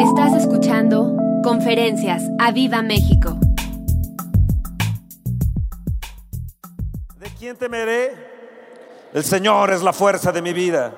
Estás 0.00 0.32
escuchando 0.34 1.16
Conferencias 1.42 2.22
a 2.38 2.50
Viva 2.52 2.82
México. 2.82 3.36
¿De 7.18 7.28
quién 7.38 7.56
temeré? 7.56 8.12
El 9.12 9.24
Señor 9.24 9.70
es 9.70 9.82
la 9.82 9.92
fuerza 9.92 10.32
de 10.32 10.42
mi 10.42 10.52
vida. 10.52 10.92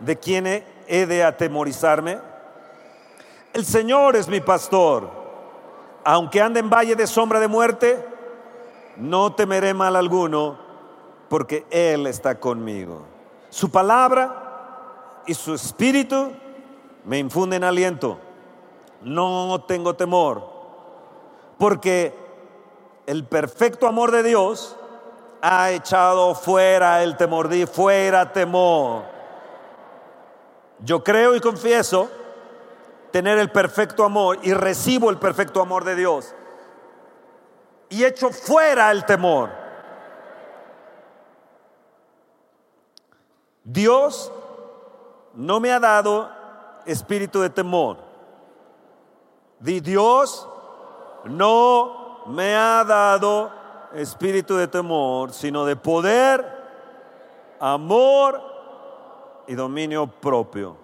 ¿De 0.00 0.16
quién 0.16 0.46
he- 0.46 1.06
de 1.06 1.24
atemorizarme? 1.24 2.18
El 3.52 3.64
Señor 3.64 4.16
es 4.16 4.28
mi 4.28 4.40
pastor. 4.40 5.10
Aunque 6.04 6.40
ande 6.40 6.60
en 6.60 6.70
valle 6.70 6.94
de 6.96 7.06
sombra 7.06 7.40
de 7.40 7.48
muerte, 7.48 8.04
no 8.96 9.34
temeré 9.34 9.74
mal 9.74 9.96
alguno, 9.96 10.58
porque 11.28 11.66
Él 11.70 12.06
está 12.06 12.38
conmigo. 12.38 13.04
Su 13.50 13.70
palabra 13.70 15.22
y 15.26 15.34
su 15.34 15.54
espíritu 15.54 16.30
me 17.06 17.18
infunden 17.18 17.64
aliento. 17.64 18.18
No 19.00 19.64
tengo 19.66 19.94
temor, 19.94 20.50
porque 21.58 22.14
el 23.06 23.24
perfecto 23.24 23.86
amor 23.86 24.10
de 24.10 24.24
Dios 24.24 24.76
ha 25.40 25.70
echado 25.70 26.34
fuera 26.34 27.02
el 27.04 27.16
temor, 27.16 27.48
di 27.48 27.64
fuera 27.66 28.32
temor. 28.32 29.04
Yo 30.80 31.04
creo 31.04 31.36
y 31.36 31.40
confieso 31.40 32.10
tener 33.12 33.38
el 33.38 33.50
perfecto 33.50 34.04
amor 34.04 34.38
y 34.42 34.52
recibo 34.52 35.08
el 35.08 35.18
perfecto 35.18 35.62
amor 35.62 35.84
de 35.84 35.94
Dios. 35.94 36.34
Y 37.88 38.04
echo 38.04 38.30
fuera 38.30 38.90
el 38.90 39.04
temor. 39.04 39.50
Dios 43.62 44.32
no 45.34 45.60
me 45.60 45.70
ha 45.70 45.78
dado 45.78 46.35
espíritu 46.86 47.40
de 47.40 47.50
temor. 47.50 47.98
Di 49.60 49.80
Dios 49.80 50.48
no 51.24 52.22
me 52.26 52.54
ha 52.54 52.84
dado 52.84 53.50
espíritu 53.94 54.56
de 54.56 54.68
temor, 54.68 55.32
sino 55.32 55.64
de 55.64 55.76
poder, 55.76 56.44
amor 57.60 58.40
y 59.46 59.54
dominio 59.54 60.06
propio. 60.06 60.76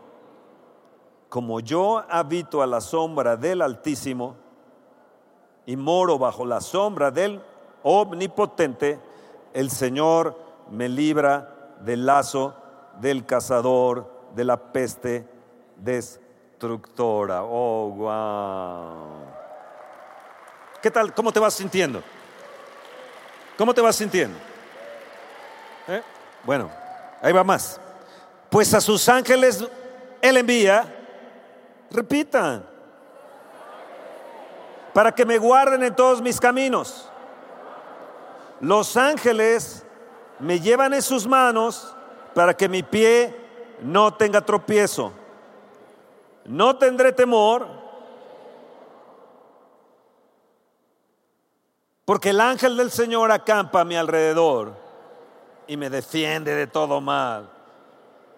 Como 1.28 1.60
yo 1.60 2.02
habito 2.08 2.62
a 2.62 2.66
la 2.66 2.80
sombra 2.80 3.36
del 3.36 3.62
Altísimo 3.62 4.36
y 5.64 5.76
moro 5.76 6.18
bajo 6.18 6.44
la 6.44 6.60
sombra 6.60 7.10
del 7.10 7.40
Omnipotente, 7.82 9.00
el 9.52 9.70
Señor 9.70 10.36
me 10.70 10.88
libra 10.88 11.76
del 11.80 12.06
lazo 12.06 12.54
del 13.00 13.26
cazador, 13.26 14.10
de 14.34 14.44
la 14.44 14.72
peste 14.72 15.31
destructora. 15.82 17.42
Oh, 17.42 17.90
wow. 17.90 19.26
¿Qué 20.80 20.90
tal? 20.90 21.12
¿Cómo 21.14 21.32
te 21.32 21.40
vas 21.40 21.54
sintiendo? 21.54 22.02
¿Cómo 23.56 23.74
te 23.74 23.80
vas 23.80 23.96
sintiendo? 23.96 24.36
¿Eh? 25.88 26.02
Bueno, 26.44 26.70
ahí 27.20 27.32
va 27.32 27.44
más. 27.44 27.80
Pues 28.50 28.72
a 28.74 28.80
sus 28.80 29.08
ángeles 29.08 29.64
Él 30.20 30.36
envía, 30.36 30.84
repitan, 31.90 32.66
para 34.92 35.12
que 35.12 35.24
me 35.24 35.38
guarden 35.38 35.82
en 35.82 35.94
todos 35.94 36.20
mis 36.20 36.38
caminos. 36.38 37.08
Los 38.60 38.96
ángeles 38.96 39.84
me 40.38 40.60
llevan 40.60 40.94
en 40.94 41.02
sus 41.02 41.26
manos 41.26 41.94
para 42.34 42.54
que 42.54 42.68
mi 42.68 42.82
pie 42.82 43.34
no 43.82 44.12
tenga 44.14 44.40
tropiezo. 44.40 45.12
No 46.44 46.76
tendré 46.76 47.12
temor, 47.12 47.68
porque 52.04 52.30
el 52.30 52.40
ángel 52.40 52.76
del 52.76 52.90
Señor 52.90 53.30
acampa 53.30 53.80
a 53.80 53.84
mi 53.84 53.96
alrededor 53.96 54.74
y 55.66 55.76
me 55.76 55.88
defiende 55.88 56.54
de 56.54 56.66
todo 56.66 57.00
mal. 57.00 57.48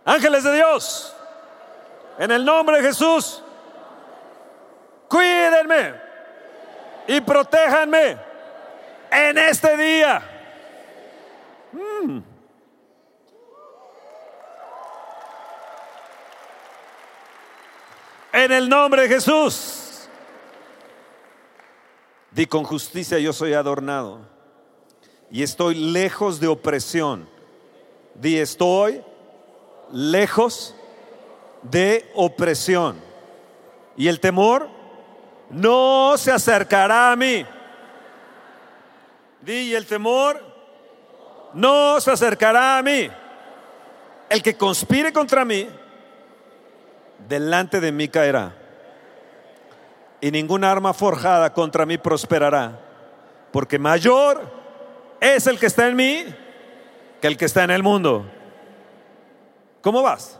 Ángeles 0.04 0.44
de 0.44 0.54
Dios, 0.54 1.16
en 2.18 2.30
el 2.30 2.44
nombre 2.44 2.76
de 2.76 2.88
Jesús, 2.88 3.42
cuídenme 5.08 5.94
y 7.06 7.20
protéjanme 7.22 8.18
en 9.10 9.38
este 9.38 9.76
día. 9.76 10.22
Mm. 11.72 12.33
En 18.34 18.50
el 18.50 18.68
nombre 18.68 19.02
de 19.02 19.08
Jesús. 19.08 20.08
Di 22.32 22.46
con 22.46 22.64
justicia 22.64 23.16
yo 23.20 23.32
soy 23.32 23.52
adornado 23.52 24.22
y 25.30 25.44
estoy 25.44 25.76
lejos 25.76 26.40
de 26.40 26.48
opresión. 26.48 27.28
Di 28.16 28.40
estoy 28.40 29.04
lejos 29.92 30.74
de 31.62 32.10
opresión. 32.12 33.00
Y 33.96 34.08
el 34.08 34.18
temor 34.18 34.68
no 35.48 36.16
se 36.18 36.32
acercará 36.32 37.12
a 37.12 37.16
mí. 37.16 37.46
Di 39.42 39.70
"Y 39.70 39.74
el 39.76 39.86
temor 39.86 40.42
no 41.52 42.00
se 42.00 42.10
acercará 42.10 42.78
a 42.78 42.82
mí. 42.82 43.08
El 44.28 44.42
que 44.42 44.56
conspire 44.56 45.12
contra 45.12 45.44
mí, 45.44 45.68
delante 47.28 47.80
de 47.80 47.92
mí 47.92 48.08
caerá. 48.08 48.54
Y 50.20 50.30
ninguna 50.30 50.70
arma 50.70 50.94
forjada 50.94 51.52
contra 51.52 51.86
mí 51.86 51.98
prosperará. 51.98 52.80
Porque 53.52 53.78
mayor 53.78 54.42
es 55.20 55.46
el 55.46 55.58
que 55.58 55.66
está 55.66 55.86
en 55.86 55.96
mí 55.96 56.24
que 57.20 57.26
el 57.26 57.36
que 57.36 57.44
está 57.44 57.64
en 57.64 57.70
el 57.70 57.82
mundo. 57.82 58.26
¿Cómo 59.80 60.02
vas? 60.02 60.38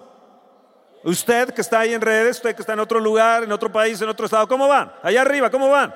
Usted 1.05 1.53
que 1.53 1.61
está 1.61 1.81
ahí 1.81 1.93
en 1.93 2.00
redes, 2.00 2.37
usted 2.37 2.55
que 2.55 2.62
está 2.62 2.72
en 2.72 2.81
otro 2.81 2.99
lugar, 2.99 3.45
en 3.45 3.53
otro 3.53 3.71
país, 3.71 4.01
en 4.01 4.09
otro 4.09 4.25
estado, 4.25 4.49
¿cómo 4.49 4.69
van? 4.69 4.91
Allá 5.03 5.21
arriba, 5.21 5.51
¿cómo 5.51 5.69
van? 5.69 5.95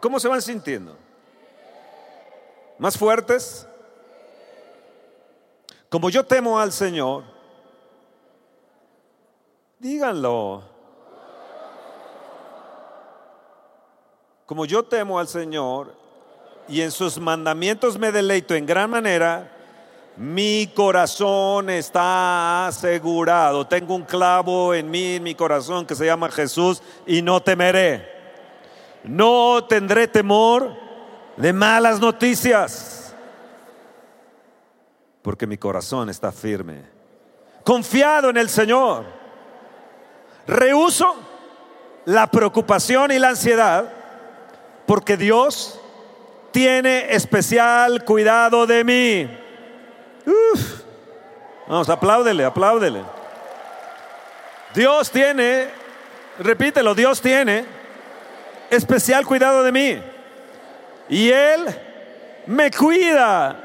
¿Cómo 0.00 0.20
se 0.20 0.28
van 0.28 0.40
sintiendo? 0.40 0.96
¿Más 2.78 2.96
fuertes? 2.96 3.66
Como 5.88 6.10
yo 6.10 6.24
temo 6.24 6.58
al 6.58 6.72
Señor, 6.72 7.33
díganlo. 9.84 10.62
Como 14.46 14.64
yo 14.64 14.82
temo 14.82 15.18
al 15.18 15.28
Señor 15.28 15.94
y 16.66 16.80
en 16.80 16.90
sus 16.90 17.18
mandamientos 17.18 17.98
me 17.98 18.10
deleito 18.10 18.54
en 18.54 18.64
gran 18.64 18.88
manera, 18.88 19.50
mi 20.16 20.68
corazón 20.74 21.68
está 21.68 22.66
asegurado. 22.66 23.66
Tengo 23.66 23.94
un 23.94 24.04
clavo 24.04 24.72
en 24.72 24.90
mí, 24.90 25.16
en 25.16 25.22
mi 25.22 25.34
corazón, 25.34 25.84
que 25.84 25.94
se 25.94 26.06
llama 26.06 26.30
Jesús, 26.30 26.82
y 27.06 27.20
no 27.20 27.42
temeré. 27.42 28.08
No 29.02 29.64
tendré 29.68 30.08
temor 30.08 30.74
de 31.36 31.52
malas 31.52 32.00
noticias, 32.00 33.14
porque 35.20 35.46
mi 35.46 35.58
corazón 35.58 36.08
está 36.08 36.32
firme. 36.32 36.86
Confiado 37.62 38.30
en 38.30 38.38
el 38.38 38.48
Señor. 38.48 39.23
Rehuso 40.46 41.16
la 42.04 42.26
preocupación 42.26 43.10
y 43.12 43.18
la 43.18 43.30
ansiedad, 43.30 43.90
porque 44.86 45.16
Dios 45.16 45.80
tiene 46.50 47.14
especial 47.14 48.04
cuidado 48.04 48.66
de 48.66 48.84
mí. 48.84 49.38
Uf. 50.26 50.82
Vamos, 51.66 51.88
apláudele, 51.88 52.44
apláudele. 52.44 53.02
Dios 54.74 55.10
tiene, 55.10 55.68
repítelo, 56.38 56.94
Dios 56.94 57.20
tiene 57.20 57.64
especial 58.70 59.24
cuidado 59.26 59.62
de 59.62 59.72
mí. 59.72 60.02
Y 61.08 61.30
Él 61.30 61.64
me 62.46 62.70
cuida 62.70 63.56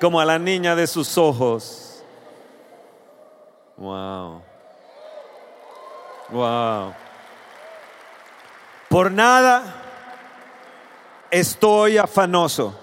como 0.00 0.20
a 0.20 0.24
la 0.24 0.38
niña 0.38 0.76
de 0.76 0.86
sus 0.86 1.18
ojos. 1.18 2.02
Wow. 3.76 4.47
Wow. 6.30 6.94
Por 8.88 9.10
nada 9.10 9.74
estoy 11.30 11.98
afanoso. 11.98 12.78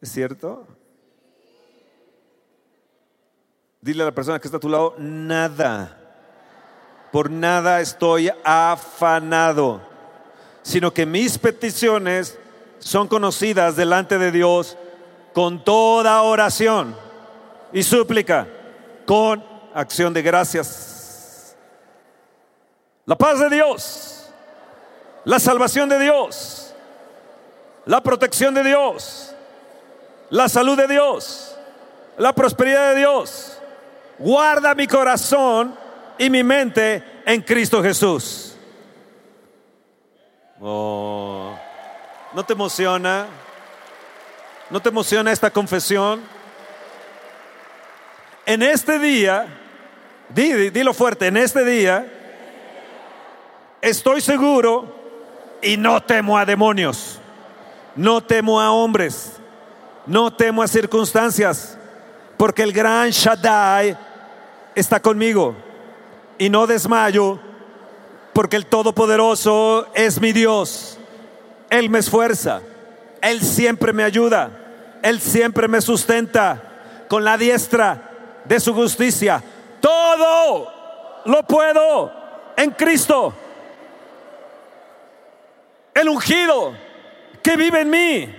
¿Es 0.00 0.10
cierto? 0.10 0.66
Dile 3.80 4.02
a 4.02 4.06
la 4.06 4.12
persona 4.12 4.38
que 4.38 4.48
está 4.48 4.56
a 4.56 4.60
tu 4.60 4.68
lado, 4.68 4.94
nada. 4.98 5.98
Por 7.10 7.30
nada 7.30 7.80
estoy 7.80 8.30
afanado, 8.42 9.82
sino 10.62 10.92
que 10.92 11.04
mis 11.04 11.38
peticiones 11.38 12.38
son 12.78 13.06
conocidas 13.06 13.76
delante 13.76 14.18
de 14.18 14.32
Dios 14.32 14.76
con 15.32 15.62
toda 15.62 16.22
oración 16.22 16.96
y 17.72 17.82
súplica, 17.82 18.46
con 19.06 19.51
acción 19.74 20.12
de 20.12 20.22
gracias. 20.22 21.56
La 23.04 23.16
paz 23.16 23.40
de 23.40 23.50
Dios, 23.50 24.30
la 25.24 25.38
salvación 25.38 25.88
de 25.88 25.98
Dios, 25.98 26.74
la 27.84 28.00
protección 28.00 28.54
de 28.54 28.62
Dios, 28.62 29.34
la 30.30 30.48
salud 30.48 30.76
de 30.76 30.86
Dios, 30.86 31.56
la 32.16 32.32
prosperidad 32.32 32.90
de 32.90 33.00
Dios. 33.00 33.58
Guarda 34.18 34.74
mi 34.74 34.86
corazón 34.86 35.76
y 36.18 36.30
mi 36.30 36.44
mente 36.44 37.02
en 37.26 37.42
Cristo 37.42 37.82
Jesús. 37.82 38.56
Oh, 40.60 41.58
¿No 42.32 42.44
te 42.44 42.52
emociona? 42.52 43.26
¿No 44.70 44.80
te 44.80 44.90
emociona 44.90 45.32
esta 45.32 45.50
confesión? 45.50 46.22
En 48.46 48.62
este 48.62 48.98
día, 48.98 49.61
di, 50.34 50.70
dilo 50.70 50.94
fuerte, 50.94 51.26
en 51.26 51.36
este 51.36 51.64
día 51.64 52.06
estoy 53.80 54.20
seguro 54.20 54.94
y 55.60 55.76
no 55.76 56.02
temo 56.02 56.38
a 56.38 56.44
demonios, 56.44 57.18
no 57.96 58.22
temo 58.22 58.60
a 58.60 58.72
hombres, 58.72 59.32
no 60.06 60.32
temo 60.32 60.62
a 60.62 60.68
circunstancias, 60.68 61.78
porque 62.36 62.62
el 62.62 62.72
gran 62.72 63.10
Shaddai 63.10 63.96
está 64.74 65.00
conmigo 65.00 65.54
y 66.38 66.48
no 66.48 66.66
desmayo, 66.66 67.38
porque 68.32 68.56
el 68.56 68.66
Todopoderoso 68.66 69.88
es 69.94 70.20
mi 70.20 70.32
Dios. 70.32 70.98
Él 71.70 71.88
me 71.88 72.00
esfuerza, 72.00 72.60
Él 73.20 73.42
siempre 73.42 73.92
me 73.92 74.02
ayuda, 74.02 74.50
Él 75.02 75.20
siempre 75.20 75.68
me 75.68 75.80
sustenta 75.80 77.04
con 77.08 77.24
la 77.24 77.36
diestra 77.38 78.10
de 78.44 78.58
su 78.58 78.74
justicia. 78.74 79.42
Todo 79.82 80.72
lo 81.24 81.42
puedo 81.42 82.12
en 82.56 82.70
Cristo. 82.70 83.34
El 85.92 86.08
ungido 86.08 86.72
que 87.42 87.56
vive 87.56 87.80
en 87.80 87.90
mí, 87.90 88.34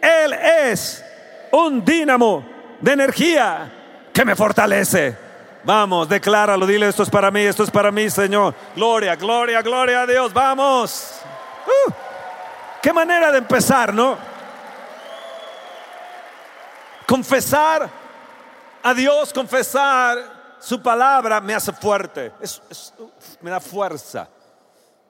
Él 0.00 0.32
es 0.32 1.04
un 1.52 1.84
dínamo 1.84 2.42
de 2.80 2.92
energía 2.92 3.70
que 4.14 4.24
me 4.24 4.34
fortalece. 4.34 5.16
Vamos, 5.62 6.08
decláralo, 6.08 6.66
dile, 6.66 6.88
esto 6.88 7.02
es 7.02 7.10
para 7.10 7.30
mí, 7.30 7.42
esto 7.42 7.62
es 7.62 7.70
para 7.70 7.92
mí, 7.92 8.08
Señor. 8.08 8.54
Gloria, 8.74 9.14
gloria, 9.14 9.60
gloria 9.60 10.02
a 10.02 10.06
Dios. 10.06 10.32
Vamos. 10.32 11.20
Uh, 11.66 11.92
qué 12.80 12.94
manera 12.94 13.30
de 13.30 13.38
empezar, 13.38 13.92
¿no? 13.92 14.16
Confesar 17.06 17.90
a 18.82 18.94
Dios, 18.94 19.34
confesar 19.34 20.31
su 20.62 20.80
palabra 20.80 21.40
me 21.40 21.54
hace 21.54 21.72
fuerte, 21.72 22.32
me 23.40 23.50
da 23.50 23.58
fuerza. 23.58 24.28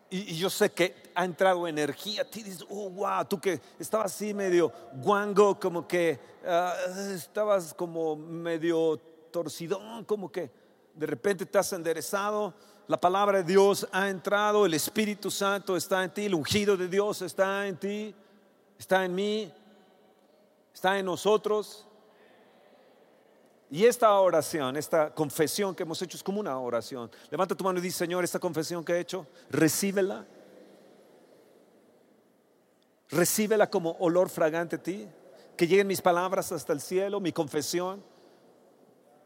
Y, 0.08 0.34
yo 0.36 0.48
sé 0.48 0.72
que 0.72 1.10
ha 1.14 1.24
entrado 1.26 1.68
energía. 1.68 2.24
Tú 2.24 2.38
dices, 2.38 2.64
oh, 2.70 2.88
wow, 2.88 3.24
tú 3.26 3.38
que 3.38 3.60
estabas 3.78 4.14
así 4.14 4.32
medio 4.32 4.72
guango, 4.94 5.60
como 5.60 5.86
que 5.86 6.18
ah, 6.46 6.74
estabas 7.14 7.74
como 7.74 8.16
medio 8.16 8.98
torcidón, 9.30 10.04
como 10.04 10.32
que 10.32 10.50
de 10.94 11.06
repente 11.06 11.44
te 11.44 11.58
has 11.58 11.70
enderezado. 11.74 12.54
La 12.86 12.98
palabra 12.98 13.38
de 13.38 13.44
Dios 13.44 13.86
ha 13.92 14.08
entrado, 14.08 14.64
el 14.64 14.72
Espíritu 14.72 15.30
Santo 15.30 15.76
está 15.76 16.02
en 16.02 16.14
ti, 16.14 16.24
el 16.24 16.34
ungido 16.34 16.78
de 16.78 16.88
Dios 16.88 17.20
está 17.20 17.66
en 17.66 17.76
ti, 17.76 18.14
está 18.78 19.04
en 19.04 19.14
mí, 19.14 19.52
está 20.72 20.98
en 20.98 21.06
nosotros. 21.06 21.86
Y 23.72 23.86
esta 23.86 24.12
oración, 24.20 24.76
esta 24.76 25.14
confesión 25.14 25.74
que 25.74 25.84
hemos 25.84 26.02
hecho 26.02 26.18
es 26.18 26.22
como 26.22 26.38
una 26.38 26.58
oración. 26.58 27.10
Levanta 27.30 27.54
tu 27.54 27.64
mano 27.64 27.78
y 27.78 27.82
dice, 27.82 27.96
Señor, 28.00 28.22
esta 28.22 28.38
confesión 28.38 28.84
que 28.84 28.92
he 28.92 29.00
hecho, 29.00 29.26
recíbela. 29.48 30.26
Recíbela 33.08 33.70
como 33.70 33.92
olor 33.92 34.28
fragante 34.28 34.76
a 34.76 34.82
ti. 34.82 35.08
Que 35.56 35.66
lleguen 35.66 35.86
mis 35.86 36.02
palabras 36.02 36.52
hasta 36.52 36.74
el 36.74 36.82
cielo, 36.82 37.18
mi 37.18 37.32
confesión. 37.32 38.04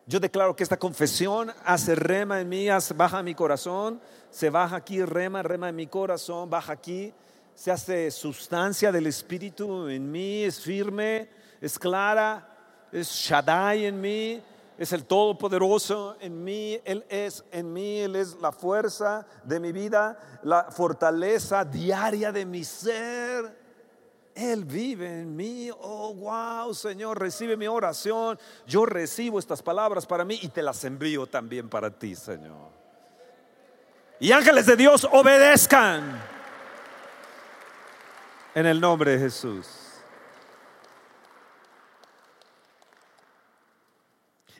Yo 0.06 0.20
declaro 0.20 0.54
que 0.54 0.62
esta 0.62 0.78
confesión 0.78 1.52
hace 1.64 1.96
rema 1.96 2.40
en 2.40 2.48
mí, 2.48 2.68
baja 2.94 3.24
mi 3.24 3.34
corazón, 3.34 4.00
se 4.30 4.48
baja 4.48 4.76
aquí, 4.76 5.04
rema, 5.04 5.42
rema 5.42 5.70
en 5.70 5.74
mi 5.74 5.88
corazón, 5.88 6.48
baja 6.48 6.74
aquí, 6.74 7.12
se 7.56 7.72
hace 7.72 8.12
sustancia 8.12 8.92
del 8.92 9.08
Espíritu 9.08 9.88
en 9.88 10.08
mí, 10.08 10.44
es 10.44 10.60
firme, 10.60 11.28
es 11.60 11.76
clara, 11.76 12.55
es 13.00 13.10
Shaddai 13.10 13.86
en 13.86 14.00
mí, 14.00 14.42
es 14.78 14.92
el 14.92 15.04
Todopoderoso 15.04 16.16
en 16.20 16.42
mí, 16.42 16.80
Él 16.84 17.04
es 17.08 17.44
en 17.50 17.72
mí, 17.72 18.00
Él 18.00 18.16
es 18.16 18.36
la 18.40 18.52
fuerza 18.52 19.26
de 19.44 19.60
mi 19.60 19.72
vida, 19.72 20.18
la 20.42 20.64
fortaleza 20.64 21.64
diaria 21.64 22.32
de 22.32 22.44
mi 22.46 22.64
ser. 22.64 23.66
Él 24.34 24.66
vive 24.66 25.20
en 25.20 25.34
mí. 25.34 25.70
Oh, 25.80 26.14
wow, 26.14 26.74
Señor, 26.74 27.18
recibe 27.18 27.56
mi 27.56 27.66
oración. 27.66 28.38
Yo 28.66 28.84
recibo 28.84 29.38
estas 29.38 29.62
palabras 29.62 30.04
para 30.04 30.24
mí 30.24 30.38
y 30.42 30.48
te 30.48 30.62
las 30.62 30.84
envío 30.84 31.26
también 31.26 31.70
para 31.70 31.90
ti, 31.90 32.14
Señor. 32.14 32.70
Y 34.20 34.32
ángeles 34.32 34.66
de 34.66 34.76
Dios 34.76 35.08
obedezcan 35.10 36.22
en 38.54 38.66
el 38.66 38.78
nombre 38.78 39.12
de 39.12 39.18
Jesús. 39.18 39.85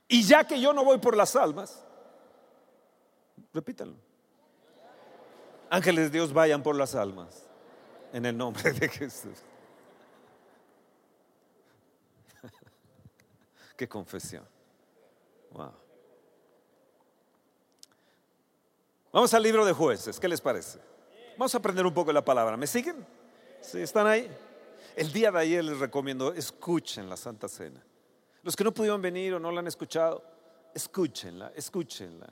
Y 0.09 0.23
ya 0.23 0.45
que 0.45 0.61
yo 0.61 0.73
no 0.73 0.85
voy 0.85 0.99
por 0.99 1.17
las 1.17 1.35
almas, 1.35 1.85
repítanlo. 3.53 3.97
Ángeles 5.69 6.05
de 6.05 6.19
Dios 6.19 6.33
vayan 6.33 6.63
por 6.63 6.77
las 6.77 6.95
almas 6.95 7.45
en 8.13 8.25
el 8.25 8.37
nombre 8.37 8.73
de 8.73 8.89
Jesús. 8.89 9.39
Qué 13.77 13.89
confesión. 13.89 14.45
Wow. 15.51 15.73
Vamos 19.13 19.33
al 19.35 19.43
libro 19.43 19.65
de 19.65 19.73
jueces, 19.73 20.21
¿qué 20.21 20.29
les 20.29 20.41
parece? 20.41 20.79
Vamos 21.39 21.55
a 21.55 21.59
aprender 21.59 21.87
un 21.87 21.95
poco 21.95 22.13
la 22.13 22.25
palabra. 22.25 22.57
¿Me 22.57 22.67
siguen? 22.67 23.07
¿Sí? 23.61 23.81
¿Están 23.81 24.07
ahí? 24.07 24.31
El 24.95 25.13
día 25.13 25.31
de 25.31 25.41
ayer 25.41 25.65
les 25.65 25.79
recomiendo, 25.79 26.33
escuchen 26.33 27.09
la 27.09 27.17
Santa 27.17 27.49
Cena. 27.49 27.83
Los 28.47 28.55
que 28.55 28.63
no 28.63 28.73
pudieron 28.73 29.03
venir 29.03 29.35
o 29.35 29.41
no 29.41 29.51
la 29.51 29.59
han 29.59 29.67
escuchado, 29.67 30.23
escúchenla, 30.73 31.51
escúchenla. 31.57 32.29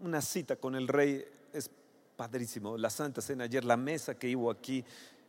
Una 0.00 0.20
cita 0.20 0.56
con 0.56 0.74
el 0.74 0.88
rey 0.88 1.24
es 1.52 1.70
padrísimo. 2.16 2.76
La 2.76 2.90
Santa 2.90 3.20
Cena 3.20 3.44
ayer, 3.44 3.64
la 3.64 3.76
mesa 3.76 4.18
que 4.18 4.34
hubo 4.34 4.50
aquí, 4.50 4.84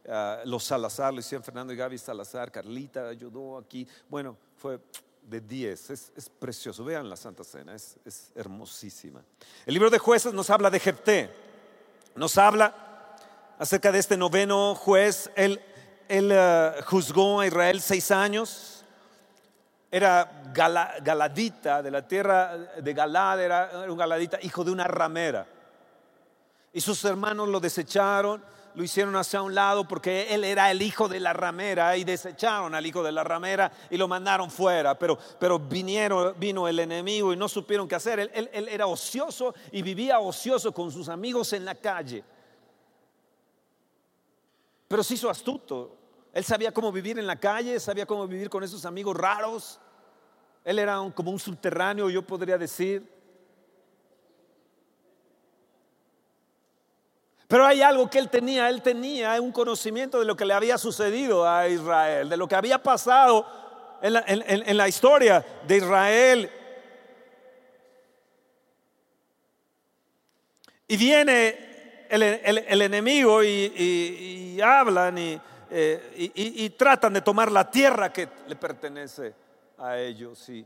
ah, 0.10 0.42
los 0.46 0.64
Salazar, 0.64 1.14
lo 1.14 1.22
Fernando 1.22 1.74
y 1.74 1.76
Gaby 1.76 2.00
Salazar, 2.00 2.52
Carlita 2.52 3.08
ayudó 3.08 3.56
aquí. 3.60 3.88
Bueno, 4.10 4.36
fue 4.56 4.80
de 5.22 5.42
10, 5.42 5.90
es, 5.92 6.32
precioso. 6.40 6.84
Vean 6.84 7.08
la 7.08 7.16
Santa 7.16 7.44
Cena, 7.44 7.76
es, 7.76 8.32
hermosísima. 8.34 9.24
El 9.64 9.76
libro 9.76 9.92
de 9.92 10.00
jueces 10.00 10.34
nos 10.34 10.50
habla 10.50 10.72
de 10.72 10.80
Jefté, 10.80 11.30
nos 12.16 12.36
habla 12.40 13.16
acerca 13.60 13.92
de 13.92 14.00
este 14.00 14.18
noveno 14.18 14.74
juez. 14.74 15.30
Él, 15.36 15.62
él 16.08 16.32
eh, 16.34 16.72
juzgó 16.88 17.42
a 17.42 17.46
Israel 17.46 17.80
seis 17.80 18.10
años, 18.10 18.77
era 19.92 20.44
galadita 20.54 21.82
de 21.82 21.92
la 21.92 22.08
tierra 22.08 22.58
de 22.58 22.94
Galad, 22.94 23.42
era 23.42 23.72
un 23.88 23.98
galadita, 23.98 24.40
hijo 24.42 24.64
de 24.64 24.72
una 24.72 24.86
ramera. 24.86 25.46
Y 26.74 26.82
sus 26.82 27.04
hermanos 27.06 27.48
lo 27.48 27.60
desecharon 27.60 28.44
lo 28.78 28.84
hicieron 28.84 29.16
hacia 29.16 29.42
un 29.42 29.56
lado 29.56 29.88
porque 29.88 30.28
él 30.36 30.44
era 30.44 30.70
el 30.70 30.84
hijo 30.84 31.08
de 31.08 31.20
la 31.20 31.34
ramera 31.34 31.98
y 31.98 32.04
desecharon 32.04 32.76
al 32.76 32.86
hijo 32.86 33.02
de 33.02 33.12
la 33.12 33.24
ramera 33.24 33.72
y 33.90 33.98
lo 33.98 34.08
mandaron 34.08 34.52
fuera. 34.52 34.94
Pero, 35.00 35.18
pero 35.40 35.58
vino 35.58 36.68
el 36.68 36.78
enemigo 36.78 37.34
y 37.34 37.38
no 37.38 37.50
supieron 37.50 37.88
qué 37.88 37.96
hacer. 37.96 38.20
Él, 38.20 38.48
él 38.54 38.68
era 38.68 38.86
ocioso 38.86 39.56
y 39.72 39.82
vivía 39.82 40.20
ocioso 40.20 40.72
con 40.72 40.92
sus 40.92 41.10
amigos 41.10 41.54
en 41.54 41.66
la 41.66 41.74
calle. 41.74 42.24
Pero 44.88 45.04
se 45.04 45.16
hizo 45.16 45.28
astuto. 45.28 45.97
Él 46.38 46.44
sabía 46.44 46.72
cómo 46.72 46.92
vivir 46.92 47.18
en 47.18 47.26
la 47.26 47.36
calle, 47.36 47.80
sabía 47.80 48.06
cómo 48.06 48.28
vivir 48.28 48.48
con 48.48 48.64
esos 48.64 48.86
amigos 48.86 49.18
raros. 49.18 49.80
Él 50.64 50.78
era 50.78 50.98
como 51.16 51.32
un 51.32 51.40
subterráneo, 51.40 52.12
yo 52.12 52.22
podría 52.22 52.60
decir. 52.60 53.12
Pero 57.48 57.66
hay 57.66 57.82
algo 57.82 58.08
que 58.08 58.20
él 58.20 58.30
tenía, 58.30 58.70
él 58.70 58.84
tenía 58.84 59.42
un 59.42 59.52
conocimiento 59.52 60.20
de 60.20 60.26
lo 60.26 60.36
que 60.36 60.46
le 60.46 60.54
había 60.54 60.78
sucedido 60.78 61.50
a 61.50 61.68
Israel, 61.68 62.30
de 62.30 62.38
lo 62.38 62.48
que 62.48 62.54
había 62.54 62.84
pasado 62.84 63.44
en 64.04 64.78
la, 64.78 64.88
historia 64.88 65.44
de 65.66 65.78
Israel. 65.78 66.52
Y 70.88 70.98
viene 70.98 72.06
el, 72.12 72.82
enemigo 72.84 73.44
y, 73.44 74.62
hablan 74.62 75.18
eh, 75.70 76.32
y, 76.36 76.70
tratan 76.72 77.14
de 77.14 77.22
tomar 77.22 77.52
la 77.52 77.70
tierra 77.70 78.12
que 78.12 78.28
le 78.48 78.56
pertenece 78.56 79.34
a 79.78 79.98
ellos 79.98 80.50
y 80.50 80.66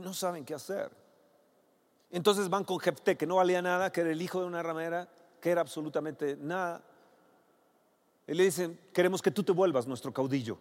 no 0.00 0.12
saben 0.14 0.44
qué 0.44 0.54
hacer. 0.54 0.90
Entonces 2.14 2.48
van 2.48 2.62
con 2.62 2.78
Jefté, 2.78 3.16
que 3.16 3.26
no 3.26 3.36
valía 3.36 3.60
nada, 3.60 3.90
que 3.90 4.00
era 4.02 4.12
el 4.12 4.22
hijo 4.22 4.40
de 4.40 4.46
una 4.46 4.62
ramera, 4.62 5.08
que 5.40 5.50
era 5.50 5.60
absolutamente 5.60 6.36
nada. 6.40 6.80
Y 8.28 8.34
le 8.34 8.44
dicen, 8.44 8.78
queremos 8.92 9.20
que 9.20 9.32
tú 9.32 9.42
te 9.42 9.50
vuelvas 9.50 9.88
nuestro 9.88 10.12
caudillo. 10.12 10.56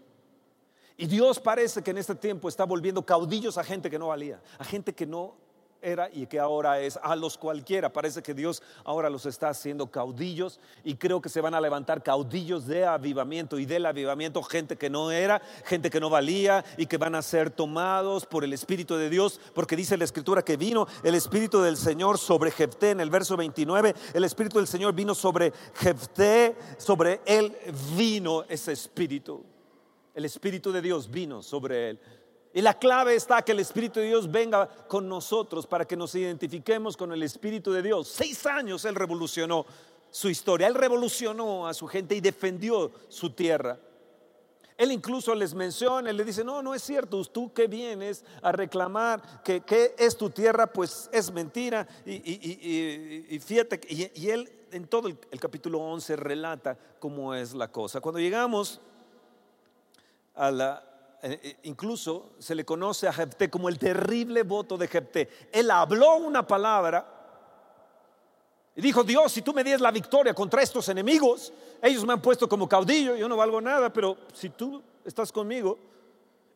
Y 0.97 1.05
Dios 1.05 1.39
parece 1.39 1.83
que 1.83 1.91
en 1.91 1.99
este 1.99 2.15
tiempo 2.15 2.49
está 2.49 2.65
volviendo 2.65 3.05
caudillos 3.05 3.59
a 3.59 3.63
gente 3.63 3.91
que 3.91 3.99
no 3.99 4.07
valía, 4.07 4.41
a 4.57 4.63
gente 4.63 4.93
que 4.93 5.05
no 5.05 5.35
era 5.83 6.09
y 6.11 6.25
que 6.25 6.39
ahora 6.39 6.79
es 6.79 6.97
a 7.01 7.15
los 7.15 7.37
cualquiera. 7.37 7.91
Parece 7.91 8.23
que 8.23 8.33
Dios 8.33 8.63
ahora 8.83 9.09
los 9.09 9.25
está 9.25 9.49
haciendo 9.49 9.91
caudillos 9.91 10.59
y 10.83 10.95
creo 10.95 11.21
que 11.21 11.29
se 11.29 11.41
van 11.41 11.53
a 11.53 11.61
levantar 11.61 12.01
caudillos 12.01 12.65
de 12.65 12.85
avivamiento 12.85 13.59
y 13.59 13.65
del 13.65 13.85
avivamiento, 13.85 14.41
gente 14.41 14.77
que 14.77 14.89
no 14.89 15.11
era, 15.11 15.41
gente 15.65 15.89
que 15.89 15.99
no 15.99 16.09
valía 16.09 16.63
y 16.77 16.85
que 16.85 16.97
van 16.97 17.15
a 17.15 17.21
ser 17.21 17.49
tomados 17.49 18.25
por 18.25 18.43
el 18.43 18.53
Espíritu 18.53 18.95
de 18.95 19.09
Dios, 19.09 19.39
porque 19.53 19.75
dice 19.75 19.97
la 19.97 20.05
Escritura 20.05 20.43
que 20.43 20.57
vino 20.57 20.87
el 21.03 21.15
Espíritu 21.15 21.61
del 21.61 21.77
Señor 21.77 22.17
sobre 22.17 22.51
Jefté 22.51 22.91
en 22.91 23.01
el 23.01 23.09
verso 23.09 23.37
29, 23.37 23.93
el 24.13 24.23
Espíritu 24.23 24.57
del 24.57 24.67
Señor 24.67 24.93
vino 24.93 25.13
sobre 25.13 25.53
Jefté, 25.75 26.55
sobre 26.77 27.21
él 27.25 27.55
vino 27.95 28.43
ese 28.47 28.71
Espíritu. 28.71 29.43
El 30.13 30.25
Espíritu 30.25 30.71
de 30.71 30.81
Dios 30.81 31.09
vino 31.09 31.41
sobre 31.41 31.89
él. 31.89 31.99
Y 32.53 32.61
la 32.61 32.77
clave 32.77 33.15
está 33.15 33.41
que 33.41 33.51
el 33.51 33.59
Espíritu 33.59 33.99
de 33.99 34.07
Dios 34.07 34.31
venga 34.31 34.67
con 34.87 35.09
nosotros 35.09 35.65
para 35.65 35.85
que 35.85 35.97
nos 35.97 36.13
identifiquemos 36.13 36.95
con 36.95 37.11
el 37.11 37.23
Espíritu 37.23 37.71
de 37.71 37.81
Dios. 37.81 38.07
Seis 38.07 38.45
años 38.45 38.85
Él 38.85 38.93
revolucionó 38.93 39.65
su 40.11 40.29
historia, 40.29 40.67
Él 40.67 40.75
revolucionó 40.75 41.67
a 41.67 41.73
su 41.73 41.87
gente 41.87 42.13
y 42.15 42.21
defendió 42.21 42.91
su 43.09 43.31
tierra. 43.31 43.79
Él 44.77 44.91
incluso 44.91 45.33
les 45.33 45.55
menciona, 45.55 46.11
Él 46.11 46.17
le 46.17 46.23
dice, 46.23 46.43
no, 46.43 46.61
no 46.61 46.75
es 46.75 46.83
cierto, 46.83 47.23
tú 47.25 47.51
que 47.53 47.65
vienes 47.65 48.23
a 48.43 48.51
reclamar 48.51 49.41
que, 49.43 49.95
es 49.97 50.15
tu 50.15 50.29
tierra, 50.29 50.67
pues 50.67 51.09
es 51.11 51.31
mentira. 51.31 51.87
Y, 52.05 53.39
fíjate, 53.43 53.81
y, 53.89 54.29
Él 54.29 54.51
en 54.71 54.87
todo 54.87 55.07
el, 55.07 55.17
el 55.31 55.39
capítulo 55.39 55.79
11 55.79 56.15
relata 56.17 56.77
cómo 56.99 57.33
es 57.33 57.55
la 57.55 57.71
cosa. 57.71 57.99
Cuando 57.99 58.19
llegamos 58.19 58.79
a 60.35 60.51
la, 60.51 60.92
incluso 61.63 62.31
se 62.39 62.53
le 62.53 62.65
conoce 62.65 63.07
a 63.07 63.13
Jepté 63.13 63.49
como 63.49 63.69
el 63.69 63.79
terrible 63.79 64.43
voto 64.43 64.77
de 64.77 64.87
Jepté. 64.87 65.29
Él 65.51 65.71
habló 65.71 66.17
una 66.17 66.45
palabra 66.45 67.05
y 68.75 68.81
dijo, 68.81 69.03
Dios, 69.03 69.31
si 69.31 69.41
tú 69.41 69.53
me 69.53 69.63
dies 69.63 69.79
la 69.79 69.91
victoria 69.91 70.33
contra 70.33 70.61
estos 70.61 70.89
enemigos, 70.89 71.53
ellos 71.81 72.05
me 72.05 72.13
han 72.13 72.21
puesto 72.21 72.49
como 72.49 72.67
caudillo, 72.67 73.15
yo 73.15 73.29
no 73.29 73.37
valgo 73.37 73.61
nada, 73.61 73.91
pero 73.91 74.17
si 74.33 74.49
tú 74.49 74.81
estás 75.05 75.31
conmigo 75.31 75.77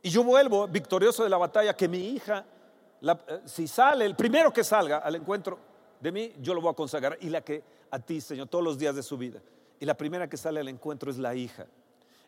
y 0.02 0.10
yo 0.10 0.24
vuelvo 0.24 0.68
victorioso 0.68 1.24
de 1.24 1.30
la 1.30 1.38
batalla, 1.38 1.76
que 1.76 1.88
mi 1.88 2.10
hija, 2.10 2.46
eh, 3.02 3.42
si 3.46 3.68
sale, 3.68 4.06
el 4.06 4.16
primero 4.16 4.52
que 4.52 4.64
salga 4.64 4.98
al 4.98 5.16
encuentro 5.16 5.60
de 6.00 6.12
mí, 6.12 6.34
yo 6.42 6.54
lo 6.54 6.62
voy 6.62 6.72
a 6.72 6.76
consagrar. 6.76 7.18
Y 7.22 7.30
la 7.30 7.42
que 7.42 7.64
a 7.90 8.00
ti, 8.00 8.20
Señor, 8.20 8.48
todos 8.48 8.64
los 8.64 8.78
días 8.78 8.96
de 8.96 9.04
su 9.04 9.18
vida. 9.18 9.42
Y 9.80 9.86
la 9.86 9.96
primera 9.96 10.28
que 10.28 10.38
sale 10.38 10.60
al 10.60 10.68
encuentro 10.68 11.10
es 11.10 11.18
la 11.18 11.36
hija 11.36 11.68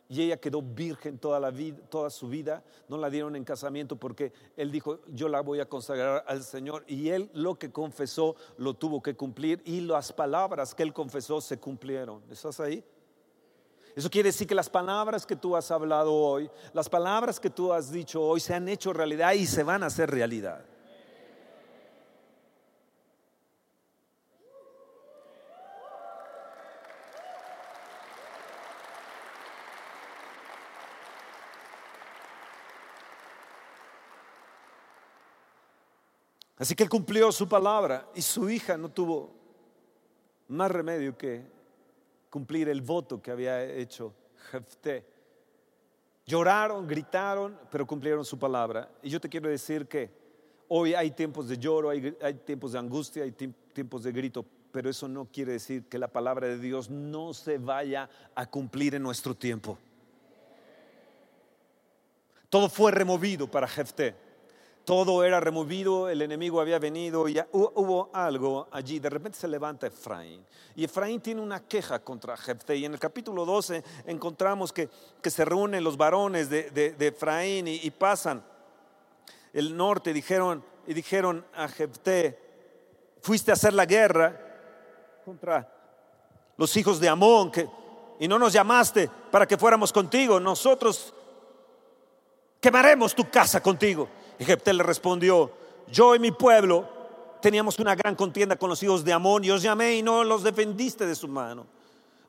y 0.10 0.24
ella 0.24 0.38
quedó 0.38 0.63
virgen 0.63 1.20
toda, 1.20 1.39
la 1.39 1.51
vida, 1.51 1.78
toda 1.88 2.10
su 2.10 2.28
vida, 2.28 2.63
no 2.88 2.98
la 2.98 3.12
dieron 3.12 3.36
en 3.36 3.44
casamiento 3.44 3.96
porque 3.96 4.34
él 4.58 4.72
dijo, 4.72 5.00
yo 5.08 5.30
la 5.30 5.42
voy 5.42 5.60
a 5.60 5.70
consagrar 5.70 6.25
al 6.28 6.44
Señor 6.44 6.84
y 6.88 7.10
él 7.10 7.30
lo 7.34 7.60
que 7.60 7.72
confesó 7.72 8.36
lo 8.58 8.74
tuvo 8.74 9.04
que 9.04 9.16
cumplir 9.16 9.62
y 9.66 9.82
las 9.82 10.12
palabras 10.12 10.74
que 10.74 10.82
él 10.82 10.94
confesó 10.94 11.39
se 11.42 11.60
cumplieron. 11.60 12.24
¿Estás 12.32 12.60
ahí? 12.60 12.84
Eso 13.96 14.10
quiere 14.10 14.30
decir 14.30 14.48
que 14.48 14.56
las 14.56 14.70
palabras 14.70 15.28
que 15.28 15.36
tú 15.36 15.56
has 15.56 15.70
hablado 15.70 16.12
hoy, 16.12 16.50
las 16.74 16.89
palabras 16.89 17.39
que 17.39 17.51
tú 17.51 17.72
has 17.72 17.92
dicho 17.92 18.20
hoy 18.22 18.39
se 18.39 18.56
han 18.56 18.68
hecho 18.68 18.92
realidad 18.94 19.34
y 19.34 19.46
se 19.46 19.62
van 19.62 19.84
a 19.84 19.88
hacer 19.88 20.10
realidad. 20.10 20.66
Así 36.60 36.75
que 36.75 36.84
él 36.84 36.89
cumplió 36.89 37.32
su 37.32 37.48
palabra 37.48 38.10
y 38.13 38.22
su 38.22 38.50
hija 38.50 38.78
no 38.78 38.89
tuvo 38.89 39.32
más 40.50 40.70
remedio 40.70 41.18
que 41.18 41.42
cumplir 42.30 42.68
el 42.68 42.82
voto 42.82 43.22
que 43.22 43.32
había 43.32 43.63
hecho 43.63 44.13
Jefté. 44.51 45.06
Lloraron, 46.25 46.86
gritaron, 46.86 47.58
pero 47.72 47.88
cumplieron 47.88 48.25
su 48.25 48.38
palabra. 48.38 48.92
Y 49.01 49.10
yo 49.10 49.22
te 49.22 49.30
quiero 49.30 49.50
decir 49.50 49.88
que 49.88 50.12
hoy 50.68 50.94
hay 50.94 51.12
tiempos 51.12 51.48
de 51.48 51.58
lloro, 51.58 51.92
hay, 51.92 52.13
tiempos 52.46 52.74
de 52.74 52.80
angustia, 52.80 53.24
hay 53.24 53.32
tiempos 53.32 54.04
de 54.04 54.12
grito, 54.12 54.46
pero 54.74 54.89
eso 54.89 55.08
no 55.08 55.25
quiere 55.32 55.54
decir 55.54 55.86
que 55.86 55.98
la 55.98 56.10
palabra 56.10 56.48
de 56.48 56.60
Dios 56.60 56.89
no 56.89 57.34
se 57.34 57.58
vaya 57.58 58.10
a 58.36 58.46
cumplir 58.46 58.96
en 58.96 59.04
nuestro 59.04 59.34
tiempo. 59.34 59.78
Todo 62.50 62.68
fue 62.68 62.92
removido 62.92 63.50
para 63.50 63.66
Jefté 63.66 64.28
todo 64.86 65.24
era 65.24 65.39
removido, 65.39 66.09
el 66.09 66.21
enemigo 66.21 66.59
había 66.59 66.79
venido 66.79 67.27
y 67.27 67.39
hubo 67.51 68.09
algo 68.13 68.67
allí. 68.71 69.00
De 69.00 69.09
repente 69.09 69.38
se 69.38 69.48
levanta 69.48 69.88
Efraín. 69.88 70.43
Y 70.75 70.83
Efraín 70.83 71.21
tiene 71.21 71.41
una 71.41 71.59
queja 71.67 72.00
contra 72.00 72.36
Jefté. 72.36 72.75
Y 72.77 72.86
en 72.86 72.93
el 72.93 73.00
capítulo 73.00 73.45
12 73.45 73.83
encontramos 74.07 74.74
que, 74.74 74.89
se 75.24 75.45
reúnen 75.45 75.83
los 75.83 75.95
varones 75.95 76.50
de, 76.50 76.95
Efraín 77.00 77.67
y, 77.67 77.91
pasan 77.91 78.43
el 79.53 79.75
norte 79.75 80.13
dijeron, 80.13 80.63
y 80.88 80.93
dijeron 80.93 81.45
a 81.55 81.67
Jefté, 81.67 82.39
fuiste 83.21 83.51
a 83.51 83.53
hacer 83.53 83.74
la 83.74 83.86
guerra 83.86 84.39
contra 85.25 85.71
los 86.57 86.75
hijos 86.77 87.00
de 87.00 87.09
Amón 87.09 87.51
y 88.19 88.27
no 88.27 88.38
nos 88.38 88.53
llamaste 88.53 89.09
para 89.31 89.48
que 89.48 89.57
fuéramos 89.57 89.93
contigo. 89.93 90.39
Nosotros 90.39 91.13
quemaremos 92.59 93.15
tu 93.15 93.29
casa 93.29 93.62
contigo. 93.62 94.09
Y 94.39 94.74
le 94.74 94.84
respondió, 94.84 95.51
yo 95.91 96.15
y 96.15 96.19
mi 96.19 96.31
pueblo 96.31 96.88
teníamos 97.41 97.77
una 97.77 97.93
gran 97.93 98.15
contienda 98.15 98.55
con 98.55 98.69
los 98.69 98.81
hijos 98.81 99.03
de 99.03 99.12
Amón 99.12 99.43
y 99.43 99.51
os 99.51 99.62
llamé 99.62 99.96
y 99.96 100.01
no 100.01 100.24
los 100.24 100.43
defendiste 100.43 101.05
de 101.05 101.13
su 101.13 101.27
mano. 101.27 101.65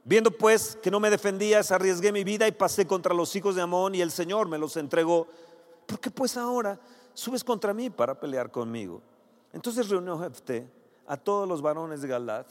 Viendo 0.04 0.30
pues 0.30 0.76
que 0.82 0.90
no 0.90 0.98
me 0.98 1.08
defendías, 1.08 1.70
arriesgué 1.70 2.10
mi 2.10 2.24
vida 2.24 2.48
y 2.48 2.52
pasé 2.52 2.86
contra 2.86 3.14
los 3.14 3.34
hijos 3.36 3.54
de 3.54 3.62
Amón 3.62 3.94
y 3.94 4.00
el 4.00 4.10
Señor 4.10 4.48
me 4.48 4.58
los 4.58 4.76
entregó. 4.76 5.28
¿Por 5.86 6.00
qué 6.00 6.10
pues 6.10 6.36
ahora 6.36 6.80
subes 7.14 7.44
contra 7.44 7.72
mí 7.72 7.90
para 7.90 8.18
pelear 8.18 8.50
conmigo? 8.50 9.00
Entonces 9.52 9.88
reunió 9.88 10.18
Jefté 10.18 10.68
a 11.06 11.16
todos 11.16 11.48
los 11.48 11.62
varones 11.62 12.02
de 12.02 12.08
Galad 12.08 12.46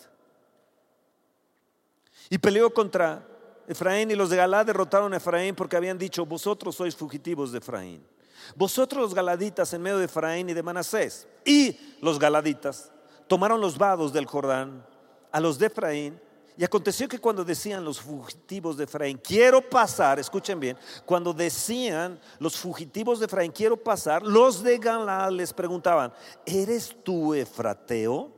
y 2.30 2.38
peleó 2.38 2.74
contra 2.74 3.26
Efraín 3.68 4.12
y 4.12 4.16
los 4.16 4.30
de 4.30 4.38
Galad 4.38 4.66
derrotaron 4.66 5.14
a 5.14 5.18
Efraín 5.18 5.56
porque 5.56 5.76
habían 5.76 5.98
dicho, 5.98 6.26
vosotros 6.26 6.76
sois 6.76 6.96
fugitivos 6.96 7.52
de 7.52 7.58
Efraín. 7.58 8.19
Vosotros 8.56 9.02
los 9.02 9.14
galaditas 9.14 9.74
en 9.74 9.82
medio 9.82 9.98
de 9.98 10.06
Efraín 10.06 10.50
y 10.50 10.54
de 10.54 10.64
Manasés. 10.64 11.28
Y 11.46 11.78
los 12.02 12.20
galaditas 12.20 12.92
tomaron 13.28 13.62
los 13.62 13.78
vados 13.78 14.12
del 14.12 14.26
Jordán 14.26 14.86
a 15.32 15.40
los 15.40 15.58
de 15.60 15.68
Efraín. 15.68 16.20
Y 16.58 16.64
aconteció 16.66 17.08
que 17.08 17.20
cuando 17.20 17.46
decían 17.46 17.86
los 17.86 18.02
fugitivos 18.02 18.76
de 18.76 18.84
Efraín, 18.84 19.18
quiero 19.24 19.62
pasar, 19.62 20.20
escuchen 20.20 20.60
bien, 20.60 20.78
cuando 21.06 21.34
decían 21.34 22.20
los 22.38 22.58
fugitivos 22.58 23.20
de 23.20 23.28
Efraín, 23.28 23.54
quiero 23.54 23.78
pasar, 23.78 24.24
los 24.24 24.62
de 24.62 24.78
Galad 24.78 25.32
les 25.32 25.54
preguntaban, 25.54 26.12
¿eres 26.46 26.94
tú 27.02 27.34
Efrateo? 27.34 28.32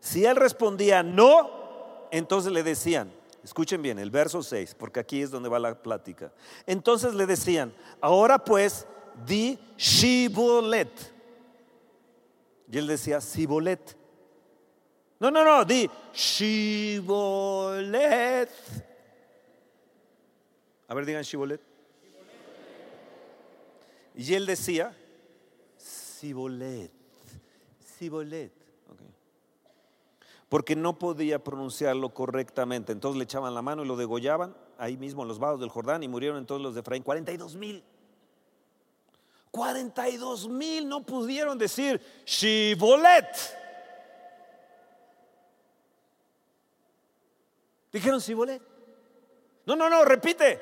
Si 0.00 0.26
él 0.26 0.36
respondía 0.36 1.02
no, 1.02 2.08
entonces 2.10 2.52
le 2.52 2.62
decían, 2.62 3.10
escuchen 3.42 3.80
bien, 3.80 3.98
el 3.98 4.10
verso 4.10 4.42
6, 4.42 4.74
porque 4.78 5.00
aquí 5.00 5.22
es 5.22 5.30
donde 5.30 5.48
va 5.48 5.58
la 5.58 5.82
plática. 5.82 6.30
Entonces 6.66 7.14
le 7.14 7.24
decían, 7.24 7.72
ahora 8.02 8.44
pues 8.44 8.86
di 9.26 9.58
Shibolet. 9.76 11.12
Y 12.70 12.78
él 12.78 12.86
decía 12.86 13.20
Sibolet. 13.20 13.96
No, 15.20 15.30
no, 15.30 15.44
no, 15.44 15.64
di 15.64 15.88
Shibolet. 16.12 17.20
A 20.88 20.94
ver, 20.94 21.06
digan 21.06 21.22
Shibolet. 21.22 21.60
Y 24.14 24.34
él 24.34 24.46
decía 24.46 24.96
Sibolet. 25.76 26.90
Sibolet. 27.98 28.52
Porque 30.48 30.76
no 30.76 30.98
podía 30.98 31.42
pronunciarlo 31.42 32.10
correctamente. 32.12 32.92
Entonces 32.92 33.16
le 33.16 33.24
echaban 33.24 33.54
la 33.54 33.62
mano 33.62 33.84
y 33.84 33.86
lo 33.86 33.96
degollaban 33.96 34.54
ahí 34.76 34.96
mismo 34.96 35.22
en 35.22 35.28
los 35.28 35.38
vados 35.38 35.60
del 35.60 35.70
Jordán 35.70 36.02
y 36.02 36.08
murieron 36.08 36.44
todos 36.44 36.60
los 36.60 36.74
de 36.74 36.80
Efraín, 36.80 37.02
42 37.02 37.56
mil. 37.56 37.82
42 39.52 40.48
mil 40.48 40.88
no 40.88 41.04
pudieron 41.04 41.56
decir 41.56 42.00
Shibolet. 42.24 43.36
Dijeron 47.92 48.18
Shibolet. 48.18 48.60
No, 49.66 49.76
no, 49.76 49.88
no, 49.88 50.04
repite. 50.04 50.60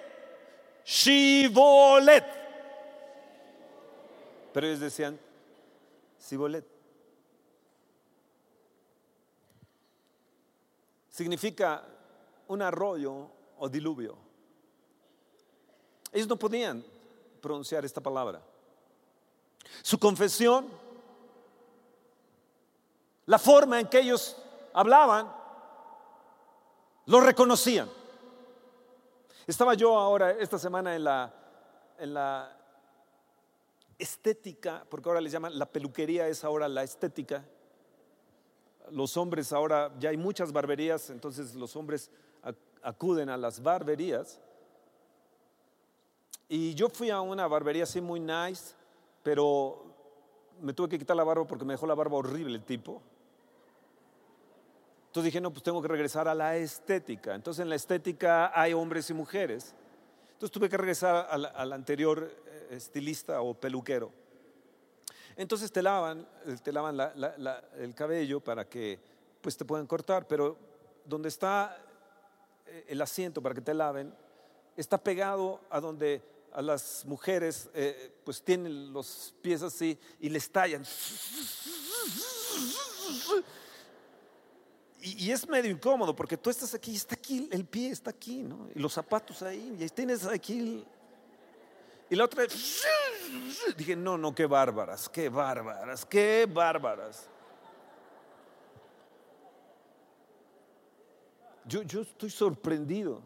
Shibolet. 0.85 2.25
Pero 4.52 4.66
ellos 4.66 4.80
decían 4.80 5.18
Shibolet. 6.28 6.80
significa 11.20 11.85
un 12.49 12.62
arroyo 12.62 13.28
o 13.59 13.68
diluvio. 13.68 14.16
Ellos 16.11 16.26
no 16.26 16.37
podían 16.38 16.82
pronunciar 17.42 17.85
esta 17.85 18.00
palabra. 18.00 18.40
Su 19.90 19.99
confesión, 19.99 20.68
la 23.26 23.40
forma 23.40 23.80
en 23.80 23.88
que 23.88 23.99
ellos 23.99 24.37
hablaban, 24.73 25.28
lo 27.06 27.20
reconocían. 27.20 27.90
Estaba 29.49 29.75
yo 29.75 29.99
ahora, 29.99 30.30
esta 30.30 30.61
semana, 30.61 30.94
en 30.94 31.02
la, 31.02 31.35
en 31.99 32.14
la 32.14 32.56
estética, 33.99 34.87
porque 34.88 35.09
ahora 35.09 35.20
les 35.20 35.32
llaman, 35.32 35.59
la 35.59 35.66
peluquería 35.66 36.28
es 36.28 36.44
ahora 36.44 36.68
la 36.68 36.85
estética. 36.85 37.44
Los 38.92 39.16
hombres 39.16 39.52
ahora, 39.52 39.92
ya 39.99 40.11
hay 40.11 40.16
muchas 40.16 40.52
barberías, 40.52 41.11
entonces 41.11 41.56
los 41.56 41.75
hombres 41.75 42.12
acuden 42.80 43.28
a 43.28 43.37
las 43.37 43.61
barberías. 43.61 44.38
Y 46.49 46.76
yo 46.76 46.88
fui 46.90 47.11
a 47.11 47.20
una 47.20 47.49
barbería 47.49 47.82
así 47.82 48.00
muy 48.00 48.20
nice, 48.20 48.76
pero 49.23 49.85
me 50.61 50.73
tuve 50.73 50.89
que 50.89 50.99
quitar 50.99 51.17
la 51.17 51.25
barba 51.25 51.47
porque 51.47 51.65
me 51.65 51.75
dejó 51.75 51.87
la 51.87 51.95
barba 51.95 52.17
horrible 52.17 52.57
el 52.57 52.65
tipo. 52.65 53.03
Entonces 55.07 55.25
dije, 55.25 55.41
no, 55.41 55.50
pues 55.50 55.62
tengo 55.62 55.83
que 55.83 55.89
regresar 55.89 56.29
a 56.29 56.35
la 56.35 56.57
estética. 56.57 57.35
Entonces 57.35 57.62
en 57.62 57.69
la 57.69 57.75
estética 57.75 58.53
hay 58.55 58.73
hombres 58.73 59.11
y 59.11 59.15
mujeres. 59.15 59.75
Entonces 60.33 60.53
tuve 60.53 60.69
que 60.69 60.77
regresar 60.77 61.27
al, 61.29 61.73
anterior 61.73 62.31
eh, 62.47 62.69
estilista 62.71 63.43
o 63.43 63.55
peluquero. 63.55 64.12
Entonces 65.37 65.73
te 65.73 65.83
lavan, 65.83 66.27
eh, 66.47 66.57
te 66.62 66.73
lavan 66.73 66.99
el 67.77 67.95
cabello 67.95 68.41
para 68.41 68.69
que 68.69 69.00
pues 69.41 69.57
te 69.57 69.65
puedan 69.65 69.87
cortar, 69.87 70.27
pero 70.29 70.57
donde 71.05 71.29
está 71.29 71.77
eh, 72.67 72.85
el 72.89 73.03
asiento 73.03 73.43
para 73.43 73.55
que 73.55 73.61
te 73.61 73.75
laven 73.75 74.15
está 74.77 74.99
pegado 74.99 75.61
a 75.71 75.81
donde 75.81 76.23
a 76.52 76.62
las 76.62 77.04
mujeres 77.07 77.71
pues 78.25 78.42
tienen 78.42 78.92
los 78.92 79.35
pies 79.40 79.62
así 79.62 79.99
y 80.19 80.28
les 80.28 80.50
tallan 80.50 80.85
y, 85.02 85.30
es 85.30 85.49
medio 85.49 85.71
incómodo 85.71 86.14
porque 86.14 86.37
tú 86.37 86.50
estás 86.50 86.75
aquí, 86.75 86.95
está 86.95 87.14
aquí, 87.14 87.49
el 87.50 87.64
pie 87.64 87.90
está 87.90 88.11
aquí, 88.11 88.42
¿no? 88.42 88.69
Y 88.75 88.78
los 88.78 88.92
zapatos 88.92 89.42
ahí, 89.42 89.76
y 89.78 89.88
tienes 89.88 90.26
aquí. 90.26 90.85
y 92.11 92.16
la 92.16 92.25
otra, 92.25 92.45
dije, 93.76 93.97
no, 93.97 94.19
no, 94.19 94.35
qué 94.35 94.47
bárbaras, 94.47 95.09
qué 95.09 95.28
bárbaras, 95.28 96.04
qué 96.04 96.47
bárbaras. 96.50 97.28
Yo, 101.64 101.83
yo 101.83 102.02
estoy 102.02 102.30
sorprendido. 102.30 103.23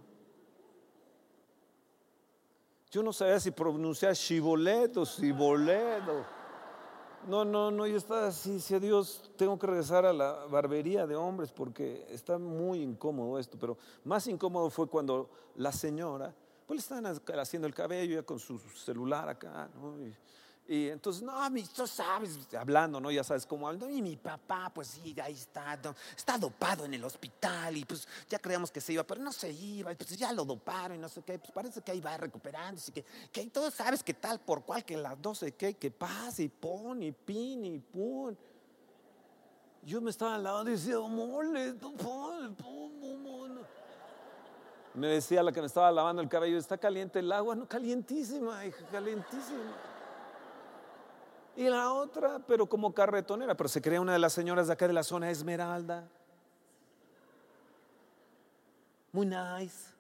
Yo 2.95 3.03
no 3.03 3.13
sabía 3.13 3.41
si 3.41 3.51
pronunciar 3.51 4.15
chivoleto 4.15 5.01
o 5.01 5.05
ciboledo. 5.05 6.25
No, 7.27 7.45
no, 7.45 7.69
no, 7.73 7.89
yo 7.89 7.97
estaba 7.97 8.29
así, 8.29 8.61
si 8.61 8.79
Dios 8.79 9.33
tengo 9.37 9.59
que 9.59 9.67
regresar 9.67 10.07
a 10.07 10.13
la 10.13 10.47
barbería 10.47 11.05
de 11.05 11.17
hombres 11.17 11.51
porque 11.51 12.07
está 12.09 12.39
muy 12.39 12.83
incómodo 12.83 13.41
esto, 13.41 13.59
pero 13.59 13.77
más 14.05 14.29
incómodo 14.29 14.71
fue 14.71 14.87
cuando 14.87 15.29
la 15.57 15.73
señora, 15.73 16.33
pues 16.69 16.77
le 16.77 16.81
estaban 16.83 17.41
haciendo 17.41 17.67
el 17.67 17.75
cabello 17.75 18.15
ya 18.15 18.23
con 18.23 18.39
su 18.39 18.61
celular 18.61 19.29
acá, 19.29 19.69
¿no? 19.75 19.97
Entonces, 20.67 21.23
no, 21.23 21.35
tú 21.77 21.87
sabes, 21.87 22.39
hablando, 22.55 22.99
¿no? 22.99 23.11
Ya 23.11 23.23
sabes 23.23 23.45
cómo 23.45 23.69
hablan. 23.69 23.91
Y 23.91 24.01
mi 24.01 24.17
papá, 24.17 24.71
pues 24.75 24.89
sí, 24.89 25.15
ahí 25.23 25.35
está, 25.35 25.79
está 26.17 26.39
dopado 26.39 26.87
en 26.87 26.95
el 26.95 27.05
hospital 27.05 27.77
y 27.77 27.85
pues 27.85 28.09
ya 28.31 28.39
creíamos 28.39 28.71
que 28.71 28.81
se 28.81 28.95
iba, 28.95 29.05
pero 29.05 29.21
no 29.21 29.31
se 29.31 29.53
iba, 29.53 29.93
y 29.93 29.95
pues 29.95 30.17
ya 30.17 30.33
lo 30.33 30.45
doparon 30.45 30.97
y 30.97 31.01
no 31.01 31.09
sé 31.09 31.23
qué, 31.23 31.39
pues 31.39 31.53
parece 31.53 31.83
que 31.83 31.93
ahí 31.93 32.01
va 32.01 32.17
recuperándose, 32.17 32.93
que, 32.93 33.05
que 33.31 33.47
tú 33.51 33.71
sabes 33.71 34.03
que 34.03 34.15
tal 34.15 34.41
por 34.41 34.65
cual, 34.65 34.85
que 34.85 34.97
las 34.97 35.21
12, 35.21 35.53
que, 35.53 35.75
que 35.75 35.91
pase 35.91 36.45
y 36.45 36.49
pon 36.49 37.03
y 37.03 37.13
pin 37.13 37.65
y 37.67 37.79
pon. 37.79 38.37
Yo 39.83 40.01
me 40.01 40.11
estaba 40.11 40.37
al 40.37 40.45
lado 40.45 40.67
y 40.67 40.73
decía, 40.73 40.99
mole, 40.99 41.75
pon, 41.75 41.95
pon, 41.95 42.57
pon. 42.57 43.61
Me 44.95 45.09
decía 45.09 45.43
la 45.43 45.53
que 45.53 45.61
me 45.61 45.67
estaba 45.67 45.93
lavando 45.93 46.23
el 46.23 46.29
cabello, 46.29 46.57
está 46.57 46.79
caliente 46.79 47.19
el 47.19 47.31
agua, 47.33 47.55
no, 47.55 47.69
calientísima, 47.69 48.65
hija, 48.65 48.87
calientísima 48.87 49.94
y 51.57 51.65
la 51.69 51.93
otra, 51.93 52.41
pero 52.47 52.67
como 52.67 52.93
carretonera, 52.93 53.57
pero 53.57 53.69
se 53.69 53.81
crea 53.81 54.01
una 54.01 54.13
de 54.13 54.19
las 54.19 54.33
señoras 54.33 54.67
de 54.67 54.73
acá 54.73 54.87
de 54.87 54.93
la 54.93 55.03
zona 55.03 55.31
Esmeralda. 55.31 56.09
Muy 59.13 59.27
nice. 59.27 59.93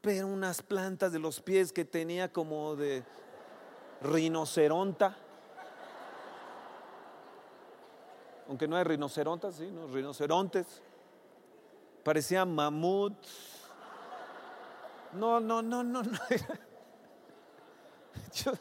Pero 0.00 0.26
unas 0.28 0.62
plantas 0.62 1.12
de 1.12 1.18
los 1.18 1.40
pies 1.40 1.72
que 1.72 1.84
tenía 1.84 2.32
como 2.32 2.74
de 2.74 3.04
rinoceronta. 4.00 5.16
Aunque 8.48 8.66
no 8.66 8.76
hay 8.76 8.84
rinocerontas, 8.84 9.56
sí, 9.56 9.70
no, 9.70 9.86
rinocerontes. 9.88 10.80
Parecían 12.02 12.54
mamuts. 12.54 13.60
No, 15.12 15.38
no, 15.38 15.60
no, 15.60 15.84
no, 15.84 16.02
no. 16.02 16.10
Yo, 18.32 18.52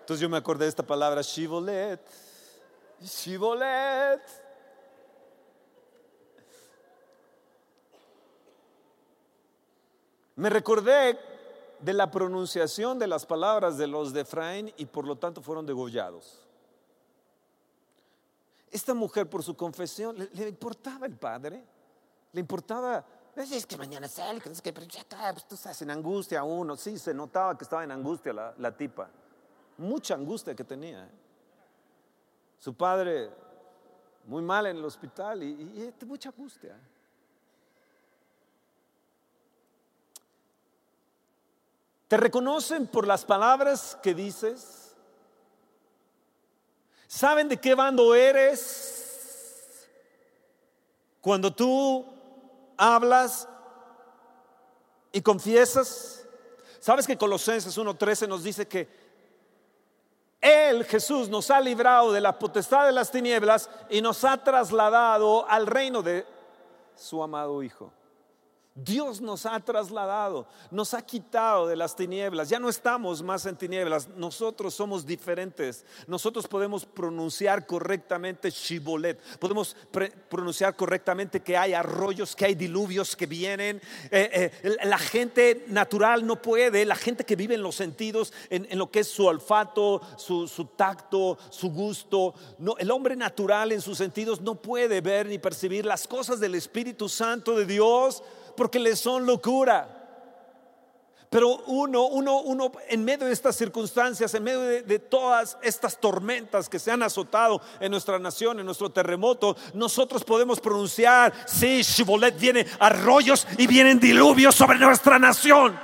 entonces 0.00 0.20
yo 0.20 0.28
me 0.28 0.36
acordé 0.36 0.64
de 0.64 0.70
esta 0.70 0.82
palabra, 0.82 1.22
shivolet. 1.22 2.00
Shivolet. 3.00 4.22
Me 10.36 10.50
recordé 10.50 11.18
de 11.80 11.92
la 11.92 12.10
pronunciación 12.10 12.98
de 12.98 13.06
las 13.06 13.26
palabras 13.26 13.76
de 13.76 13.86
los 13.86 14.12
de 14.12 14.20
Efraín 14.22 14.72
y 14.76 14.86
por 14.86 15.04
lo 15.04 15.16
tanto 15.16 15.42
fueron 15.42 15.66
degollados. 15.66 16.46
Esta 18.70 18.94
mujer 18.94 19.28
por 19.28 19.42
su 19.42 19.56
confesión, 19.56 20.18
¿le, 20.18 20.28
le 20.32 20.48
importaba 20.48 21.06
el 21.06 21.16
padre? 21.16 21.64
¿Le 22.32 22.40
importaba 22.40 23.04
es 23.38 23.66
que 23.66 23.76
mañana 23.76 24.08
él, 24.30 24.42
que, 24.42 24.72
pero 24.72 24.86
ya 24.86 25.00
está, 25.00 25.32
pues 25.32 25.46
tú 25.46 25.54
estás 25.54 25.80
en 25.82 25.90
angustia 25.90 26.42
uno. 26.42 26.76
Sí, 26.76 26.98
se 26.98 27.14
notaba 27.14 27.56
que 27.56 27.64
estaba 27.64 27.84
en 27.84 27.92
angustia 27.92 28.32
la, 28.32 28.76
tipa. 28.76 29.08
Mucha 29.76 30.14
angustia 30.14 30.54
que 30.56 30.64
tenía. 30.64 31.04
¿eh? 31.04 31.10
Su 32.58 32.74
padre 32.74 33.30
muy 34.26 34.42
mal 34.42 34.66
en 34.66 34.76
el 34.76 34.84
hospital 34.84 35.42
y, 35.42 35.46
y 35.46 36.04
mucha 36.04 36.30
angustia. 36.30 36.76
¿Te 42.08 42.16
reconocen 42.16 42.86
por 42.86 43.06
las 43.06 43.24
palabras 43.24 43.96
que 44.02 44.14
dices? 44.14 44.96
¿Saben 47.06 47.48
de 47.48 47.56
qué 47.58 47.74
bando 47.74 48.14
eres? 48.14 49.86
Cuando 51.20 51.54
tú 51.54 52.17
hablas 52.78 53.48
y 55.12 55.20
confiesas. 55.20 56.26
¿Sabes 56.80 57.06
que 57.06 57.18
Colosenses 57.18 57.76
1.13 57.76 58.28
nos 58.28 58.44
dice 58.44 58.66
que 58.66 58.88
Él, 60.40 60.84
Jesús, 60.84 61.28
nos 61.28 61.50
ha 61.50 61.60
librado 61.60 62.12
de 62.12 62.20
la 62.20 62.38
potestad 62.38 62.86
de 62.86 62.92
las 62.92 63.10
tinieblas 63.10 63.68
y 63.90 64.00
nos 64.00 64.24
ha 64.24 64.42
trasladado 64.42 65.46
al 65.48 65.66
reino 65.66 66.02
de 66.02 66.24
su 66.94 67.22
amado 67.22 67.62
Hijo? 67.62 67.92
Dios 68.84 69.20
nos 69.20 69.44
ha 69.44 69.58
trasladado, 69.58 70.46
nos 70.70 70.94
ha 70.94 71.02
quitado 71.02 71.66
de 71.66 71.74
las 71.74 71.96
tinieblas. 71.96 72.48
Ya 72.48 72.60
no 72.60 72.68
estamos 72.68 73.22
más 73.22 73.44
en 73.46 73.56
tinieblas, 73.56 74.08
nosotros 74.16 74.72
somos 74.72 75.04
diferentes. 75.04 75.84
Nosotros 76.06 76.46
podemos 76.46 76.86
pronunciar 76.86 77.66
correctamente 77.66 78.50
Shibolet, 78.50 79.18
podemos 79.38 79.76
pronunciar 80.28 80.76
correctamente 80.76 81.40
que 81.40 81.56
hay 81.56 81.74
arroyos, 81.74 82.36
que 82.36 82.44
hay 82.44 82.54
diluvios 82.54 83.16
que 83.16 83.26
vienen. 83.26 83.82
Eh, 84.12 84.52
eh, 84.62 84.76
la 84.84 84.98
gente 84.98 85.64
natural 85.66 86.24
no 86.24 86.40
puede, 86.40 86.84
la 86.84 86.94
gente 86.94 87.24
que 87.24 87.34
vive 87.34 87.56
en 87.56 87.62
los 87.62 87.74
sentidos, 87.74 88.32
en, 88.48 88.78
lo 88.78 88.92
que 88.92 89.00
es 89.00 89.08
su 89.08 89.26
olfato, 89.26 90.00
su, 90.16 90.46
tacto, 90.76 91.36
su 91.50 91.70
gusto. 91.70 92.32
El 92.78 92.92
hombre 92.92 93.16
natural 93.16 93.72
en 93.72 93.80
sus 93.80 93.98
sentidos 93.98 94.40
no 94.40 94.54
puede 94.54 95.00
ver 95.00 95.26
ni 95.26 95.38
percibir 95.38 95.84
las 95.84 96.06
cosas 96.06 96.38
del 96.38 96.54
Espíritu 96.54 97.08
Santo 97.08 97.56
de 97.56 97.66
Dios 97.66 98.22
porque 98.58 98.80
le 98.80 98.96
son 98.96 99.24
locura. 99.24 99.94
Pero 101.30 101.58
uno, 101.66 102.06
uno, 102.06 102.40
uno, 102.40 102.72
en 102.88 103.04
medio 103.04 103.26
de 103.26 103.32
estas 103.32 103.54
circunstancias, 103.54 104.34
en 104.34 104.42
medio 104.42 104.60
de, 104.60 104.98
todas 104.98 105.58
estas 105.62 106.00
tormentas 106.00 106.68
que 106.68 106.78
se 106.78 106.90
han 106.90 107.02
azotado 107.02 107.60
en 107.80 107.90
nuestra 107.90 108.18
nación, 108.18 108.58
en 108.58 108.66
nuestro 108.66 108.90
terremoto, 108.90 109.56
nosotros 109.74 110.24
podemos 110.24 110.58
pronunciar, 110.58 111.32
sí, 111.46 111.82
Shibolet 111.82 112.38
viene 112.38 112.66
arroyos 112.80 113.46
y 113.58 113.66
vienen 113.66 114.00
diluvios 114.00 114.54
sobre 114.54 114.78
nuestra 114.78 115.18
nación. 115.18 115.78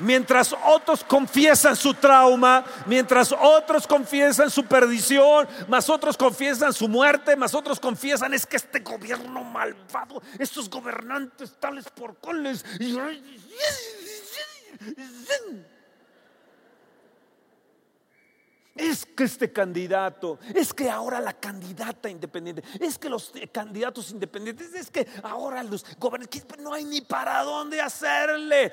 Mientras 0.00 0.54
otros 0.64 1.04
confiesan 1.04 1.76
su 1.76 1.92
trauma, 1.92 2.64
mientras 2.86 3.32
otros 3.32 3.86
confiesan 3.86 4.50
su 4.50 4.64
perdición, 4.64 5.46
más 5.68 5.90
otros 5.90 6.16
confiesan 6.16 6.72
su 6.72 6.88
muerte, 6.88 7.36
más 7.36 7.54
otros 7.54 7.78
confiesan 7.78 8.32
es 8.32 8.46
que 8.46 8.56
este 8.56 8.80
gobierno 8.80 9.44
malvado, 9.44 10.22
estos 10.38 10.70
gobernantes 10.70 11.54
tales 11.60 11.84
por 11.90 12.16
coles. 12.18 12.64
Es 18.74 19.04
que 19.04 19.24
este 19.24 19.52
candidato, 19.52 20.38
es 20.54 20.72
que 20.72 20.88
ahora 20.88 21.20
la 21.20 21.34
candidata 21.34 22.08
independiente, 22.08 22.62
es 22.80 22.96
que 22.96 23.10
los 23.10 23.30
candidatos 23.52 24.10
independientes, 24.10 24.72
es 24.72 24.90
que 24.90 25.06
ahora 25.22 25.62
los 25.62 25.84
gobernantes, 25.98 26.46
no 26.58 26.72
hay 26.72 26.84
ni 26.84 27.02
para 27.02 27.42
dónde 27.42 27.82
hacerle 27.82 28.72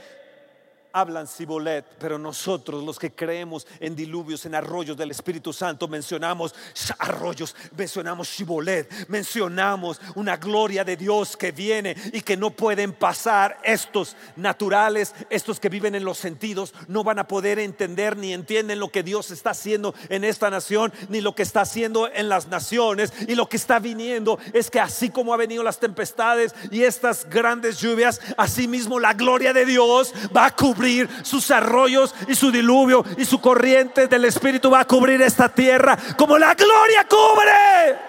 hablan 0.92 1.28
Sibolet, 1.28 1.86
pero 2.00 2.18
nosotros 2.18 2.84
los 2.84 2.98
que 2.98 3.12
creemos 3.12 3.68
en 3.80 3.96
diluvios, 3.96 4.46
en 4.46 4.56
arroyos 4.56 4.98
del 4.98 5.12
Espíritu 5.12 5.54
Santo, 5.54 5.88
mencionamos 5.88 6.56
arroyos, 7.00 7.56
mencionamos 7.76 8.28
Sibolet, 8.30 9.08
mencionamos 9.08 10.00
una 10.16 10.38
gloria 10.38 10.84
de 10.84 10.98
Dios 10.98 11.38
que 11.38 11.52
viene 11.52 11.96
y 12.14 12.22
que 12.22 12.38
no 12.38 12.52
pueden 12.52 12.94
pasar 12.94 13.58
estos 13.64 14.16
naturales, 14.36 15.14
estos 15.30 15.60
que 15.60 15.70
viven 15.70 15.96
en 15.96 16.06
los 16.06 16.18
sentidos, 16.18 16.74
no 16.88 17.04
van 17.04 17.20
a 17.20 17.28
poder 17.28 17.60
entender 17.60 18.18
ni 18.18 18.34
entienden 18.34 18.80
lo 18.80 18.90
que 18.90 19.04
Dios 19.04 19.32
está 19.32 19.52
haciendo 19.52 19.94
en 20.10 20.24
esta 20.24 20.50
nación, 20.50 20.94
ni 21.10 21.22
lo 21.22 21.36
que 21.36 21.44
está 21.44 21.62
haciendo 21.62 22.10
en 22.12 22.30
las 22.30 22.48
naciones. 22.48 23.14
Y 23.28 23.36
lo 23.36 23.48
que 23.50 23.58
está 23.58 23.80
viniendo 23.80 24.40
es 24.54 24.70
que 24.70 24.80
así 24.80 25.10
como 25.10 25.34
ha 25.34 25.38
venido 25.38 25.64
las 25.64 25.80
tempestades 25.80 26.56
y 26.72 26.84
estas 26.84 27.30
grandes 27.30 27.80
lluvias, 27.80 28.22
así 28.38 28.68
mismo 28.68 29.00
la 29.00 29.14
gloria 29.14 29.54
de 29.54 29.66
Dios 29.66 30.14
va 30.36 30.46
a 30.48 30.56
cubrir 30.56 30.77
sus 31.24 31.52
arroyos 31.52 32.14
y 32.28 32.36
su 32.36 32.52
diluvio 32.52 33.04
y 33.18 33.26
su 33.26 33.40
corriente 33.42 34.08
del 34.08 34.26
Espíritu 34.26 34.70
va 34.70 34.82
a 34.82 34.86
cubrir 34.86 35.22
esta 35.22 35.50
tierra 35.50 35.98
como 36.18 36.38
la 36.38 36.54
gloria 36.54 37.06
cubre. 37.08 38.00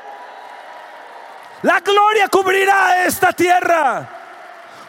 La 1.63 1.81
gloria 1.81 2.29
cubrirá 2.29 3.05
esta 3.05 3.33
tierra. 3.33 4.09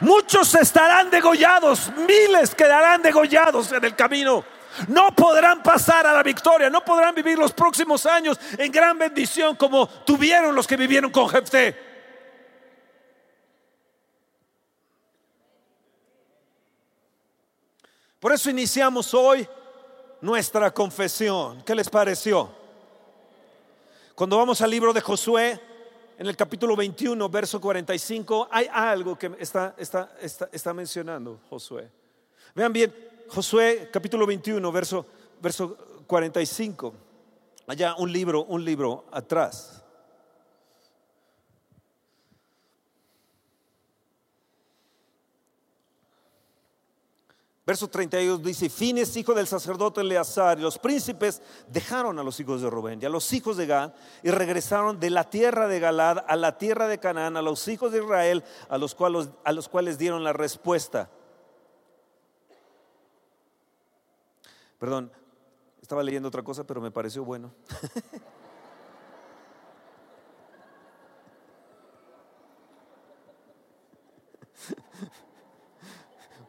Muchos 0.02 0.54
estarán 0.56 1.10
degollados, 1.10 1.92
miles 2.08 2.56
quedarán 2.56 3.02
degollados 3.02 3.72
en 3.72 3.84
el 3.84 3.96
camino. 3.96 4.44
No 4.88 5.08
podrán 5.16 5.62
pasar 5.64 6.06
a 6.06 6.14
la 6.14 6.24
victoria, 6.24 6.70
no 6.70 6.86
podrán 6.86 7.14
vivir 7.16 7.38
los 7.38 7.52
próximos 7.52 8.06
años 8.06 8.40
en 8.58 8.72
gran 8.72 8.98
bendición 8.98 9.56
como 9.56 9.88
tuvieron 9.88 10.56
los 10.56 10.68
que 10.68 10.78
vivieron 10.78 11.12
con 11.12 11.28
Jefté. 11.28 11.89
Por 18.20 18.34
eso 18.34 18.50
iniciamos 18.50 19.14
hoy 19.14 19.48
nuestra 20.20 20.72
confesión. 20.74 21.64
¿Qué 21.64 21.74
les 21.74 21.90
pareció? 21.90 22.50
Cuando 24.14 24.38
vamos 24.38 24.60
al 24.62 24.70
libro 24.70 24.92
de 24.92 25.00
Josué, 25.00 25.58
en 26.18 26.28
el 26.28 26.36
capítulo 26.36 26.76
21, 26.76 27.30
verso 27.30 27.62
45, 27.62 28.50
hay 28.52 28.68
algo 28.70 29.18
que 29.18 29.32
está, 29.40 29.74
está, 29.78 30.12
está, 30.52 30.74
mencionando 30.74 31.40
Josué. 31.50 31.90
Vean 32.54 32.74
bien, 32.74 32.94
Josué 33.30 33.90
capítulo 33.90 34.28
21, 34.28 34.70
verso, 34.70 35.06
verso 35.42 35.78
45. 36.06 36.94
Allá 37.68 37.96
un 37.96 38.12
libro, 38.12 38.44
un 38.44 38.66
libro 38.66 39.06
atrás. 39.12 39.82
Verso 47.70 47.88
32 47.88 48.42
dice, 48.42 48.68
Fines, 48.68 49.16
hijo 49.16 49.36
del 49.36 49.46
sacerdote 49.46 50.02
Eleazar, 50.02 50.58
y 50.58 50.64
los 50.64 50.80
príncipes 50.80 51.40
dejaron 51.68 52.18
a 52.18 52.24
los 52.24 52.40
hijos 52.40 52.64
de 52.64 52.70
Rubén 52.72 52.98
y 53.00 53.06
a 53.06 53.10
los 53.10 53.32
hijos 53.32 53.58
de 53.58 53.68
Gad, 53.68 53.94
y 54.24 54.32
regresaron 54.32 55.00
de 55.00 55.12
la 55.12 55.30
tierra 55.30 55.68
de 55.68 55.80
Galad 55.80 56.26
a 56.28 56.36
la 56.36 56.58
tierra 56.58 56.88
de 56.88 56.98
Canaán, 57.00 57.38
a 57.38 57.44
los 57.44 57.68
hijos 57.68 57.92
de 57.92 58.00
Israel, 58.00 58.44
a 58.70 58.80
los 58.80 58.96
cuales, 58.96 59.30
a 59.44 59.52
los 59.52 59.70
cuales 59.70 60.00
dieron 60.00 60.24
la 60.24 60.34
respuesta. 60.34 61.12
Perdón, 64.80 65.12
estaba 65.80 66.02
leyendo 66.02 66.30
otra 66.30 66.42
cosa, 66.42 66.64
pero 66.64 66.82
me 66.82 66.90
pareció 66.90 67.24
bueno. 67.24 67.54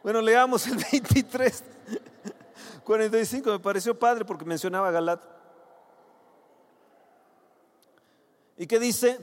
Bueno, 0.03 0.19
leamos 0.21 0.65
el 0.67 0.77
23, 0.91 1.63
45, 2.83 3.51
me 3.51 3.59
pareció 3.59 3.97
padre 3.97 4.25
porque 4.25 4.45
mencionaba 4.45 4.89
Galat. 4.91 5.21
¿Y 8.57 8.65
qué 8.67 8.79
dice? 8.79 9.19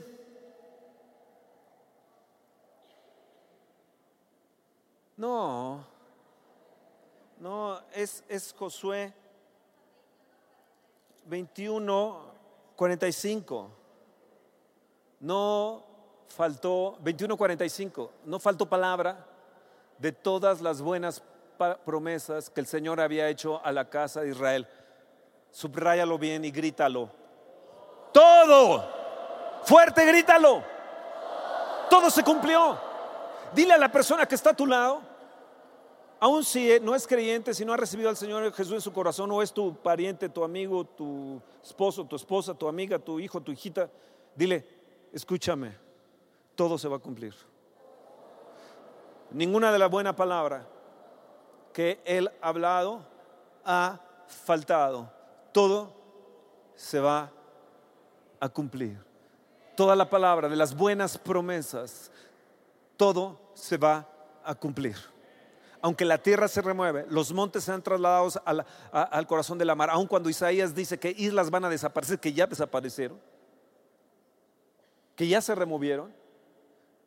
No, 5.17 5.85
no, 7.39 7.81
es, 7.93 8.23
es 8.29 8.55
Josué 8.57 9.13
21, 11.25 12.31
45. 12.77 13.69
No 15.19 15.83
faltó, 16.29 16.97
21, 17.01 17.35
45, 17.35 18.11
no 18.25 18.39
faltó 18.39 18.65
palabra 18.69 19.28
de 19.99 20.13
todas 20.13 20.61
las 20.61 20.81
buenas 20.81 21.21
promesas 21.85 22.49
que 22.49 22.61
el 22.61 22.67
Señor 22.67 23.01
había 23.01 23.29
hecho 23.29 23.63
a 23.63 23.71
la 23.71 23.89
casa 23.89 24.21
de 24.21 24.29
Israel. 24.29 24.67
Subráyalo 25.51 26.17
bien 26.17 26.45
y 26.45 26.51
grítalo. 26.51 27.09
Todo. 28.13 28.87
Fuerte, 29.63 30.05
grítalo. 30.05 30.63
Todo 31.89 32.09
se 32.09 32.23
cumplió. 32.23 32.79
Dile 33.53 33.73
a 33.73 33.77
la 33.77 33.91
persona 33.91 34.25
que 34.25 34.35
está 34.35 34.51
a 34.51 34.55
tu 34.55 34.65
lado, 34.65 35.01
aun 36.19 36.43
si 36.43 36.79
no 36.81 36.95
es 36.95 37.07
creyente, 37.07 37.53
si 37.53 37.65
no 37.65 37.73
ha 37.73 37.77
recibido 37.77 38.09
al 38.09 38.15
Señor 38.15 38.53
Jesús 38.53 38.73
en 38.73 38.81
su 38.81 38.93
corazón, 38.93 39.31
o 39.31 39.41
es 39.41 39.51
tu 39.51 39.75
pariente, 39.75 40.29
tu 40.29 40.43
amigo, 40.43 40.85
tu 40.85 41.41
esposo, 41.63 42.05
tu 42.05 42.15
esposa, 42.15 42.53
tu 42.53 42.67
amiga, 42.67 42.99
tu 42.99 43.19
hijo, 43.19 43.41
tu 43.41 43.51
hijita, 43.51 43.89
dile, 44.35 44.67
escúchame, 45.11 45.75
todo 46.55 46.77
se 46.77 46.87
va 46.87 46.97
a 46.97 46.99
cumplir 46.99 47.33
ninguna 49.31 49.71
de 49.71 49.79
la 49.79 49.87
buena 49.87 50.15
palabra 50.15 50.67
que 51.73 52.01
él 52.05 52.31
ha 52.41 52.47
hablado 52.47 53.05
ha 53.63 53.99
faltado. 54.27 55.11
Todo 55.51 55.93
se 56.75 56.99
va 56.99 57.31
a 58.39 58.49
cumplir. 58.49 58.97
Toda 59.75 59.95
la 59.95 60.09
palabra 60.09 60.49
de 60.49 60.55
las 60.55 60.75
buenas 60.75 61.17
promesas, 61.17 62.11
todo 62.97 63.39
se 63.53 63.77
va 63.77 64.05
a 64.43 64.55
cumplir. 64.55 64.97
Aunque 65.81 66.03
la 66.03 66.17
tierra 66.17 66.49
se 66.49 66.61
remueve, 66.61 67.05
los 67.09 67.31
montes 67.31 67.63
sean 67.63 67.81
trasladados 67.81 68.39
al 68.91 69.27
corazón 69.27 69.57
de 69.57 69.63
la 69.63 69.75
mar, 69.75 69.89
aun 69.89 70.07
cuando 70.07 70.29
Isaías 70.29 70.75
dice 70.75 70.99
que 70.99 71.15
islas 71.17 71.49
van 71.49 71.63
a 71.63 71.69
desaparecer, 71.69 72.19
que 72.19 72.33
ya 72.33 72.45
desaparecieron, 72.45 73.17
que 75.15 75.27
ya 75.27 75.39
se 75.39 75.55
removieron, 75.55 76.13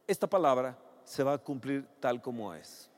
esta 0.06 0.26
palabra 0.26 0.76
se 1.12 1.22
va 1.22 1.34
a 1.34 1.38
cumplir 1.38 1.86
tal 2.00 2.22
como 2.22 2.54
es. 2.54 2.88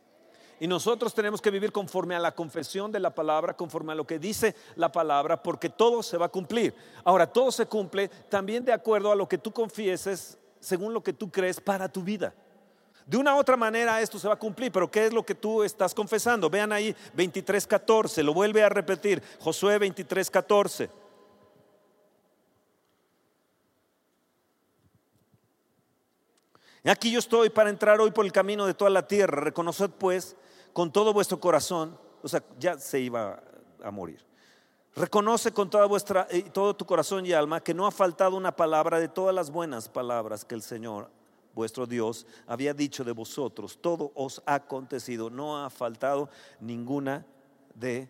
Y 0.60 0.68
nosotros 0.68 1.12
tenemos 1.12 1.42
que 1.42 1.50
vivir 1.50 1.72
conforme 1.72 2.14
a 2.14 2.20
la 2.20 2.32
confesión 2.32 2.92
de 2.92 3.00
la 3.00 3.12
palabra, 3.12 3.56
conforme 3.56 3.90
a 3.90 3.96
lo 3.96 4.06
que 4.06 4.20
dice 4.20 4.54
la 4.76 4.92
palabra, 4.92 5.42
porque 5.42 5.68
todo 5.68 6.00
se 6.00 6.16
va 6.16 6.26
a 6.26 6.28
cumplir. 6.28 6.72
Ahora, 7.02 7.26
todo 7.26 7.50
se 7.50 7.66
cumple 7.66 8.08
también 8.28 8.64
de 8.64 8.72
acuerdo 8.72 9.10
a 9.10 9.16
lo 9.16 9.28
que 9.28 9.36
tú 9.36 9.50
confieses, 9.50 10.38
según 10.60 10.94
lo 10.94 11.02
que 11.02 11.12
tú 11.12 11.28
crees 11.28 11.60
para 11.60 11.88
tu 11.88 12.04
vida. 12.04 12.32
De 13.04 13.16
una 13.16 13.34
u 13.34 13.38
otra 13.38 13.56
manera 13.56 14.00
esto 14.00 14.16
se 14.16 14.28
va 14.28 14.34
a 14.34 14.38
cumplir, 14.38 14.70
pero 14.70 14.88
¿qué 14.88 15.06
es 15.06 15.12
lo 15.12 15.26
que 15.26 15.34
tú 15.34 15.64
estás 15.64 15.92
confesando? 15.92 16.48
Vean 16.48 16.70
ahí 16.70 16.94
23.14, 17.16 18.22
lo 18.22 18.32
vuelve 18.32 18.62
a 18.62 18.68
repetir, 18.68 19.20
Josué 19.40 19.80
23.14. 19.80 20.88
Aquí 26.84 27.10
yo 27.10 27.18
estoy 27.18 27.48
para 27.48 27.70
entrar 27.70 27.98
hoy 28.00 28.10
por 28.10 28.26
el 28.26 28.32
camino 28.32 28.66
de 28.66 28.74
toda 28.74 28.90
la 28.90 29.08
tierra. 29.08 29.40
Reconoced 29.40 29.90
pues 29.90 30.36
con 30.74 30.92
todo 30.92 31.14
vuestro 31.14 31.40
corazón, 31.40 31.98
o 32.22 32.28
sea, 32.28 32.42
ya 32.58 32.78
se 32.78 33.00
iba 33.00 33.42
a 33.82 33.90
morir. 33.90 34.24
Reconoce 34.94 35.50
con 35.52 35.70
toda 35.70 35.86
vuestra, 35.86 36.28
eh, 36.30 36.42
todo 36.52 36.76
tu 36.76 36.84
corazón 36.84 37.26
y 37.26 37.32
alma 37.32 37.60
que 37.60 37.74
no 37.74 37.86
ha 37.86 37.90
faltado 37.90 38.36
una 38.36 38.54
palabra 38.54 39.00
de 39.00 39.08
todas 39.08 39.34
las 39.34 39.50
buenas 39.50 39.88
palabras 39.88 40.44
que 40.44 40.54
el 40.54 40.62
Señor, 40.62 41.10
vuestro 41.54 41.86
Dios, 41.86 42.26
había 42.46 42.74
dicho 42.74 43.02
de 43.02 43.12
vosotros. 43.12 43.78
Todo 43.80 44.12
os 44.14 44.42
ha 44.46 44.54
acontecido, 44.54 45.30
no 45.30 45.64
ha 45.64 45.70
faltado 45.70 46.28
ninguna 46.60 47.26
de 47.74 48.08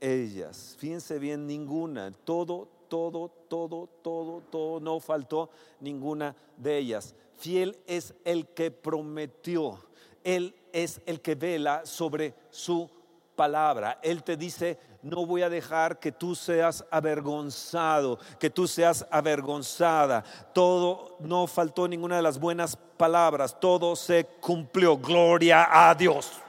ellas. 0.00 0.76
Fíjense 0.78 1.18
bien, 1.18 1.46
ninguna. 1.46 2.10
Todo, 2.24 2.68
todo, 2.88 3.28
todo, 3.48 3.88
todo, 4.02 4.42
todo, 4.50 4.80
no 4.80 5.00
faltó 5.00 5.50
ninguna 5.80 6.34
de 6.56 6.78
ellas. 6.78 7.14
Fiel 7.36 7.78
es 7.86 8.14
el 8.24 8.48
que 8.48 8.70
prometió. 8.70 9.78
Él 10.22 10.54
es 10.72 11.00
el 11.06 11.20
que 11.20 11.34
vela 11.34 11.84
sobre 11.84 12.34
su 12.50 12.90
palabra. 13.36 13.98
Él 14.02 14.22
te 14.22 14.36
dice, 14.36 14.78
no 15.02 15.26
voy 15.26 15.42
a 15.42 15.50
dejar 15.50 15.98
que 15.98 16.12
tú 16.12 16.34
seas 16.34 16.84
avergonzado, 16.90 18.18
que 18.38 18.50
tú 18.50 18.66
seas 18.66 19.06
avergonzada. 19.10 20.24
Todo, 20.52 21.16
no 21.20 21.46
faltó 21.46 21.86
ninguna 21.86 22.16
de 22.16 22.22
las 22.22 22.38
buenas 22.38 22.76
palabras, 22.96 23.58
todo 23.60 23.96
se 23.96 24.24
cumplió. 24.40 24.96
Gloria 24.96 25.68
a 25.70 25.94
Dios. 25.94 26.43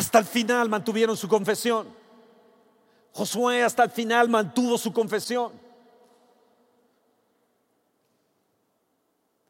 Hasta 0.00 0.18
el 0.18 0.24
final 0.24 0.70
mantuvieron 0.70 1.14
su 1.14 1.28
confesión. 1.28 1.86
Josué 3.12 3.62
hasta 3.62 3.84
el 3.84 3.90
final 3.90 4.30
mantuvo 4.30 4.78
su 4.78 4.94
confesión. 4.94 5.52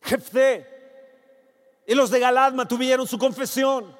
Jefté 0.02 0.66
y 1.86 1.94
los 1.94 2.10
de 2.10 2.18
Galad 2.18 2.52
mantuvieron 2.52 3.06
su 3.06 3.16
confesión. 3.16 3.96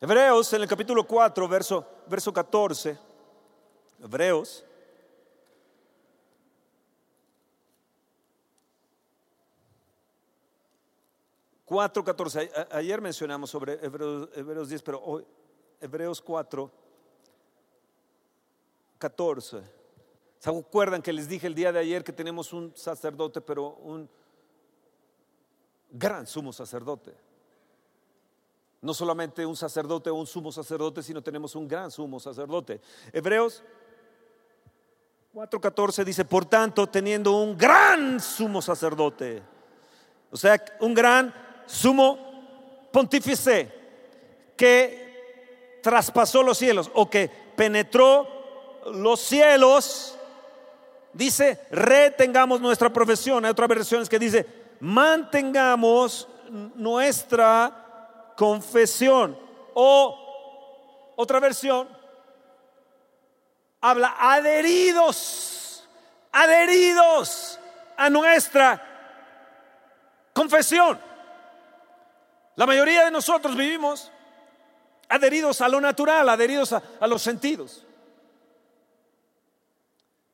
Hebreos 0.00 0.52
en 0.52 0.62
el 0.62 0.68
capítulo 0.68 1.06
4, 1.06 1.46
verso, 1.46 1.86
verso 2.08 2.32
14. 2.32 2.98
Hebreos 4.02 4.64
4.14. 11.72 12.68
Ayer 12.72 13.00
mencionamos 13.00 13.48
sobre 13.48 13.82
Hebreos, 13.82 14.68
10, 14.68 14.82
pero 14.82 15.02
hoy 15.02 15.24
Hebreos 15.80 16.20
4, 16.20 16.70
14. 18.98 19.62
¿Se 20.38 20.50
acuerdan 20.50 21.00
que 21.00 21.14
les 21.14 21.26
dije 21.28 21.46
el 21.46 21.54
día 21.54 21.72
de 21.72 21.78
ayer 21.78 22.04
que 22.04 22.12
tenemos 22.12 22.52
un 22.52 22.76
sacerdote, 22.76 23.40
pero 23.40 23.70
un 23.76 24.06
gran 25.90 26.26
sumo 26.26 26.52
sacerdote? 26.52 27.14
No 28.82 28.92
solamente 28.92 29.46
un 29.46 29.56
sacerdote 29.56 30.10
o 30.10 30.14
un 30.16 30.26
sumo 30.26 30.52
sacerdote, 30.52 31.02
sino 31.02 31.22
tenemos 31.22 31.54
un 31.54 31.66
gran 31.66 31.90
sumo 31.90 32.20
sacerdote. 32.20 32.82
Hebreos 33.14 33.64
4:14 35.32 36.04
dice, 36.04 36.26
por 36.26 36.44
tanto, 36.44 36.86
teniendo 36.86 37.32
un 37.32 37.56
gran 37.56 38.20
sumo 38.20 38.60
sacerdote, 38.60 39.42
o 40.30 40.36
sea, 40.36 40.62
un 40.80 40.92
gran 40.92 41.51
sumo 41.66 42.88
pontífice 42.92 43.70
que 44.56 45.80
traspasó 45.82 46.42
los 46.42 46.58
cielos 46.58 46.90
o 46.94 47.08
que 47.10 47.28
penetró 47.56 48.28
los 48.92 49.20
cielos, 49.20 50.18
dice, 51.12 51.66
retengamos 51.70 52.60
nuestra 52.60 52.90
profesión. 52.92 53.44
Hay 53.44 53.50
otras 53.50 53.68
versiones 53.68 54.08
que 54.08 54.18
dice, 54.18 54.46
mantengamos 54.80 56.28
nuestra 56.74 58.32
confesión. 58.36 59.38
O 59.74 61.14
otra 61.16 61.40
versión, 61.40 61.88
habla 63.80 64.14
adheridos, 64.18 65.88
adheridos 66.30 67.58
a 67.96 68.10
nuestra 68.10 68.82
confesión. 70.34 71.11
La 72.56 72.66
mayoría 72.66 73.04
de 73.04 73.10
nosotros 73.10 73.56
vivimos 73.56 74.10
adheridos 75.08 75.60
a 75.60 75.68
lo 75.68 75.80
natural, 75.80 76.28
adheridos 76.28 76.72
a, 76.72 77.06
los 77.06 77.22
sentidos. 77.22 77.84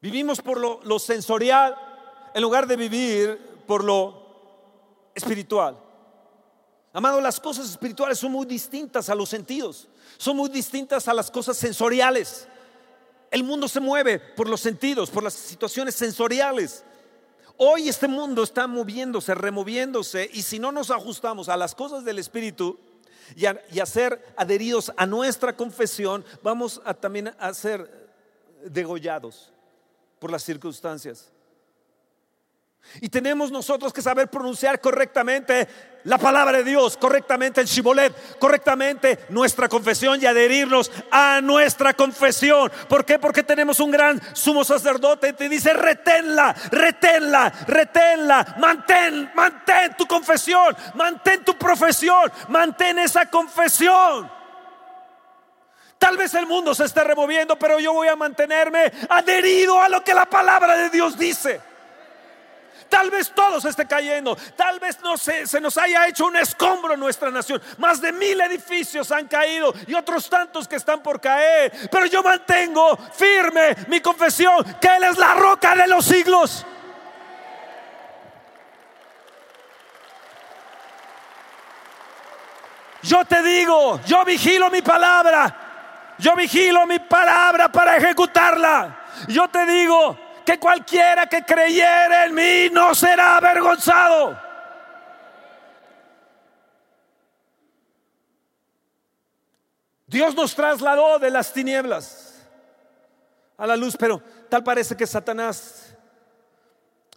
Vivimos 0.00 0.40
por 0.40 0.58
lo, 0.84 0.98
sensorial 0.98 1.76
en 2.34 2.42
lugar 2.42 2.66
de 2.66 2.76
vivir 2.76 3.62
por 3.66 3.84
lo 3.84 5.10
espiritual. 5.14 5.76
Amado, 6.92 7.20
las 7.20 7.38
cosas 7.38 7.68
espirituales 7.68 8.18
son 8.18 8.32
muy 8.32 8.46
distintas 8.46 9.08
a 9.08 9.14
los 9.14 9.28
sentidos, 9.28 9.88
son 10.16 10.36
muy 10.36 10.48
distintas 10.48 11.06
a 11.06 11.14
las 11.14 11.30
cosas 11.30 11.56
sensoriales. 11.56 12.48
El 13.30 13.44
mundo 13.44 13.68
se 13.68 13.80
mueve 13.80 14.18
por 14.18 14.48
los 14.48 14.60
sentidos, 14.60 15.10
por 15.10 15.22
las 15.22 15.34
situaciones 15.34 15.94
sensoriales. 15.94 16.84
Hoy 17.60 17.88
este 17.88 18.06
mundo 18.06 18.44
está 18.44 18.68
moviéndose, 18.68 19.34
removiéndose, 19.34 20.30
y 20.32 20.42
si 20.42 20.60
no 20.60 20.70
nos 20.70 20.92
ajustamos 20.92 21.48
a 21.48 21.56
las 21.56 21.74
cosas 21.74 22.04
del 22.04 22.20
Espíritu 22.20 22.78
y 23.34 23.46
a, 23.46 23.86
ser 23.86 24.24
adheridos 24.36 24.92
a 24.96 25.06
nuestra 25.06 25.56
confesión, 25.56 26.24
vamos 26.40 26.80
a 26.84 26.94
también 26.94 27.34
a 27.36 27.52
ser 27.52 28.12
degollados 28.64 29.52
por 30.20 30.30
las 30.30 30.44
circunstancias. 30.44 31.32
Y 33.00 33.08
tenemos 33.08 33.50
nosotros 33.50 33.92
que 33.92 34.02
saber 34.02 34.28
pronunciar 34.28 34.80
correctamente 34.80 35.68
la 36.04 36.16
palabra 36.16 36.58
de 36.58 36.64
Dios, 36.64 36.96
correctamente 36.96 37.60
el 37.60 37.66
shibolet, 37.66 38.38
correctamente 38.38 39.18
nuestra 39.28 39.68
confesión 39.68 40.20
y 40.20 40.26
adherirnos 40.26 40.90
a 41.10 41.40
nuestra 41.42 41.92
confesión. 41.92 42.72
¿Por 42.88 43.04
qué? 43.04 43.18
Porque 43.18 43.42
tenemos 43.42 43.78
un 43.80 43.90
gran 43.90 44.20
sumo 44.34 44.64
sacerdote 44.64 45.28
y 45.28 45.32
te 45.34 45.48
dice, 45.48 45.74
reténla, 45.74 46.54
reténla, 46.70 47.52
reténla, 47.66 48.56
mantén, 48.58 49.30
mantén 49.34 49.94
tu 49.96 50.06
confesión, 50.06 50.74
mantén 50.94 51.44
tu 51.44 51.56
profesión, 51.58 52.32
mantén 52.48 52.98
esa 53.00 53.26
confesión. 53.26 54.30
Tal 55.98 56.16
vez 56.16 56.32
el 56.34 56.46
mundo 56.46 56.74
se 56.74 56.84
esté 56.84 57.04
removiendo, 57.04 57.58
pero 57.58 57.78
yo 57.80 57.92
voy 57.92 58.08
a 58.08 58.16
mantenerme 58.16 58.90
adherido 59.10 59.80
a 59.80 59.88
lo 59.88 60.02
que 60.02 60.14
la 60.14 60.26
palabra 60.26 60.76
de 60.76 60.90
Dios 60.90 61.18
dice. 61.18 61.60
Tal 62.88 63.10
vez 63.10 63.30
todo 63.34 63.60
se 63.60 63.68
esté 63.68 63.86
cayendo. 63.86 64.36
Tal 64.56 64.78
vez 64.80 65.00
no 65.00 65.16
se, 65.16 65.46
se 65.46 65.60
nos 65.60 65.76
haya 65.78 66.06
hecho 66.06 66.26
un 66.26 66.36
escombro 66.36 66.94
en 66.94 67.00
nuestra 67.00 67.30
nación. 67.30 67.60
Más 67.78 68.00
de 68.00 68.12
mil 68.12 68.40
edificios 68.40 69.10
han 69.12 69.28
caído 69.28 69.74
y 69.86 69.94
otros 69.94 70.28
tantos 70.28 70.66
que 70.66 70.76
están 70.76 71.02
por 71.02 71.20
caer. 71.20 71.88
Pero 71.90 72.06
yo 72.06 72.22
mantengo 72.22 72.96
firme 73.14 73.76
mi 73.88 74.00
confesión 74.00 74.64
que 74.80 74.88
Él 74.88 75.04
es 75.04 75.18
la 75.18 75.34
roca 75.34 75.74
de 75.74 75.86
los 75.86 76.04
siglos. 76.04 76.64
Yo 83.02 83.24
te 83.24 83.42
digo, 83.42 84.00
yo 84.06 84.24
vigilo 84.24 84.70
mi 84.70 84.82
palabra. 84.82 85.64
Yo 86.18 86.34
vigilo 86.34 86.86
mi 86.86 86.98
palabra 86.98 87.70
para 87.70 87.96
ejecutarla. 87.96 88.96
Yo 89.28 89.48
te 89.48 89.64
digo, 89.66 90.18
que 90.48 90.58
cualquiera 90.58 91.26
que 91.26 91.44
creyera 91.44 92.24
en 92.24 92.34
mí 92.34 92.70
no 92.72 92.94
será 92.94 93.36
avergonzado. 93.36 94.40
Dios 100.06 100.34
nos 100.34 100.54
trasladó 100.54 101.18
de 101.18 101.30
las 101.30 101.52
tinieblas 101.52 102.42
a 103.58 103.66
la 103.66 103.76
luz, 103.76 103.94
pero 103.98 104.22
tal 104.48 104.64
parece 104.64 104.96
que 104.96 105.06
Satanás, 105.06 105.94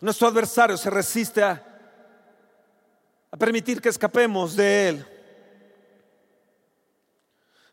nuestro 0.02 0.28
adversario, 0.28 0.76
se 0.76 0.90
resiste 0.90 1.42
a, 1.42 1.66
a 3.32 3.38
permitir 3.38 3.82
que 3.82 3.88
escapemos 3.88 4.58
de 4.58 4.90
él. 4.90 5.06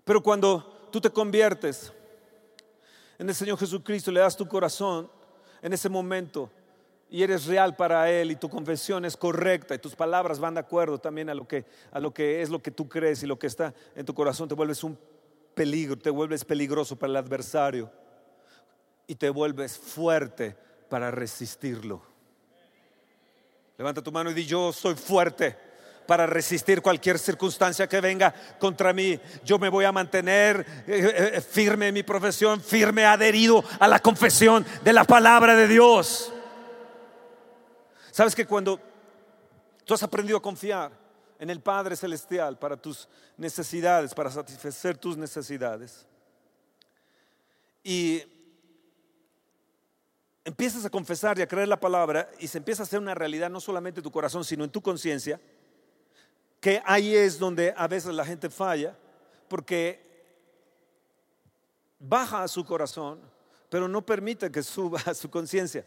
Pero 0.05 0.23
cuando 0.23 0.89
tú 0.93 1.01
te 1.01 1.11
conviertes 1.11 1.93
en 3.19 3.29
el 3.29 3.35
Señor 3.35 3.59
Jesucristo, 3.59 4.13
le 4.13 4.21
das 4.21 4.37
tu 4.37 4.47
corazón, 4.47 5.18
en 5.63 5.73
ese 5.73 5.89
momento. 5.89 6.51
Y 7.11 7.23
eres 7.23 7.47
real 7.47 7.75
para 7.75 8.11
Él 8.11 8.31
y 8.31 8.37
tu 8.37 8.51
confesión 8.51 9.05
es 9.05 9.17
correcta 9.17 9.75
y 9.75 9.79
tus 9.79 9.97
palabras 9.97 10.39
van 10.39 10.55
de 10.55 10.61
acuerdo 10.61 10.99
también 10.99 11.31
a 11.31 11.35
lo 11.35 11.49
que, 11.49 11.65
a 11.91 12.01
lo 12.01 12.13
que 12.13 12.43
es 12.43 12.51
lo 12.51 12.63
que 12.63 12.71
tú 12.71 12.89
crees 12.89 13.23
y 13.23 13.27
lo 13.27 13.39
que 13.39 13.47
está 13.47 13.73
en 13.95 14.05
tu 14.05 14.15
corazón, 14.15 14.49
te 14.49 14.55
vuelves 14.55 14.85
un 14.85 14.99
peligro, 15.55 15.97
te 15.97 16.11
vuelves 16.11 16.45
peligroso 16.45 16.97
para 16.97 17.11
el 17.11 17.17
adversario 17.17 17.91
y 19.07 19.15
te 19.15 19.31
vuelves 19.31 19.79
fuerte 19.79 20.55
para 20.89 21.11
resistirlo. 21.11 22.03
Levanta 23.79 24.03
tu 24.03 24.13
mano 24.13 24.31
y 24.31 24.35
di 24.35 24.45
yo 24.45 24.73
soy 24.73 24.95
fuerte 24.95 25.68
para 26.09 26.25
resistir 26.25 26.81
cualquier 26.81 27.19
circunstancia 27.19 27.87
que 27.87 28.01
venga 28.01 28.33
contra 28.59 28.95
mí. 28.95 29.21
Yo 29.45 29.59
me 29.59 29.69
voy 29.69 29.85
a 29.85 29.93
mantener 29.93 30.65
eh, 30.87 31.35
eh, 31.35 31.41
firme 31.43 31.89
en 31.89 31.95
mi 31.95 32.03
profesión, 32.03 32.63
firme 32.63 33.05
adherido 33.05 33.63
a 33.79 33.87
la 33.87 33.99
confesión 33.99 34.65
de 34.83 34.95
la 34.95 35.05
palabra 35.05 35.55
de 35.55 35.69
Dios. 35.69 36.33
Sabes 38.11 38.35
que 38.35 38.47
cuando 38.47 38.81
tú 39.85 39.93
has 39.93 40.03
aprendido 40.03 40.39
a 40.39 40.43
confiar 40.43 40.93
en 41.39 41.51
el 41.51 41.61
Padre 41.61 41.95
Celestial 41.95 42.59
para 42.59 42.79
tus 42.79 43.07
necesidades, 43.37 44.15
para 44.15 44.31
satisfacer 44.31 44.97
tus 44.97 45.19
necesidades, 45.19 46.07
y 47.85 48.23
empiezas 50.43 50.87
a 50.87 50.91
confesar 50.91 51.39
y 51.39 51.43
a 51.43 51.47
creer 51.47 51.69
la 51.69 51.79
palabra 51.79 52.31
y 52.41 52.49
se 52.49 52.57
empieza 52.57 52.83
a 52.83 52.87
hacer 52.87 52.99
una 52.99 53.15
realidad 53.15 53.51
no 53.51 53.61
solamente 53.61 54.01
en 54.01 54.05
tu 54.05 54.11
corazón, 54.11 54.43
sino 54.43 54.65
en 54.65 54.71
tu 54.71 54.81
conciencia, 54.81 55.39
que 56.61 56.83
ahí 56.85 57.15
es 57.15 57.39
donde 57.39 57.73
a 57.77 57.87
veces 57.87 58.15
la 58.15 58.25
gente 58.25 58.51
falla, 58.51 58.97
porque 59.49 60.01
baja 61.99 62.43
a 62.43 62.49
su 62.49 62.65
corazón, 62.65 63.21
pero 63.69 63.89
no 63.89 64.05
permite 64.05 64.51
que 64.51 64.63
suba 64.63 65.01
a 65.07 65.15
su 65.15 65.31
conciencia. 65.31 65.85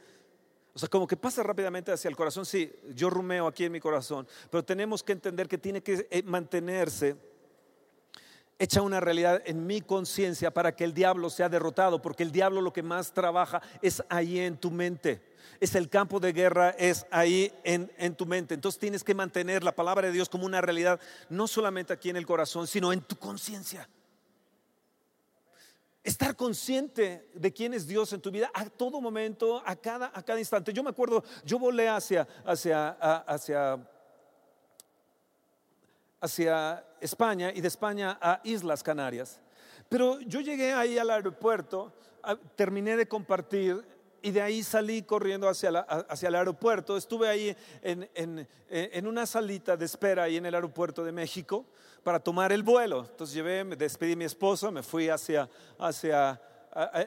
O 0.74 0.80
sea, 0.80 0.88
como 0.88 1.06
que 1.06 1.18
pasa 1.18 1.44
rápidamente 1.44 1.92
hacia 1.92 2.08
el 2.08 2.16
corazón. 2.16 2.46
Sí, 2.46 2.74
yo 2.94 3.10
rumeo 3.10 3.48
aquí 3.48 3.66
en 3.66 3.72
mi 3.74 3.80
corazón, 3.80 4.28
pero 4.50 4.64
tenemos 4.64 5.04
que 5.04 5.12
entender 5.12 5.48
que 5.48 5.58
tiene 5.58 5.82
que 5.82 6.08
eh, 6.10 6.24
mantenerse 6.24 7.16
hecha 8.62 8.84
una 8.84 9.00
realidad 9.00 9.42
en 9.46 9.66
mi 9.66 9.82
conciencia 9.82 10.54
para 10.54 10.76
que 10.76 10.84
el 10.84 10.94
diablo 10.94 11.32
sea 11.32 11.50
derrotado, 11.50 12.00
porque 12.00 12.22
el 12.22 12.32
diablo 12.32 12.62
lo 12.62 12.72
que 12.72 12.84
más 12.84 13.12
trabaja 13.12 13.60
es 13.82 14.04
ahí 14.08 14.38
en 14.38 14.56
tu 14.56 14.70
mente. 14.70 15.20
Es 15.60 15.74
el 15.74 15.90
campo 15.90 16.20
de 16.20 16.32
guerra, 16.32 16.70
es 16.78 17.08
ahí 17.10 17.52
en, 17.64 17.92
en, 17.98 18.14
tu 18.14 18.28
mente. 18.28 18.54
Entonces 18.54 18.80
tienes 18.80 19.04
que 19.04 19.16
mantener 19.16 19.64
la 19.64 19.74
palabra 19.74 20.06
de 20.06 20.14
Dios 20.14 20.30
como 20.30 20.46
una 20.46 20.62
realidad, 20.62 21.00
no 21.28 21.48
solamente 21.48 21.92
aquí 21.92 22.12
en 22.12 22.18
el 22.18 22.28
corazón, 22.28 22.68
sino 22.68 22.94
en 22.94 23.02
tu 23.02 23.16
conciencia. 23.16 23.90
Estar 26.04 26.36
consciente 26.36 27.30
de 27.34 27.52
quién 27.52 27.74
es 27.74 27.88
Dios 27.88 28.14
en 28.14 28.22
tu 28.22 28.30
vida 28.30 28.52
a 28.54 28.70
todo 28.70 29.02
momento, 29.02 29.64
a 29.66 29.76
cada, 29.76 30.12
a 30.14 30.22
cada 30.22 30.38
instante. 30.38 30.72
Yo 30.72 30.84
me 30.84 30.92
acuerdo, 30.92 31.24
yo 31.44 31.58
volé 31.58 31.90
hacia, 31.90 32.28
hacia, 32.46 32.90
hacia, 33.26 33.90
hacia 36.20 36.86
España 37.02 37.52
y 37.54 37.60
de 37.60 37.68
España 37.68 38.18
a 38.22 38.40
Islas 38.44 38.84
Canarias. 38.84 39.42
Pero 39.90 40.22
yo 40.22 40.40
llegué 40.40 40.74
ahí 40.74 40.98
al 40.98 41.10
aeropuerto, 41.10 41.92
terminé 42.56 42.96
de 42.96 43.08
compartir 43.08 43.84
y 44.22 44.32
de 44.32 44.42
ahí 44.42 44.64
salí 44.64 45.02
corriendo 45.02 45.50
hacia, 45.50 45.80
hacia 45.80 46.30
el 46.30 46.36
aeropuerto. 46.36 46.96
Estuve 46.96 47.28
ahí 47.28 47.56
en, 47.82 48.10
en, 48.14 48.48
en, 48.70 49.08
una 49.08 49.26
salita 49.26 49.76
de 49.76 49.86
espera 49.86 50.24
ahí 50.24 50.38
en 50.38 50.46
el 50.46 50.56
aeropuerto 50.56 51.04
de 51.04 51.12
México 51.12 51.66
para 52.04 52.20
tomar 52.20 52.52
el 52.52 52.64
vuelo. 52.64 53.06
Entonces 53.10 53.34
llevé, 53.34 53.64
me 53.64 53.76
despedí 53.76 54.12
de 54.12 54.16
mi 54.16 54.26
esposa, 54.26 54.72
me 54.72 54.84
fui 54.84 55.10
hacia, 55.10 55.50
hacia 55.78 56.40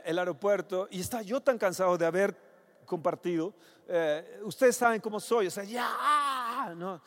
el 0.05 0.19
aeropuerto 0.19 0.89
y 0.91 1.01
estaba 1.01 1.23
yo 1.23 1.41
tan 1.41 1.57
cansado 1.57 1.97
de 1.97 2.05
haber 2.05 2.37
compartido. 2.85 3.55
Eh, 3.89 4.41
ustedes 4.45 4.77
saben 4.77 5.01
cómo 5.01 5.21
soy, 5.21 5.47
o 5.47 5.51
sea, 5.51 5.65
ya, 5.65 6.75
no, 6.77 7.01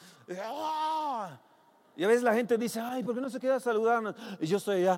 Y 1.97 2.03
a 2.03 2.07
veces 2.07 2.21
la 2.21 2.36
gente 2.36 2.60
dice, 2.60 2.79
ay, 2.79 3.03
¿por 3.03 3.15
qué 3.15 3.21
no 3.21 3.29
se 3.29 3.39
queda 3.39 3.60
saludando? 3.60 4.13
Y 4.39 4.45
yo 4.45 4.57
estoy 4.57 4.83
ya, 4.83 4.93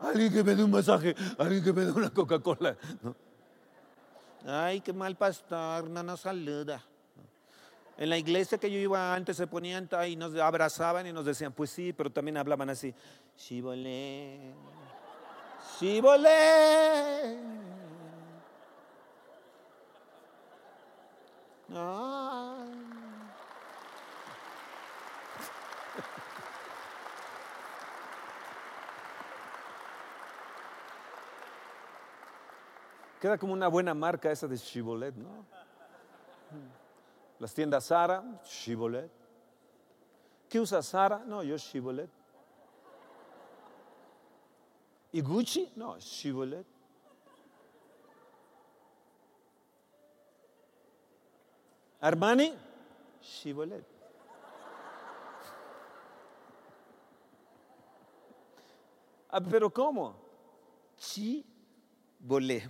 alguien 0.00 0.30
que 0.30 0.44
me 0.44 0.54
dé 0.54 0.62
un 0.62 0.70
masaje, 0.70 1.16
alguien 1.38 1.64
que 1.64 1.72
me 1.72 1.86
dé 1.86 1.92
una 1.92 2.10
Coca-Cola. 2.10 2.76
Ay, 4.46 4.82
qué 4.82 4.92
mal 4.92 5.16
pastor, 5.16 5.88
no 5.88 6.02
nos 6.02 6.20
saluda. 6.20 6.84
En 7.96 8.10
la 8.10 8.18
iglesia 8.18 8.58
que 8.58 8.70
yo 8.70 8.78
iba 8.78 9.14
antes 9.14 9.38
se 9.38 9.46
ponían 9.46 9.88
y 10.06 10.16
nos 10.16 10.36
abrazaban 10.36 11.06
y 11.06 11.12
nos 11.12 11.24
decían, 11.24 11.52
pues 11.52 11.70
sí, 11.70 11.94
pero 11.94 12.10
también 12.10 12.36
hablaban 12.36 12.68
así, 12.68 12.94
Shibole, 13.38 14.52
Shibole. 15.80 17.38
Queda 33.24 33.38
como 33.38 33.54
una 33.54 33.68
buena 33.68 33.94
marca 33.94 34.30
esa 34.30 34.46
de 34.46 34.58
Shibolet, 34.58 35.14
¿no? 35.14 35.46
Las 37.38 37.54
tiendas 37.54 37.84
Sara, 37.84 38.22
Shibolet. 38.44 39.10
¿Qué 40.46 40.60
usa 40.60 40.82
Sara? 40.82 41.24
No, 41.24 41.42
yo 41.42 41.56
Shibolet. 41.56 42.10
¿Y 45.12 45.22
Gucci? 45.22 45.72
No, 45.74 45.98
Shibolet. 45.98 46.66
Armani? 52.02 52.54
Shibolet. 53.22 53.86
Ah, 59.30 59.40
pero 59.40 59.72
¿cómo? 59.72 60.14
Chibolet. 62.24 62.62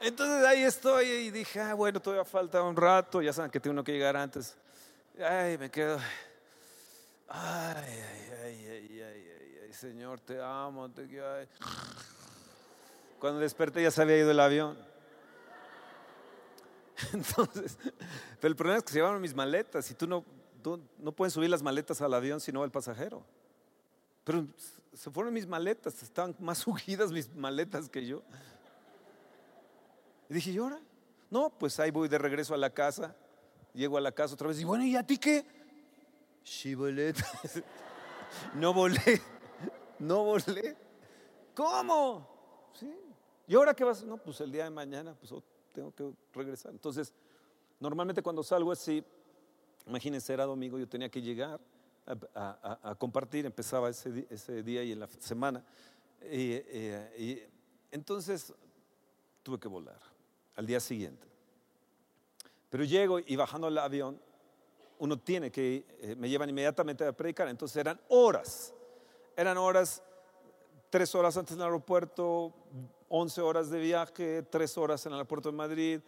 Entonces 0.00 0.44
ahí 0.44 0.64
estoy 0.64 1.06
y 1.06 1.30
dije, 1.30 1.60
ah, 1.60 1.74
bueno, 1.74 2.00
todavía 2.00 2.24
falta 2.24 2.60
un 2.60 2.74
rato, 2.74 3.22
ya 3.22 3.32
saben 3.32 3.52
que 3.52 3.60
tengo 3.60 3.84
que 3.84 3.92
llegar 3.92 4.16
antes. 4.16 4.56
Ay, 5.16 5.56
me 5.58 5.70
quedo. 5.70 5.98
Ay, 7.28 7.84
ay, 7.86 8.30
ay, 8.42 8.66
ay, 8.68 9.00
ay, 9.00 9.58
ay, 9.62 9.72
Señor, 9.72 10.18
te 10.18 10.42
amo. 10.42 10.90
Te... 10.90 11.02
Ay. 11.02 11.48
Cuando 13.20 13.38
desperté 13.38 13.80
ya 13.80 13.92
se 13.92 14.02
había 14.02 14.18
ido 14.18 14.32
el 14.32 14.40
avión. 14.40 14.91
Entonces, 17.12 17.78
pero 18.40 18.50
el 18.50 18.56
problema 18.56 18.78
es 18.78 18.84
que 18.84 18.92
se 18.92 18.98
llevaron 18.98 19.20
mis 19.20 19.34
maletas 19.34 19.90
y 19.90 19.94
tú 19.94 20.06
no, 20.06 20.24
tú 20.62 20.80
no 20.98 21.12
puedes 21.12 21.32
subir 21.32 21.50
las 21.50 21.62
maletas 21.62 22.00
al 22.00 22.14
avión 22.14 22.40
si 22.40 22.52
no 22.52 22.64
el 22.64 22.70
pasajero. 22.70 23.24
Pero 24.24 24.46
se 24.92 25.10
fueron 25.10 25.32
mis 25.32 25.46
maletas, 25.46 26.02
estaban 26.02 26.34
más 26.38 26.66
ungidas 26.66 27.10
mis 27.12 27.34
maletas 27.34 27.88
que 27.88 28.06
yo. 28.06 28.22
Y 30.28 30.34
dije, 30.34 30.50
¿y 30.50 30.58
ahora? 30.58 30.80
No, 31.30 31.50
pues 31.50 31.80
ahí 31.80 31.90
voy 31.90 32.08
de 32.08 32.18
regreso 32.18 32.54
a 32.54 32.58
la 32.58 32.70
casa. 32.70 33.16
Llego 33.74 33.96
a 33.96 34.00
la 34.00 34.12
casa 34.12 34.34
otra 34.34 34.48
vez 34.48 34.60
y 34.60 34.64
bueno, 34.64 34.84
¿y 34.84 34.96
a 34.96 35.06
ti 35.06 35.16
qué? 35.16 35.44
Shibolet. 36.44 37.16
no 38.54 38.74
volé. 38.74 39.22
No 39.98 40.24
volé. 40.24 40.76
¿Cómo? 41.54 42.28
Sí. 42.74 42.92
¿Y 43.46 43.54
ahora 43.54 43.74
qué 43.74 43.84
vas? 43.84 44.04
No, 44.04 44.18
pues 44.18 44.40
el 44.40 44.52
día 44.52 44.64
de 44.64 44.70
mañana, 44.70 45.14
pues 45.14 45.32
oh, 45.32 45.42
tengo 45.72 45.94
que 45.94 46.12
regresar. 46.32 46.72
Entonces, 46.72 47.12
normalmente 47.80 48.22
cuando 48.22 48.42
salgo 48.42 48.72
así, 48.72 49.04
imagínense, 49.86 50.32
era 50.32 50.44
domingo, 50.44 50.78
yo 50.78 50.88
tenía 50.88 51.08
que 51.08 51.20
llegar 51.20 51.60
a, 52.34 52.96
compartir, 52.98 53.46
empezaba 53.46 53.88
ese, 53.88 54.26
ese, 54.30 54.62
día 54.62 54.82
y 54.82 54.92
en 54.92 55.00
la 55.00 55.06
semana. 55.06 55.64
Eh, 56.22 57.14
y 57.18 57.94
entonces 57.94 58.52
tuve 59.42 59.58
que 59.58 59.68
volar 59.68 59.98
al 60.56 60.66
día 60.66 60.80
siguiente. 60.80 61.26
Pero 62.70 62.84
llego 62.84 63.18
y 63.18 63.36
bajando 63.36 63.68
el 63.68 63.78
avión, 63.78 64.20
uno 64.98 65.18
tiene 65.18 65.50
que, 65.50 65.84
eh, 66.00 66.14
me 66.16 66.28
llevan 66.28 66.48
inmediatamente 66.48 67.04
a 67.04 67.12
predicar, 67.12 67.48
entonces 67.48 67.76
eran 67.76 68.00
horas, 68.08 68.72
eran 69.36 69.58
horas, 69.58 70.02
tres 70.88 71.14
horas 71.14 71.36
antes 71.36 71.56
del 71.56 71.64
aeropuerto, 71.64 72.54
once 73.14 73.42
horas 73.42 73.68
de 73.68 73.78
viaje, 73.78 74.42
tres 74.44 74.78
horas 74.78 75.04
en 75.04 75.12
el 75.12 75.18
aeropuerto 75.18 75.50
de 75.50 75.56
Madrid, 75.56 76.00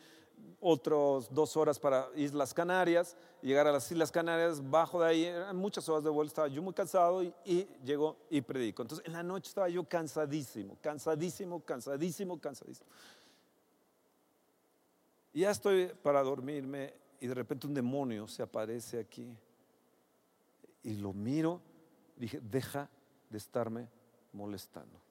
otros 0.59 1.29
dos 1.31 1.55
horas 1.55 1.79
para 1.79 2.09
Islas 2.17 2.55
Canarias, 2.55 3.15
llegar 3.43 3.67
a 3.67 3.73
las 3.73 3.93
Islas 3.93 4.11
Canarias, 4.11 4.71
bajo 4.71 5.03
de 5.03 5.09
ahí, 5.09 5.25
eran 5.25 5.55
muchas 5.55 5.87
horas 5.87 6.03
de 6.03 6.09
vuelo, 6.09 6.29
estaba 6.29 6.49
yo 6.49 6.63
muy 6.63 6.73
cansado 6.73 7.23
y, 7.23 7.35
y 7.45 7.69
llego 7.85 8.17
y 8.31 8.41
predico. 8.41 8.81
Entonces 8.81 9.07
en 9.07 9.13
la 9.13 9.23
noche 9.23 9.49
estaba 9.49 9.69
yo 9.69 9.85
cansadísimo, 9.85 10.79
cansadísimo, 10.81 11.61
cansadísimo, 11.61 12.41
cansadísimo. 12.41 12.89
Ya 15.35 15.51
estoy 15.51 15.89
para 16.03 16.23
dormirme 16.23 16.95
y 17.21 17.27
de 17.27 17.35
repente 17.35 17.67
un 17.67 17.75
demonio 17.75 18.27
se 18.29 18.43
aparece 18.43 18.99
aquí. 18.99 19.37
Y 20.83 20.95
lo 20.95 21.13
miro, 21.13 21.61
dije, 22.17 22.41
deja 22.41 22.89
de 23.29 23.37
estarme 23.37 23.91
molestando. 24.33 25.04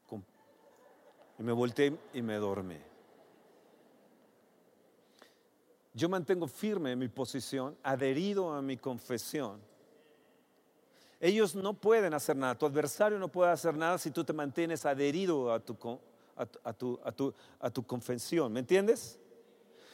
Y 1.40 1.44
me 1.44 1.52
volteé 1.52 1.98
y 2.14 2.22
me 2.22 2.36
dormí. 2.36 2.78
Yo 5.94 6.10
mantengo 6.10 6.48
firme 6.48 6.96
mi 6.96 7.08
posición, 7.08 7.78
adherido 7.84 8.52
a 8.52 8.62
mi 8.62 8.78
confesión. 8.78 9.60
Ellos 11.20 11.56
no 11.56 11.74
pueden 11.74 12.14
hacer 12.14 12.36
nada, 12.36 12.56
tu 12.58 12.66
adversario 12.66 13.18
no 13.18 13.30
puede 13.30 13.52
hacer 13.52 13.78
nada 13.78 13.98
si 13.98 14.12
tú 14.12 14.24
te 14.24 14.34
mantienes 14.34 14.86
adherido 14.86 15.54
a 15.54 15.60
tu, 15.60 15.78
a 16.36 16.74
tu, 16.74 17.00
a 17.04 17.12
tu, 17.12 17.34
a 17.60 17.70
tu 17.70 17.86
confesión. 17.86 18.52
¿Me 18.52 18.60
entiendes? 18.60 19.20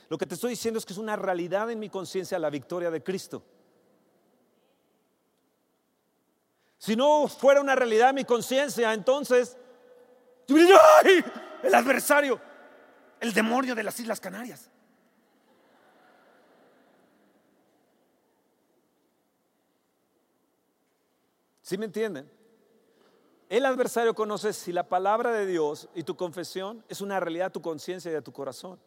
Lo 0.10 0.18
que 0.18 0.26
te 0.26 0.34
estoy 0.34 0.52
diciendo 0.52 0.80
es 0.80 0.86
que 0.86 0.94
es 0.94 1.00
una 1.00 1.16
realidad 1.16 1.70
en 1.70 1.78
mi 1.78 1.90
conciencia 1.90 2.40
la 2.40 2.50
victoria 2.50 2.90
de 2.90 3.04
Cristo. 3.04 3.44
Si 6.80 6.96
no 6.96 7.28
fuera 7.28 7.62
una 7.62 7.76
realidad 7.76 8.10
en 8.10 8.16
mi 8.16 8.26
conciencia, 8.26 8.94
entonces, 8.94 9.58
El 10.50 11.76
adversario, 11.76 12.39
el 13.20 13.34
demonio 13.34 13.76
de 13.76 13.84
las 13.84 14.00
Islas 14.00 14.20
Canarias. 14.20 14.70
¿Sí 21.62 21.78
me 21.78 21.86
entienden? 21.86 22.28
El 23.47 23.66
adversario 23.66 24.16
conoce 24.16 24.54
si 24.54 24.72
la 24.72 24.89
palabra 24.89 25.32
de 25.32 25.45
Dios 25.45 25.88
y 25.93 26.04
tu 26.04 26.16
confesión 26.16 26.84
es 26.88 27.02
una 27.02 27.20
realidad 27.20 27.45
de 27.45 27.52
tu 27.52 27.62
conciencia 27.62 28.10
y 28.10 28.14
de 28.14 28.22
tu 28.22 28.32
corazón. 28.32 28.80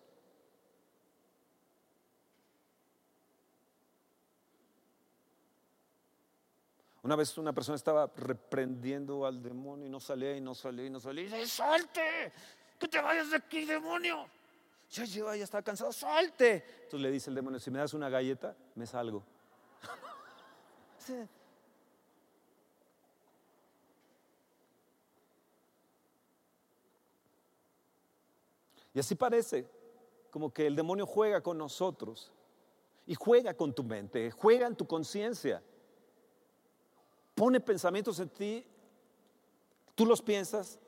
Una 7.02 7.16
vez 7.16 7.36
una 7.36 7.52
persona 7.52 7.76
estaba 7.76 8.10
reprendiendo 8.16 9.26
al 9.26 9.42
demonio 9.42 9.86
y 9.86 9.90
no 9.90 9.98
salía 9.98 10.36
y 10.36 10.40
no 10.40 10.54
salía 10.54 10.86
y 10.86 10.90
no 10.90 11.00
salía. 11.00 11.24
Y 11.24 11.26
dice, 11.26 11.46
salte, 11.46 12.32
que 12.78 12.86
te 12.86 13.00
vayas 13.00 13.30
de 13.30 13.36
aquí, 13.36 13.64
demonio. 13.64 14.26
Ya 14.90 15.04
lleva, 15.04 15.36
ya 15.36 15.44
estaba 15.44 15.62
cansado, 15.62 15.92
salte. 15.92 16.64
Entonces 16.84 17.00
le 17.00 17.10
dice 17.10 17.30
el 17.30 17.36
demonio, 17.36 17.58
si 17.58 17.70
me 17.70 17.80
das 17.80 17.94
una 17.94 18.08
galleta, 18.08 18.56
me 18.74 18.86
salgo. 18.86 19.24
Y 28.94 29.00
así 29.00 29.14
parece 29.14 29.66
como 30.30 30.52
que 30.52 30.66
el 30.66 30.76
demonio 30.76 31.06
juega 31.06 31.40
con 31.42 31.56
nosotros 31.56 32.30
y 33.06 33.14
juega 33.14 33.54
con 33.54 33.74
tu 33.74 33.82
mente, 33.82 34.30
juega 34.30 34.66
en 34.66 34.76
tu 34.76 34.86
conciencia. 34.86 35.62
Pone 37.42 37.58
pensamientos 37.58 38.20
en 38.20 38.28
ti, 38.28 38.64
tú 39.96 40.06
los 40.06 40.22
piensas 40.22 40.78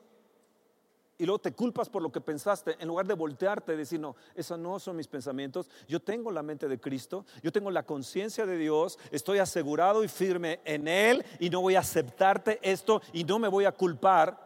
y 1.17 1.25
luego 1.25 1.39
te 1.39 1.51
culpas 1.51 1.89
por 1.89 2.01
lo 2.01 2.09
que 2.13 2.21
pensaste, 2.21 2.77
en 2.79 2.87
lugar 2.87 3.05
de 3.05 3.13
voltearte 3.13 3.73
y 3.73 3.75
decir, 3.75 3.99
no, 3.99 4.15
esos 4.35 4.57
no 4.57 4.79
son 4.79 4.95
mis 4.95 5.09
pensamientos, 5.09 5.69
yo 5.85 5.99
tengo 5.99 6.31
la 6.31 6.43
mente 6.43 6.69
de 6.69 6.79
Cristo, 6.79 7.25
yo 7.43 7.51
tengo 7.51 7.71
la 7.71 7.83
conciencia 7.83 8.45
de 8.45 8.57
Dios, 8.57 8.97
estoy 9.11 9.39
asegurado 9.39 10.01
y 10.01 10.07
firme 10.07 10.61
en 10.63 10.87
Él 10.87 11.25
y 11.41 11.49
no 11.49 11.59
voy 11.59 11.75
a 11.75 11.81
aceptarte 11.81 12.57
esto 12.61 13.01
y 13.11 13.25
no 13.25 13.37
me 13.37 13.49
voy 13.49 13.65
a 13.65 13.73
culpar, 13.73 14.39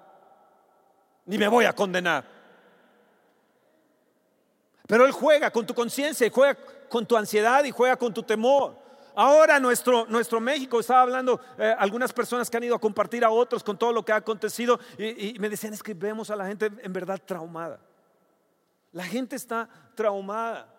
ni 1.28 1.38
me 1.38 1.48
voy 1.48 1.66
a 1.66 1.76
condenar. 1.76 2.26
Pero 4.88 5.06
Él 5.06 5.12
juega 5.12 5.52
con 5.52 5.64
tu 5.64 5.76
conciencia 5.76 6.26
y 6.26 6.32
juega 6.32 6.58
con 6.90 7.06
tu 7.06 7.16
ansiedad 7.16 7.64
y 7.66 7.70
juega 7.70 7.98
con 7.98 8.12
tu 8.12 8.24
temor. 8.24 8.89
Ahora 9.22 9.60
nuestro, 9.60 10.06
nuestro 10.08 10.40
México, 10.40 10.80
estaba 10.80 11.02
hablando 11.02 11.42
eh, 11.58 11.76
algunas 11.78 12.14
personas 12.14 12.50
que 12.50 12.56
han 12.56 12.64
ido 12.64 12.76
a 12.76 12.80
compartir 12.80 13.26
a 13.26 13.30
otros 13.30 13.62
con 13.66 13.78
todo 13.78 13.92
lo 13.92 14.06
que 14.06 14.14
ha 14.14 14.16
acontecido 14.16 14.80
y, 14.98 15.38
me 15.40 15.50
decían 15.50 15.74
es 15.74 15.84
que 15.84 15.94
vemos 15.94 16.30
a 16.30 16.38
la 16.38 16.48
gente 16.48 16.72
en 16.82 16.94
verdad 16.94 17.20
traumada. 17.26 17.82
La 18.94 19.04
gente 19.04 19.36
está 19.36 19.68
traumada. 19.94 20.74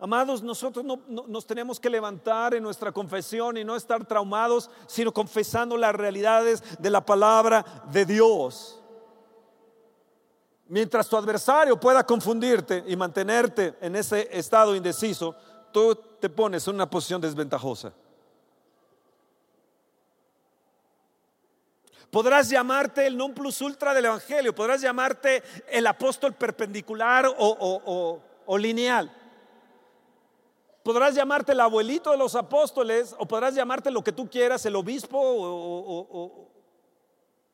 Amados, 0.00 0.42
nosotros 0.42 0.84
no, 0.84 1.00
nos 1.06 1.46
tenemos 1.46 1.78
que 1.78 1.88
levantar 1.88 2.52
en 2.52 2.64
nuestra 2.64 2.90
confesión 2.90 3.56
y 3.56 3.62
no 3.62 3.76
estar 3.76 4.04
traumados, 4.04 4.68
sino 4.88 5.14
confesando 5.14 5.76
las 5.76 5.94
realidades 5.94 6.64
de 6.80 6.90
la 6.90 7.06
palabra 7.06 7.64
de 7.92 8.04
Dios. 8.04 8.82
Mientras 10.66 11.08
tu 11.08 11.16
adversario 11.16 11.78
pueda 11.78 12.04
confundirte 12.04 12.82
y 12.88 12.96
mantenerte 12.96 13.76
en 13.80 13.94
ese 13.94 14.28
estado 14.36 14.74
indeciso, 14.74 15.36
tú 15.70 16.07
te 16.18 16.28
pones 16.28 16.66
en 16.68 16.74
una 16.74 16.88
posición 16.88 17.20
desventajosa. 17.20 17.92
Podrás 22.10 22.48
llamarte 22.48 23.06
el 23.06 23.16
non 23.16 23.34
plus 23.34 23.60
ultra 23.60 23.92
del 23.92 24.06
Evangelio, 24.06 24.54
podrás 24.54 24.80
llamarte 24.80 25.42
el 25.68 25.86
apóstol 25.86 26.32
perpendicular 26.32 27.26
o, 27.36 28.58
lineal. 28.58 29.12
Podrás 30.82 31.14
llamarte 31.14 31.52
el 31.52 31.60
abuelito 31.60 32.10
de 32.10 32.16
los 32.16 32.34
apóstoles 32.34 33.14
o 33.18 33.26
podrás 33.28 33.54
llamarte 33.54 33.90
lo 33.90 34.02
que 34.02 34.12
tú 34.12 34.28
quieras, 34.28 34.64
el 34.64 34.76
obispo 34.76 35.18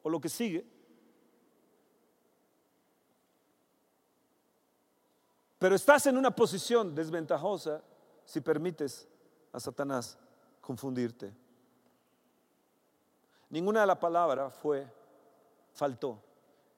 o 0.02 0.08
lo 0.08 0.20
que 0.20 0.28
sigue. 0.28 0.64
Pero 5.58 5.74
estás 5.74 6.06
en 6.06 6.16
una 6.16 6.30
posición 6.30 6.94
desventajosa 6.94 7.82
si 8.25 8.41
permites 8.41 9.07
a 9.53 9.61
Satanás 9.61 10.18
confundirte. 10.61 11.33
Ninguna 13.51 13.83
de 13.83 13.87
la 13.87 13.99
palabra 13.99 14.51
fue, 14.51 14.87
faltó. 15.72 16.20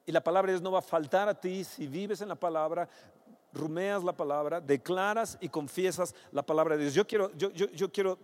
Y 0.05 0.11
la 0.11 0.23
palabra 0.23 0.47
de 0.47 0.53
Dios 0.53 0.61
no 0.61 0.71
va 0.71 0.79
a 0.79 0.83
faltar 0.83 1.27
a 1.27 1.39
ti 1.39 1.63
si 1.63 1.87
vives 1.87 2.21
en 2.21 2.29
la 2.29 2.35
palabra, 2.35 2.87
rumeas 3.53 4.03
la 4.03 4.13
palabra, 4.13 4.61
declaras 4.61 5.37
y 5.41 5.49
confiesas 5.49 6.13
la 6.31 6.43
palabra 6.43 6.77
de 6.77 6.83
Dios. 6.83 6.93
Yo 6.93 7.07
quiero, 7.07 7.31
yo, 7.35 7.49
yo 7.51 7.91
quiero 7.91 8.17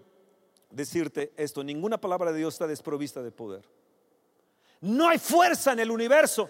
decirte 0.69 1.33
esto, 1.35 1.63
ninguna 1.63 1.99
palabra 1.99 2.31
de 2.31 2.39
Dios 2.39 2.55
está 2.55 2.67
desprovista 2.67 3.21
de 3.21 3.31
poder. 3.31 3.67
No 4.81 5.07
hay 5.07 5.17
fuerza 5.17 5.71
en 5.71 5.79
el 5.79 5.91
universo 5.91 6.49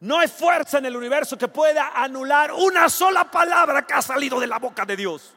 no 0.00 0.18
hay 0.18 0.28
fuerza 0.28 0.78
en 0.78 0.86
el 0.86 0.96
universo 0.96 1.38
que 1.38 1.48
pueda 1.48 1.92
anular 1.94 2.52
una 2.52 2.88
sola 2.88 3.30
palabra 3.30 3.86
que 3.86 3.94
ha 3.94 4.02
salido 4.02 4.38
de 4.38 4.46
la 4.46 4.58
boca 4.58 4.84
de 4.84 4.96
Dios. 4.96 5.34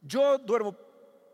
Yo 0.00 0.38
duermo 0.38 0.74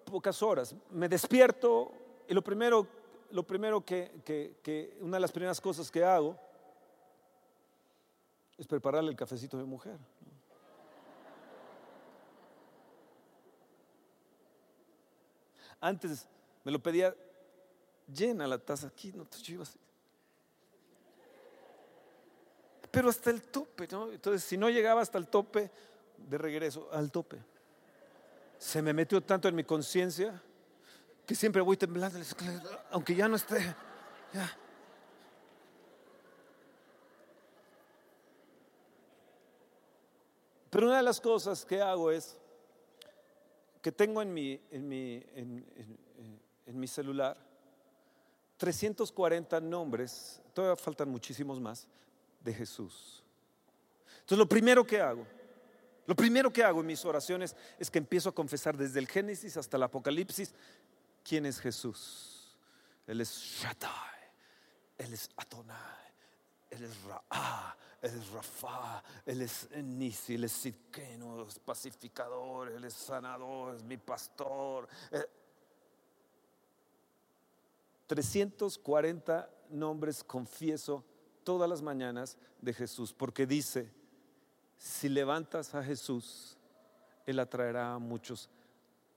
pocas 0.05 0.43
horas, 0.43 0.75
me 0.91 1.09
despierto 1.09 1.93
y 2.27 2.35
lo 2.35 2.43
primero, 2.43 2.87
lo 3.31 3.43
primero 3.43 3.85
que, 3.85 4.97
una 5.01 5.19
de 5.19 5.21
las 5.21 5.33
primeras 5.33 5.61
cosas 5.61 5.91
que 5.91 6.03
hago 6.03 6.39
es 8.57 8.67
prepararle 8.67 9.11
el 9.11 9.17
cafecito 9.17 9.57
a 9.57 9.61
mi 9.61 9.67
mujer. 9.67 9.99
Antes 15.81 16.27
me 16.65 16.73
lo 16.73 16.79
pedía 16.83 17.15
llena 18.13 18.47
la 18.47 18.59
taza 18.59 18.89
aquí, 18.89 19.13
no, 19.13 19.27
yo 19.43 19.63
así. 19.63 19.79
Pero 22.91 23.09
hasta 23.09 23.31
el 23.31 23.43
tope, 23.43 23.89
¿no? 23.91 24.13
Entonces, 24.13 24.45
si 24.45 24.59
no 24.59 24.69
llegaba 24.69 25.01
hasta 25.01 25.17
el 25.17 25.27
tope, 25.27 25.71
de 26.29 26.39
regreso 26.39 26.89
al 26.93 27.11
tope. 27.11 27.39
Se 28.59 28.83
me 28.83 28.93
metió 28.93 29.21
tanto 29.23 29.49
en 29.49 29.55
mi 29.55 29.65
conciencia 29.65 30.41
que 31.27 31.35
siempre 31.35 31.63
voy 31.63 31.77
temblando, 31.77 32.19
aunque 32.91 33.15
ya 33.15 33.29
no 33.29 33.37
esté. 33.37 33.75
Pero 40.71 40.87
una 40.87 40.97
de 40.99 41.03
las 41.03 41.21
cosas 41.21 41.65
que 41.65 41.83
hago 41.83 42.11
es 42.11 42.37
que 43.83 43.93
tengo 43.93 44.23
en 44.23 44.33
mi, 44.33 44.61
en 44.71 44.89
mi, 44.89 45.23
en 45.35 46.81
mi 46.81 46.87
celular 46.87 47.52
340 48.63 49.61
nombres, 49.61 50.41
todavía 50.55 50.77
faltan 50.77 51.09
muchísimos 51.09 51.59
más, 51.59 51.89
de 52.45 52.55
Jesús. 52.55 53.25
Entonces 54.21 54.39
lo 54.39 54.49
primero 54.49 54.87
que 54.87 55.01
hago, 55.01 55.27
lo 56.07 56.15
primero 56.15 56.53
que 56.53 56.63
hago 56.63 56.79
en 56.79 56.87
mis 56.87 57.05
oraciones 57.05 57.57
es 57.77 57.91
que 57.91 57.99
empiezo 57.99 58.29
a 58.29 58.33
confesar 58.33 58.77
desde 58.77 59.01
el 59.01 59.09
Génesis 59.09 59.57
hasta 59.57 59.77
el 59.77 59.83
Apocalipsis 59.83 60.55
quién 61.25 61.45
es 61.45 61.59
Jesús. 61.59 62.57
Él 63.05 63.21
es 63.21 63.37
Shaddai, 63.37 64.31
Él 64.97 65.13
es 65.13 65.29
Adonai, 65.39 66.15
Él 66.71 66.85
es 66.85 67.03
Ra, 67.03 67.77
Él 68.01 68.13
es 68.15 68.31
Rafa, 68.31 69.03
Él 69.27 69.43
es 69.43 69.71
Nisi, 69.73 70.37
Él 70.37 70.45
es 70.45 70.53
Sidkeno, 70.53 71.49
es 71.49 71.59
pacificador, 71.59 72.71
Él 72.71 72.85
es 72.85 72.95
sanador, 72.95 73.75
es 73.75 73.83
mi 73.83 73.97
pastor. 73.97 74.89
Eh, 75.11 75.42
340 78.13 79.49
nombres 79.71 80.23
confieso 80.23 81.03
todas 81.45 81.67
las 81.67 81.81
mañanas 81.81 82.37
de 82.61 82.75
Jesús, 82.75 83.11
porque 83.11 83.47
dice, 83.47 83.91
si 84.77 85.09
levantas 85.09 85.75
a 85.75 85.83
Jesús, 85.83 86.59
Él 87.25 87.39
atraerá 87.39 87.95
a 87.95 87.99
muchos 87.99 88.51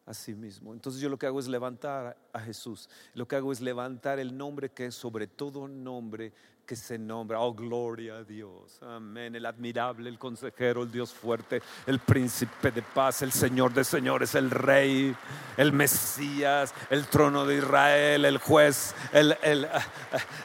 a 0.05 0.13
sí 0.13 0.33
mismo. 0.33 0.71
Entonces 0.71 1.01
yo 1.01 1.09
lo 1.09 1.19
que 1.19 1.25
hago 1.25 1.41
es 1.41 1.49
levantar 1.49 2.15
a 2.31 2.39
Jesús, 2.39 2.89
lo 3.13 3.27
que 3.27 3.35
hago 3.35 3.51
es 3.51 3.59
levantar 3.59 4.17
el 4.17 4.37
nombre 4.37 4.71
que 4.71 4.85
es 4.85 4.95
sobre 4.95 5.27
todo 5.27 5.67
nombre 5.67 6.31
que 6.65 6.75
se 6.75 6.97
nombra. 6.97 7.39
Oh, 7.39 7.53
gloria 7.53 8.17
a 8.17 8.23
Dios. 8.23 8.79
Amén. 8.81 9.35
El 9.35 9.45
admirable, 9.45 10.09
el 10.09 10.17
consejero, 10.17 10.83
el 10.83 10.91
Dios 10.91 11.13
fuerte, 11.13 11.61
el 11.85 11.99
príncipe 11.99 12.71
de 12.71 12.81
paz, 12.81 13.21
el 13.21 13.31
Señor 13.31 13.73
de 13.73 13.83
señores, 13.83 14.33
el 14.33 14.49
Rey, 14.49 15.15
el 15.57 15.71
Mesías, 15.73 16.73
el 16.89 17.05
trono 17.05 17.45
de 17.45 17.57
Israel, 17.57 18.25
el 18.25 18.39
juez, 18.39 18.95
el, 19.13 19.37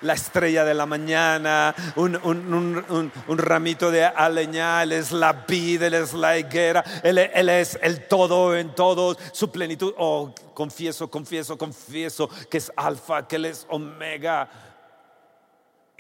la 0.02 0.12
estrella 0.12 0.64
de 0.64 0.74
la 0.74 0.84
mañana, 0.84 1.74
un, 1.96 2.16
un, 2.16 3.38
ramito 3.38 3.90
de 3.90 4.04
aleña, 4.04 4.82
Él 4.82 4.92
es 4.92 5.12
la 5.12 5.32
vida, 5.32 5.86
Él 5.86 5.94
es 5.94 6.12
la 6.12 6.38
higuera, 6.38 6.84
él, 7.02 7.18
él 7.18 7.48
es 7.48 7.78
el 7.82 8.06
todo 8.06 8.56
en 8.56 8.74
todo, 8.74 9.16
su 9.32 9.50
plenitud. 9.50 9.94
Oh, 9.96 10.34
confieso, 10.52 11.10
confieso, 11.10 11.56
confieso 11.56 12.28
que 12.50 12.58
es 12.58 12.70
alfa, 12.76 13.26
que 13.26 13.36
Él 13.36 13.46
es 13.46 13.66
omega 13.70 14.69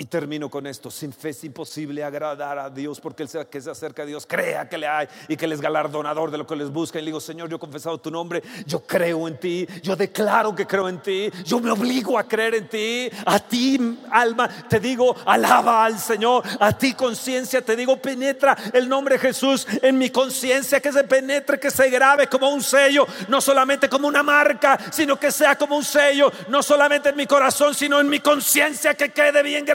Y 0.00 0.06
termino 0.06 0.48
con 0.48 0.66
esto, 0.66 0.90
sin 0.90 1.12
fe 1.12 1.28
es 1.28 1.44
imposible 1.44 2.02
agradar 2.02 2.58
a 2.58 2.70
Dios 2.70 2.98
porque 2.98 3.24
el 3.24 3.46
que 3.48 3.60
se 3.60 3.70
acerca 3.70 4.04
a 4.04 4.06
Dios 4.06 4.24
crea 4.26 4.66
que 4.66 4.78
le 4.78 4.86
hay 4.86 5.06
y 5.28 5.36
que 5.36 5.44
Él 5.44 5.52
es 5.52 5.60
galardonador 5.60 6.30
de 6.30 6.38
lo 6.38 6.46
que 6.46 6.56
les 6.56 6.70
busca. 6.70 6.98
Y 6.98 7.02
le 7.02 7.08
digo, 7.08 7.20
Señor, 7.20 7.50
yo 7.50 7.56
he 7.56 7.58
confesado 7.58 7.98
tu 7.98 8.10
nombre, 8.10 8.42
yo 8.64 8.80
creo 8.80 9.28
en 9.28 9.38
ti, 9.38 9.68
yo 9.82 9.96
declaro 9.96 10.54
que 10.54 10.66
creo 10.66 10.88
en 10.88 11.02
ti, 11.02 11.30
yo 11.44 11.60
me 11.60 11.70
obligo 11.70 12.18
a 12.18 12.26
creer 12.26 12.54
en 12.54 12.68
ti, 12.70 13.10
a 13.26 13.40
ti 13.40 13.98
alma, 14.10 14.48
te 14.70 14.80
digo, 14.80 15.14
alaba 15.26 15.84
al 15.84 15.98
Señor, 15.98 16.44
a 16.58 16.72
ti 16.72 16.94
conciencia, 16.94 17.60
te 17.60 17.76
digo, 17.76 18.00
penetra 18.00 18.56
el 18.72 18.88
nombre 18.88 19.16
de 19.16 19.20
Jesús 19.20 19.66
en 19.82 19.98
mi 19.98 20.08
conciencia, 20.08 20.80
que 20.80 20.94
se 20.94 21.04
penetre, 21.04 21.60
que 21.60 21.70
se 21.70 21.90
grabe 21.90 22.26
como 22.26 22.48
un 22.48 22.62
sello, 22.62 23.06
no 23.28 23.42
solamente 23.42 23.86
como 23.86 24.08
una 24.08 24.22
marca, 24.22 24.78
sino 24.90 25.20
que 25.20 25.30
sea 25.30 25.58
como 25.58 25.76
un 25.76 25.84
sello, 25.84 26.32
no 26.48 26.62
solamente 26.62 27.10
en 27.10 27.16
mi 27.16 27.26
corazón, 27.26 27.74
sino 27.74 28.00
en 28.00 28.08
mi 28.08 28.20
conciencia, 28.20 28.94
que 28.94 29.10
quede 29.10 29.42
bien 29.42 29.66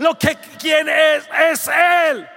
lo 0.00 0.18
que 0.18 0.36
quien 0.58 0.88
es, 0.88 1.28
es 1.50 1.68
Él. 1.68 2.28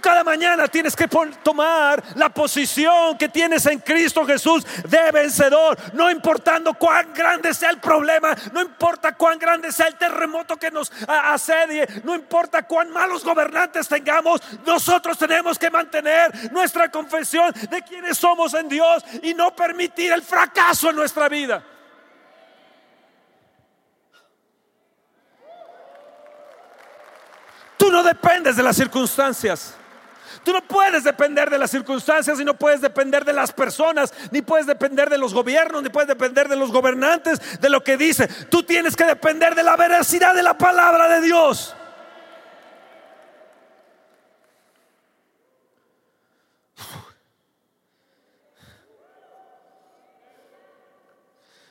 Cada 0.00 0.22
mañana 0.22 0.68
tienes 0.68 0.94
que 0.94 1.08
tomar 1.42 2.02
la 2.14 2.28
posición 2.28 3.16
que 3.18 3.28
tienes 3.28 3.66
en 3.66 3.80
Cristo 3.80 4.24
Jesús 4.24 4.64
de 4.84 5.10
vencedor, 5.10 5.76
no 5.94 6.10
importando 6.10 6.74
cuán 6.74 7.12
grande 7.12 7.52
sea 7.54 7.70
el 7.70 7.78
problema, 7.78 8.34
no 8.52 8.60
importa 8.60 9.14
cuán 9.14 9.38
grande 9.38 9.72
sea 9.72 9.88
el 9.88 9.96
terremoto 9.96 10.56
que 10.56 10.70
nos 10.70 10.92
asedie, 11.06 11.86
no 12.04 12.14
importa 12.14 12.62
cuán 12.62 12.90
malos 12.90 13.24
gobernantes 13.24 13.88
tengamos, 13.88 14.40
nosotros 14.64 15.18
tenemos 15.18 15.58
que 15.58 15.70
mantener 15.70 16.52
nuestra 16.52 16.90
confesión 16.90 17.52
de 17.70 17.82
quienes 17.82 18.18
somos 18.18 18.54
en 18.54 18.68
Dios 18.68 19.04
y 19.22 19.34
no 19.34 19.54
permitir 19.54 20.12
el 20.12 20.22
fracaso 20.22 20.90
en 20.90 20.96
nuestra 20.96 21.28
vida. 21.28 21.62
Tú 27.76 27.92
no 27.92 28.02
dependes 28.02 28.56
de 28.56 28.62
las 28.62 28.76
circunstancias. 28.76 29.74
Tú 30.44 30.52
no 30.52 30.62
puedes 30.62 31.04
depender 31.04 31.50
de 31.50 31.58
las 31.58 31.70
circunstancias 31.70 32.40
y 32.40 32.44
no 32.44 32.54
puedes 32.54 32.80
depender 32.80 33.24
de 33.24 33.32
las 33.32 33.52
personas, 33.52 34.12
ni 34.30 34.42
puedes 34.42 34.66
depender 34.66 35.10
de 35.10 35.18
los 35.18 35.34
gobiernos, 35.34 35.82
ni 35.82 35.88
puedes 35.88 36.08
depender 36.08 36.48
de 36.48 36.56
los 36.56 36.72
gobernantes, 36.72 37.60
de 37.60 37.70
lo 37.70 37.82
que 37.82 37.96
dice. 37.96 38.28
Tú 38.50 38.62
tienes 38.62 38.96
que 38.96 39.04
depender 39.04 39.54
de 39.54 39.62
la 39.62 39.76
veracidad 39.76 40.34
de 40.34 40.42
la 40.42 40.56
palabra 40.56 41.08
de 41.08 41.20
Dios. 41.20 41.74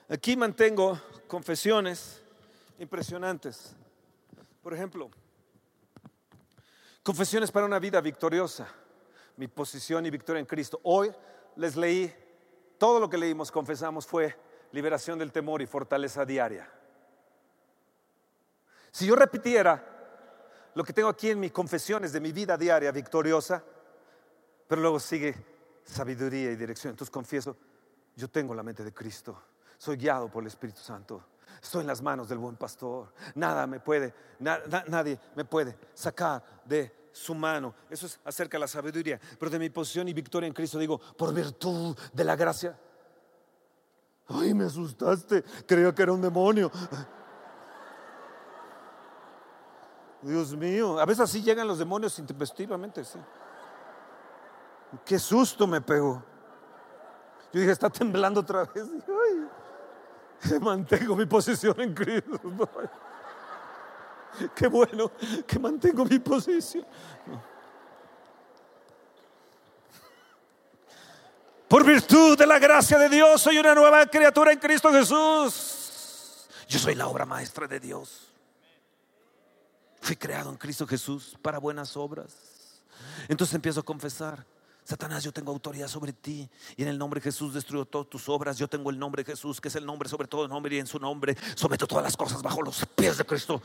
Aquí 0.10 0.38
mantengo 0.38 1.02
confesiones 1.28 2.22
impresionantes. 2.80 3.76
Por 4.64 4.74
ejemplo, 4.74 5.10
Confesiones 7.08 7.54
para 7.54 7.66
una 7.66 7.80
vida 7.80 8.02
victoriosa. 8.02 8.68
Mi 9.38 9.48
posición 9.48 10.06
y 10.06 10.10
victoria 10.10 10.42
en 10.42 10.46
Cristo. 10.46 10.82
Hoy 10.84 11.10
les 11.56 11.78
leí, 11.78 12.14
todo 12.78 13.00
lo 13.00 13.10
que 13.10 13.18
leímos, 13.18 13.50
confesamos, 13.50 14.06
fue 14.06 14.36
liberación 14.74 15.18
del 15.18 15.32
temor 15.32 15.62
y 15.62 15.68
fortaleza 15.68 16.26
diaria. 16.26 16.70
Si 18.92 19.06
yo 19.06 19.16
repitiera 19.16 19.82
lo 20.76 20.84
que 20.84 20.92
tengo 20.92 21.08
aquí 21.08 21.30
en 21.30 21.40
mis 21.40 21.54
confesiones 21.54 22.12
de 22.12 22.20
mi 22.20 22.34
vida 22.34 22.58
diaria 22.58 22.92
victoriosa, 22.92 23.64
pero 24.68 24.82
luego 24.82 25.00
sigue 25.00 25.34
sabiduría 25.86 26.52
y 26.52 26.58
dirección. 26.58 26.92
Entonces 26.92 27.10
confieso, 27.10 27.56
yo 28.18 28.30
tengo 28.30 28.54
la 28.54 28.64
mente 28.64 28.84
de 28.84 28.94
Cristo, 28.94 29.42
soy 29.78 29.96
guiado 29.96 30.30
por 30.30 30.44
el 30.44 30.48
Espíritu 30.48 30.82
Santo. 30.82 31.24
Estoy 31.64 31.82
en 31.82 31.88
las 31.88 32.02
manos 32.02 32.28
del 32.28 32.38
buen 32.38 32.58
pastor. 32.58 33.14
Nada 33.36 33.66
me 33.66 33.80
puede, 33.80 34.14
nadie 34.40 35.18
me 35.36 35.46
puede 35.46 35.78
sacar 35.94 36.44
de 36.66 36.97
su 37.18 37.34
mano. 37.34 37.74
Eso 37.90 38.06
es 38.06 38.20
acerca 38.24 38.58
de 38.58 38.62
la 38.62 38.68
sabiduría. 38.68 39.20
Pero 39.40 39.50
de 39.50 39.60
mi 39.60 39.70
posición 39.70 40.08
y 40.08 40.14
victoria 40.14 40.48
en 40.48 40.54
Cristo 40.54 40.78
digo, 40.78 41.00
por 41.00 41.34
virtud 41.34 41.98
de 42.14 42.24
la 42.24 42.36
gracia. 42.36 42.78
Ay, 44.28 44.54
me 44.54 44.66
asustaste. 44.66 45.44
Creía 45.66 45.94
que 45.94 46.04
era 46.04 46.12
un 46.12 46.22
demonio. 46.22 46.72
Dios 50.22 50.56
mío. 50.56 51.00
A 51.00 51.06
veces 51.06 51.22
así 51.22 51.42
llegan 51.42 51.68
los 51.68 51.80
demonios 51.80 52.18
intempestivamente. 52.20 53.04
Sí. 53.04 53.20
Qué 55.06 55.18
susto 55.18 55.66
me 55.66 55.82
pegó. 55.82 56.24
Yo 57.54 57.60
dije, 57.60 57.72
está 57.72 57.90
temblando 57.90 58.42
otra 58.42 58.66
vez. 58.66 58.86
Ay. 59.08 60.60
mantengo 60.62 61.16
mi 61.16 61.26
posición 61.26 61.80
en 61.80 61.94
Cristo. 61.94 62.40
Qué 64.56 64.68
bueno 64.68 65.12
que 65.46 65.60
mantengo 65.60 66.06
mi 66.06 66.20
posición. 66.20 66.86
Por 71.68 71.86
virtud 71.86 72.38
de 72.38 72.48
la 72.48 72.60
gracia 72.60 72.98
de 72.98 73.10
Dios, 73.10 73.42
soy 73.42 73.58
una 73.58 73.76
nueva 73.76 74.06
criatura 74.06 74.54
en 74.54 74.60
Cristo 74.60 74.92
Jesús. 74.92 76.48
Yo 76.68 76.80
soy 76.80 76.96
la 76.96 77.08
obra 77.08 77.26
maestra 77.26 77.68
de 77.68 77.80
Dios. 77.80 78.34
Fui 80.00 80.16
creado 80.16 80.50
en 80.50 80.58
Cristo 80.58 80.88
Jesús 80.88 81.38
para 81.42 81.58
buenas 81.60 81.98
obras. 81.98 82.82
Entonces 83.28 83.54
empiezo 83.54 83.82
a 83.82 83.84
confesar 83.84 84.46
Satanás, 84.88 85.22
yo 85.22 85.34
tengo 85.34 85.52
autoridad 85.52 85.90
sobre 85.90 86.14
ti 86.14 86.50
y 86.78 86.82
en 86.82 86.88
el 86.88 86.98
nombre 86.98 87.20
de 87.20 87.26
Jesús 87.26 87.54
destruyo 87.54 87.84
todas 87.84 88.08
tus 88.08 88.30
obras. 88.30 88.58
Yo 88.58 88.70
tengo 88.70 88.90
el 88.90 88.98
nombre 88.98 89.22
de 89.22 89.34
Jesús, 89.34 89.60
que 89.60 89.68
es 89.68 89.76
el 89.76 89.86
nombre 89.86 90.08
sobre 90.08 90.30
todo 90.30 90.48
nombre 90.48 90.74
y 90.74 90.80
en 90.80 90.88
su 90.88 90.98
nombre 90.98 91.36
someto 91.56 91.86
todas 91.86 92.06
las 92.06 92.16
cosas 92.16 92.42
bajo 92.42 92.62
los 92.62 92.86
pies 92.96 93.18
de 93.18 93.26
Cristo. 93.26 93.62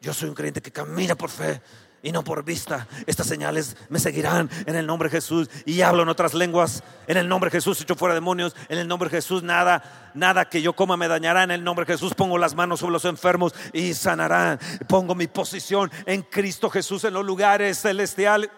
Yo 0.00 0.14
soy 0.14 0.28
un 0.28 0.34
creyente 0.36 0.62
que 0.62 0.70
camina 0.70 1.16
por 1.16 1.28
fe 1.28 1.60
y 2.04 2.12
no 2.12 2.22
por 2.22 2.44
vista. 2.44 2.86
Estas 3.04 3.26
señales 3.26 3.76
me 3.88 3.98
seguirán 3.98 4.48
en 4.64 4.76
el 4.76 4.86
nombre 4.86 5.08
de 5.08 5.16
Jesús 5.16 5.50
y 5.66 5.80
hablo 5.80 6.04
en 6.04 6.08
otras 6.08 6.34
lenguas. 6.34 6.84
En 7.08 7.16
el 7.16 7.28
nombre 7.28 7.50
de 7.50 7.56
Jesús 7.56 7.80
echo 7.80 7.96
fuera 7.96 8.14
demonios. 8.14 8.54
En 8.68 8.78
el 8.78 8.86
nombre 8.86 9.08
de 9.08 9.16
Jesús 9.16 9.42
nada, 9.42 10.12
nada 10.14 10.48
que 10.48 10.62
yo 10.62 10.76
coma 10.76 10.96
me 10.96 11.08
dañará. 11.08 11.42
En 11.42 11.50
el 11.50 11.64
nombre 11.64 11.84
de 11.84 11.94
Jesús 11.94 12.14
pongo 12.14 12.38
las 12.38 12.54
manos 12.54 12.78
sobre 12.78 12.92
los 12.92 13.04
enfermos 13.06 13.56
y 13.72 13.92
sanarán. 13.92 14.60
Pongo 14.86 15.16
mi 15.16 15.26
posición 15.26 15.90
en 16.06 16.22
Cristo 16.22 16.70
Jesús 16.70 17.02
en 17.02 17.14
los 17.14 17.26
lugares 17.26 17.80
celestiales. 17.80 18.50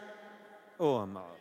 Oh, 0.76 1.00
amado. 1.00 1.31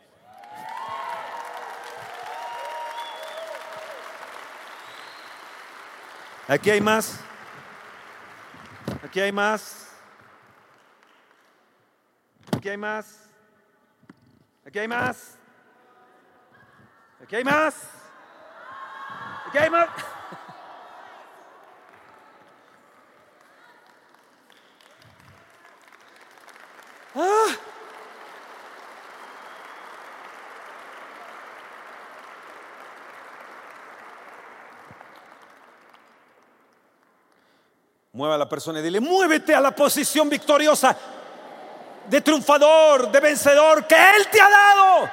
Aquí 6.48 6.70
hay 6.70 6.80
más. 6.80 7.20
Aquí 9.04 9.20
hay 9.20 9.30
más. 9.30 9.88
Aquí 12.56 12.68
hay 12.68 12.76
más. 12.76 13.18
Aquí 14.66 14.78
hay 14.78 14.88
más. 14.88 15.38
Aquí 17.22 17.36
hay 17.36 17.44
más. 17.44 17.74
Aquí 19.46 19.58
hay 19.58 19.70
más. 19.70 19.88
Ah. 27.14 27.61
Mueva 38.14 38.34
a 38.34 38.38
la 38.38 38.48
persona 38.48 38.80
y 38.80 38.82
dile, 38.82 39.00
muévete 39.00 39.54
a 39.54 39.60
la 39.60 39.70
posición 39.70 40.28
victoriosa 40.28 40.94
de 42.10 42.20
triunfador, 42.20 43.10
de 43.10 43.20
vencedor 43.20 43.86
que 43.86 43.94
Él 43.94 44.26
te 44.30 44.38
ha 44.38 44.50
dado. 44.50 45.10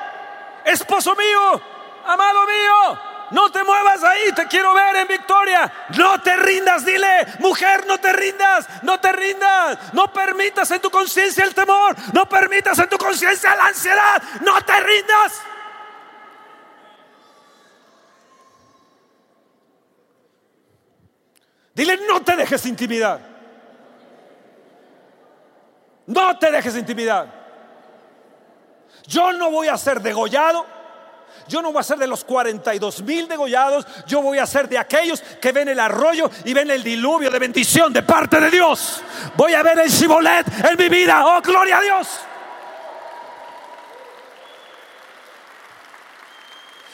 Esposo 0.65 1.15
mío, 1.15 1.61
amado 2.05 2.45
mío, 2.45 2.99
no 3.31 3.49
te 3.53 3.63
muevas 3.63 4.03
ahí, 4.03 4.33
te 4.33 4.47
quiero 4.47 4.73
ver 4.73 4.97
en 4.97 5.07
victoria. 5.07 5.71
No 5.97 6.21
te 6.21 6.35
rindas, 6.35 6.85
dile, 6.85 7.25
mujer, 7.39 7.85
no 7.87 7.99
te 7.99 8.11
rindas, 8.11 8.67
no 8.83 8.99
te 8.99 9.13
rindas. 9.13 9.93
No 9.93 10.11
permitas 10.11 10.69
en 10.71 10.81
tu 10.81 10.89
conciencia 10.89 11.45
el 11.45 11.55
temor, 11.55 11.95
no 12.11 12.27
permitas 12.27 12.79
en 12.79 12.89
tu 12.89 12.97
conciencia 12.97 13.55
la 13.55 13.67
ansiedad, 13.67 14.21
no 14.41 14.59
te 14.61 14.77
rindas. 14.77 15.41
Dile, 21.79 21.97
no 22.09 22.21
te 22.21 22.28
dejes 22.39 22.65
intimidar. 22.65 23.19
No 26.07 26.37
te 26.39 26.51
dejes 26.51 26.75
intimidar. 26.75 27.27
Yo 29.07 29.31
no 29.33 29.51
voy 29.51 29.67
a 29.67 29.77
ser 29.77 30.01
degollado. 30.01 30.65
Yo 31.47 31.61
no 31.61 31.71
voy 31.71 31.79
a 31.79 31.83
ser 31.83 31.97
de 31.97 32.07
los 32.07 32.23
42 32.23 33.03
mil 33.03 33.27
degollados. 33.27 33.85
Yo 34.07 34.21
voy 34.21 34.39
a 34.39 34.45
ser 34.45 34.67
de 34.67 34.77
aquellos 34.77 35.21
que 35.21 35.51
ven 35.51 35.69
el 35.69 35.79
arroyo 35.79 36.29
y 36.45 36.53
ven 36.53 36.71
el 36.71 36.83
diluvio 36.83 37.29
de 37.29 37.39
bendición 37.39 37.93
de 37.93 38.03
parte 38.03 38.39
de 38.39 38.49
Dios. 38.49 39.01
Voy 39.35 39.53
a 39.53 39.63
ver 39.63 39.79
el 39.79 39.89
Shibolet 39.89 40.47
en 40.65 40.77
mi 40.77 40.89
vida. 40.89 41.23
Oh, 41.25 41.41
gloria 41.41 41.77
a 41.77 41.81
Dios. 41.81 42.07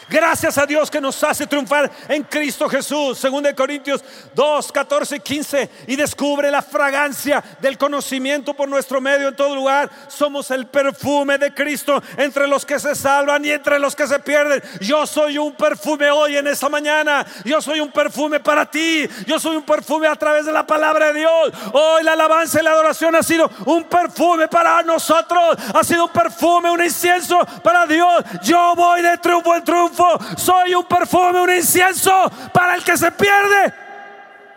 Gracias 0.08 0.60
a 0.60 0.68
Dios 0.68 0.92
que 0.92 1.02
nos 1.02 1.24
hace 1.24 1.48
triunfar 1.48 1.90
en 2.08 2.24
Cristo 2.24 2.70
Jesús. 2.70 3.18
Según 3.18 3.46
Corintios 3.56 4.04
2, 4.36 4.72
14 4.72 5.16
y 5.16 5.20
15. 5.20 5.70
Y 5.88 5.96
descubre 5.96 6.52
la 6.52 6.62
fragancia 6.62 7.44
del 7.60 7.78
conocimiento 7.78 8.54
por 8.54 8.70
nuestro 8.70 9.02
medio 9.02 9.30
en 9.30 9.36
todo 9.36 9.56
lugar. 9.56 9.90
Somos 10.08 10.52
el 10.52 10.68
perfume 10.68 11.40
de 11.40 11.54
Cristo 11.54 12.04
entre 12.18 12.48
los 12.48 12.66
que 12.66 12.80
se 12.80 12.94
salvan 12.94 13.44
y 13.46 13.52
entre 13.52 13.80
los 13.80 13.96
que 13.96 14.06
se 14.08 14.20
pierden. 14.20 14.62
Yo 14.80 15.08
soy 15.08 15.40
un 15.40 15.54
perfume 15.54 16.12
hoy 16.12 16.38
en 16.38 16.48
esta 16.48 16.70
mañana. 16.70 17.26
Yo 17.44 17.60
soy 17.60 17.80
un 17.80 17.92
perfume 17.92 18.40
para 18.40 18.70
ti. 18.70 19.08
Yo 19.26 19.40
soy 19.40 19.56
un 19.56 19.64
perfume 19.64 20.08
a 20.08 20.16
través 20.16 20.46
de 20.46 20.52
la 20.52 20.68
palabra 20.68 21.08
de 21.08 21.20
Dios. 21.20 21.52
Hoy 21.74 22.04
la 22.04 22.14
alabanza 22.14 22.60
y 22.60 22.64
la 22.64 22.72
adoración 22.72 23.16
ha 23.16 23.24
sido 23.24 23.50
un 23.66 23.84
perfume 23.86 24.48
para 24.48 24.84
nosotros. 24.84 25.58
Ha 25.74 25.84
sido 25.84 26.06
un 26.06 26.12
perfume, 26.12 26.70
un 26.70 26.84
incienso 26.84 27.40
para 27.64 27.88
Dios. 27.88 28.24
Yo 28.44 28.74
voy 28.76 29.02
de 29.02 29.18
triunfo 29.18 29.56
en 29.56 29.64
triunfo 29.64 29.95
soy 30.38 30.76
un 30.76 30.86
perfume, 30.86 31.40
un 31.40 31.52
incienso 31.52 32.12
para 32.54 32.76
el 32.76 32.84
que 32.84 32.98
se 32.98 33.12
pierde 33.12 33.74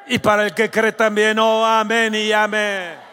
y 0.06 0.18
para 0.18 0.44
el 0.44 0.54
que 0.54 0.70
cree 0.70 0.92
también. 0.92 1.38
Oh, 1.38 1.64
amén 1.64 2.14
y 2.14 2.32
amén. 2.32 3.08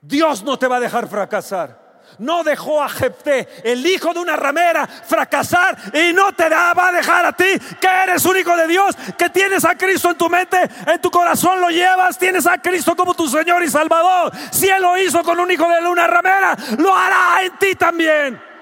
Dios 0.00 0.42
no 0.42 0.58
te 0.58 0.66
va 0.66 0.76
a 0.76 0.80
dejar 0.80 1.08
fracasar 1.08 1.81
no 2.18 2.44
dejó 2.44 2.82
a 2.82 2.88
Jefté, 2.88 3.48
el 3.64 3.86
hijo 3.86 4.12
de 4.12 4.20
una 4.20 4.36
ramera, 4.36 4.86
fracasar 4.86 5.76
y 5.92 6.12
no 6.12 6.32
te 6.32 6.48
va 6.48 6.88
a 6.88 6.92
dejar 6.92 7.26
a 7.26 7.32
ti, 7.32 7.58
que 7.80 7.88
eres 8.04 8.24
único 8.24 8.56
de 8.56 8.66
Dios, 8.66 8.94
que 9.18 9.30
tienes 9.30 9.64
a 9.64 9.76
Cristo 9.76 10.10
en 10.10 10.18
tu 10.18 10.28
mente, 10.28 10.58
en 10.86 11.00
tu 11.00 11.10
corazón 11.10 11.60
lo 11.60 11.68
llevas, 11.68 12.18
tienes 12.18 12.46
a 12.46 12.58
Cristo 12.58 12.94
como 12.96 13.14
tu 13.14 13.28
Señor 13.28 13.62
y 13.62 13.68
Salvador. 13.68 14.32
Si 14.50 14.68
Él 14.68 14.82
lo 14.82 14.96
hizo 14.98 15.22
con 15.22 15.38
un 15.38 15.50
hijo 15.50 15.68
de 15.68 15.86
una 15.86 16.06
ramera, 16.06 16.56
lo 16.78 16.94
hará 16.94 17.42
en 17.44 17.58
ti 17.58 17.74
también. 17.74 18.52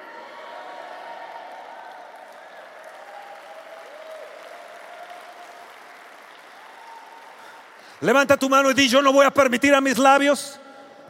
Levanta 8.00 8.38
tu 8.38 8.48
mano 8.48 8.70
y 8.70 8.74
di, 8.74 8.88
yo 8.88 9.02
no 9.02 9.12
voy 9.12 9.26
a 9.26 9.30
permitir 9.30 9.74
a 9.74 9.80
mis 9.80 9.98
labios 9.98 10.58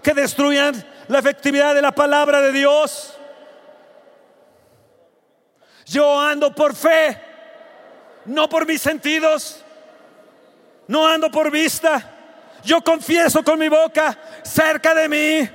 que 0.03 0.13
destruyan 0.13 0.85
la 1.11 1.19
efectividad 1.19 1.75
de 1.75 1.83
la 1.83 1.91
palabra 1.91 2.41
de 2.41 2.53
Dios. 2.53 3.19
Yo 5.85 6.21
ando 6.21 6.55
por 6.55 6.77
fe, 6.77 7.21
no 8.27 8.49
por 8.49 8.65
mis 8.65 8.81
sentidos, 8.81 9.65
no 10.87 11.05
ando 11.09 11.29
por 11.29 11.51
vista. 11.51 12.17
Yo 12.63 12.81
confieso 12.83 13.43
con 13.43 13.59
mi 13.59 13.69
boca, 13.69 14.17
cerca 14.45 14.95
de 14.95 15.09
mí 15.09 15.51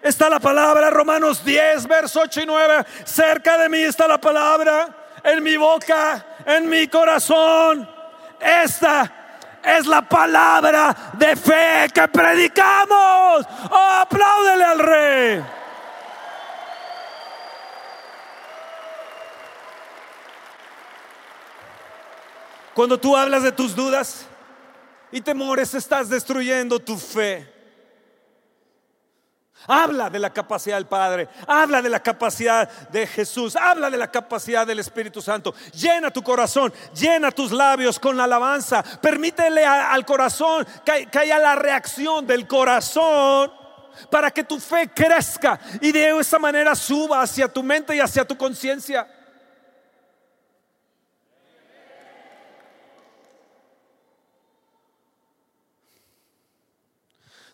está 0.00 0.30
la 0.30 0.38
palabra, 0.38 0.90
Romanos 0.90 1.44
10, 1.44 1.88
verso 1.88 2.20
8 2.20 2.42
y 2.42 2.46
9, 2.46 2.84
cerca 3.04 3.58
de 3.58 3.68
mí 3.68 3.78
está 3.78 4.06
la 4.06 4.20
palabra, 4.20 4.94
en 5.24 5.42
mi 5.42 5.56
boca, 5.56 6.24
en 6.46 6.68
mi 6.68 6.86
corazón. 6.86 7.90
Esta 8.38 9.23
es 9.64 9.86
la 9.86 10.02
palabra 10.02 11.12
de 11.14 11.36
fe 11.36 11.88
que 11.92 12.06
predicamos. 12.08 13.46
Oh, 13.70 13.90
apláudele 14.00 14.64
al 14.64 14.78
rey. 14.78 15.44
Cuando 22.74 22.98
tú 22.98 23.16
hablas 23.16 23.44
de 23.44 23.52
tus 23.52 23.74
dudas 23.74 24.26
y 25.12 25.20
temores, 25.20 25.74
estás 25.74 26.08
destruyendo 26.08 26.80
tu 26.80 26.98
fe. 26.98 27.53
Habla 29.66 30.10
de 30.10 30.18
la 30.18 30.30
capacidad 30.30 30.76
del 30.76 30.86
Padre, 30.86 31.28
habla 31.46 31.80
de 31.80 31.88
la 31.88 32.00
capacidad 32.00 32.68
de 32.88 33.06
Jesús, 33.06 33.56
habla 33.56 33.88
de 33.88 33.96
la 33.96 34.10
capacidad 34.10 34.66
del 34.66 34.78
Espíritu 34.78 35.22
Santo. 35.22 35.54
Llena 35.72 36.10
tu 36.10 36.22
corazón, 36.22 36.72
llena 36.94 37.30
tus 37.30 37.50
labios 37.50 37.98
con 37.98 38.16
la 38.16 38.24
alabanza. 38.24 38.82
Permítele 38.82 39.64
al 39.64 40.04
corazón 40.04 40.66
que, 40.84 41.06
que 41.06 41.18
haya 41.18 41.38
la 41.38 41.54
reacción 41.54 42.26
del 42.26 42.46
corazón 42.46 43.50
para 44.10 44.30
que 44.30 44.44
tu 44.44 44.58
fe 44.60 44.90
crezca 44.94 45.58
y 45.80 45.92
de 45.92 46.18
esa 46.18 46.38
manera 46.38 46.74
suba 46.74 47.22
hacia 47.22 47.48
tu 47.48 47.62
mente 47.62 47.96
y 47.96 48.00
hacia 48.00 48.24
tu 48.24 48.36
conciencia. 48.36 49.08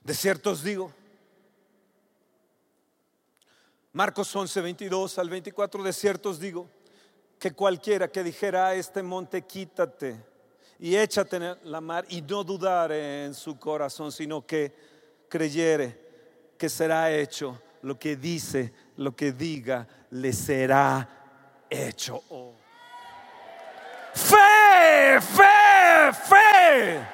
De 0.03 0.15
cierto 0.15 0.51
os 0.51 0.65
digo 0.65 0.93
Marcos 3.93 4.35
11, 4.35 4.61
22 4.61 5.19
al 5.19 5.29
24, 5.29 5.83
de 5.83 5.93
ciertos 5.93 6.39
digo 6.39 6.71
que 7.41 7.51
cualquiera 7.51 8.07
que 8.07 8.23
dijera 8.23 8.69
a 8.69 8.75
este 8.75 9.03
monte, 9.03 9.43
quítate 9.43 10.25
y 10.79 10.95
échate 10.95 11.37
en 11.37 11.57
la 11.65 11.81
mar 11.81 12.05
y 12.09 12.23
no 12.23 12.45
dudare 12.45 13.25
en 13.25 13.35
su 13.35 13.59
corazón, 13.59 14.13
sino 14.13 14.47
que 14.47 14.73
creyere 15.29 16.55
que 16.57 16.69
será 16.69 17.11
hecho 17.11 17.61
lo 17.83 17.99
que 17.99 18.15
dice, 18.15 18.73
lo 18.97 19.17
que 19.17 19.33
diga, 19.33 19.89
le 20.11 20.33
será 20.33 21.09
hecho. 21.69 22.23
Fe, 24.15 25.21
fe, 25.21 26.13
fe. 26.13 27.07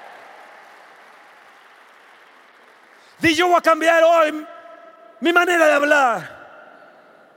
Di 3.18 3.34
yo 3.34 3.48
voy 3.48 3.56
a 3.56 3.62
cambiar 3.62 4.04
hoy 4.04 4.46
mi 5.20 5.32
manera 5.32 5.66
de 5.66 5.72
hablar. 5.72 6.35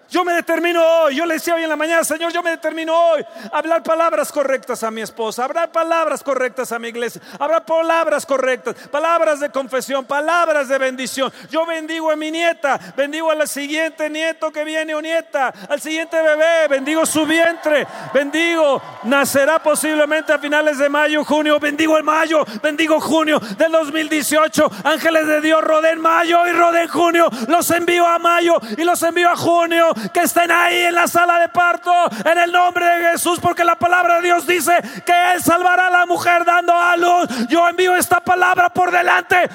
Yo 0.10 0.26
me 0.26 0.34
determino 0.34 0.84
hoy, 0.84 1.16
yo 1.18 1.26
le 1.26 1.36
decía 1.36 1.54
hoy 1.54 1.64
en 1.64 1.70
la 1.70 1.76
mañana, 1.76 2.04
Señor, 2.04 2.34
yo 2.34 2.42
me 2.42 2.50
determino 2.50 2.98
hoy 2.98 3.24
hablar 3.52 3.84
palabras 3.84 4.32
correctas 4.32 4.82
a 4.82 4.90
mi 4.90 5.02
esposa, 5.02 5.46
hablar 5.46 5.72
palabras 5.72 6.24
correctas 6.24 6.72
a 6.72 6.80
mi 6.80 6.88
iglesia, 6.88 7.22
hablar 7.38 7.64
palabras 7.64 8.26
correctas, 8.26 8.76
palabras 8.90 9.40
de 9.40 9.52
confesión, 9.52 10.06
palabras 10.06 10.68
de 10.68 10.80
bendición. 10.80 11.32
Yo 11.52 11.64
bendigo 11.66 12.10
a 12.10 12.16
mi 12.16 12.32
nieta, 12.32 12.80
bendigo 12.98 13.30
al 13.30 13.48
siguiente 13.48 14.10
nieto 14.10 14.52
que 14.52 14.64
viene 14.64 14.96
o 14.96 15.02
nieta, 15.02 15.54
al 15.70 15.80
siguiente 15.80 16.20
bebé, 16.20 16.68
bendigo 16.68 17.06
su 17.06 17.28
vientre, 17.28 17.86
bendigo, 18.12 18.82
nacerá 19.04 19.62
posiblemente 19.62 20.34
a 20.34 20.40
finales 20.40 20.80
de 20.80 20.90
mayo, 20.90 21.24
junio, 21.24 21.60
bendigo 21.60 21.98
el 21.98 22.04
mayo, 22.04 22.44
bendigo 22.64 23.00
junio 23.00 23.40
del 23.40 23.72
2018. 23.72 24.72
Ángeles 24.86 25.28
de 25.28 25.42
Dios, 25.42 25.64
rodeen 25.64 26.02
mayo 26.02 26.48
y 26.48 26.52
rodeen 26.52 26.88
junio, 26.88 27.30
los 27.48 27.70
envío 27.70 28.08
a 28.08 28.18
mayo 28.18 28.56
y 28.76 28.84
los 28.84 29.04
envío 29.04 29.30
a 29.30 29.36
junio 29.36 29.94
que 30.14 30.22
estén 30.22 30.52
ahí 30.52 30.84
en 30.84 30.96
la 30.96 31.08
sala 31.08 31.40
de 31.40 31.50
parto 31.50 31.92
en 32.26 32.38
el 32.38 32.52
nombre 32.52 32.86
de 32.86 33.12
Jesús, 33.12 33.40
porque 33.40 33.64
la 33.64 33.76
palabra 33.76 34.16
de 34.16 34.24
Dios 34.24 34.48
dice 34.48 34.78
que 35.06 35.34
Él 35.34 35.44
salvará 35.44 35.88
a 35.88 35.92
la 35.92 36.06
mujer 36.06 36.46
dando 36.46 36.74
a 36.74 36.96
luz. 36.98 37.48
Yo 37.48 37.68
envío 37.68 37.96
esta 37.96 38.20
palabra 38.20 38.70
por 38.70 38.92
delante. 38.92 39.50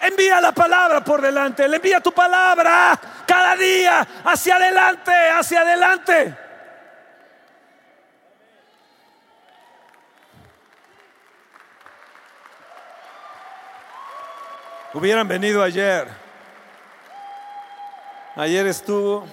Envía 0.00 0.38
la 0.38 0.52
palabra 0.52 1.02
por 1.02 1.22
delante, 1.22 1.66
le 1.66 1.76
envía 1.76 1.98
tu 1.98 2.12
palabra 2.12 2.98
cada 3.26 3.56
día 3.56 4.06
hacia 4.24 4.56
adelante, 4.56 5.12
hacia 5.30 5.62
adelante. 5.62 6.43
Hubieran 14.94 15.26
venido 15.26 15.62
ayer. 15.62 16.08
Ayer 18.36 18.66
estuvo 18.66 19.24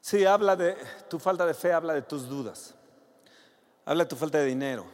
Sí, 0.00 0.26
habla 0.26 0.56
de 0.56 0.76
tu 1.08 1.18
falta 1.18 1.46
de 1.46 1.54
fe, 1.54 1.72
habla 1.72 1.94
de 1.94 2.02
tus 2.02 2.28
dudas. 2.28 2.74
Habla 3.86 4.04
de 4.04 4.10
tu 4.10 4.16
falta 4.16 4.36
de 4.36 4.44
dinero. 4.44 4.84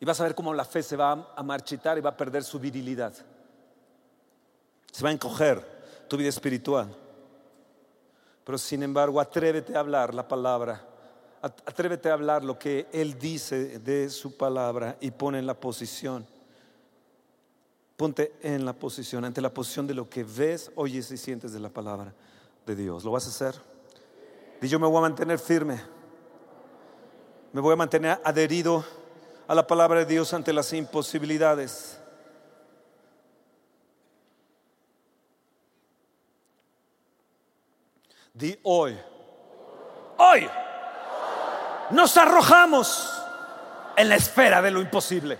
Y 0.00 0.06
vas 0.06 0.18
a 0.18 0.24
ver 0.24 0.34
cómo 0.34 0.54
la 0.54 0.64
fe 0.64 0.82
se 0.82 0.96
va 0.96 1.34
a 1.36 1.42
marchitar 1.42 1.98
y 1.98 2.00
va 2.00 2.08
a 2.08 2.16
perder 2.16 2.42
su 2.42 2.58
virilidad. 2.58 3.12
Se 4.90 5.02
va 5.02 5.10
a 5.10 5.12
encoger 5.12 5.62
tu 6.08 6.16
vida 6.16 6.30
espiritual. 6.30 6.88
Pero 8.50 8.58
sin 8.58 8.82
embargo, 8.82 9.20
atrévete 9.20 9.76
a 9.76 9.78
hablar 9.78 10.12
la 10.12 10.26
palabra. 10.26 10.84
Atrévete 11.40 12.10
a 12.10 12.14
hablar 12.14 12.42
lo 12.42 12.58
que 12.58 12.88
Él 12.90 13.16
dice 13.16 13.78
de 13.78 14.10
su 14.10 14.36
palabra 14.36 14.96
y 15.00 15.12
pone 15.12 15.38
en 15.38 15.46
la 15.46 15.54
posición. 15.54 16.26
Ponte 17.96 18.34
en 18.42 18.64
la 18.64 18.72
posición, 18.72 19.24
ante 19.24 19.40
la 19.40 19.54
posición 19.54 19.86
de 19.86 19.94
lo 19.94 20.10
que 20.10 20.24
ves, 20.24 20.72
oyes 20.74 21.12
y 21.12 21.16
sientes 21.16 21.52
de 21.52 21.60
la 21.60 21.68
palabra 21.68 22.12
de 22.66 22.74
Dios. 22.74 23.04
¿Lo 23.04 23.12
vas 23.12 23.26
a 23.26 23.28
hacer? 23.28 23.62
Y 24.60 24.66
yo 24.66 24.80
me 24.80 24.88
voy 24.88 24.98
a 24.98 25.02
mantener 25.02 25.38
firme. 25.38 25.80
Me 27.52 27.60
voy 27.60 27.74
a 27.74 27.76
mantener 27.76 28.20
adherido 28.24 28.84
a 29.46 29.54
la 29.54 29.64
palabra 29.64 30.00
de 30.00 30.06
Dios 30.06 30.34
ante 30.34 30.52
las 30.52 30.72
imposibilidades. 30.72 31.99
Hoy. 38.62 38.98
Hoy 40.16 40.48
nos 41.90 42.16
arrojamos 42.16 43.10
en 43.96 44.08
la 44.08 44.16
esfera 44.16 44.62
de 44.62 44.70
lo 44.70 44.80
imposible. 44.80 45.38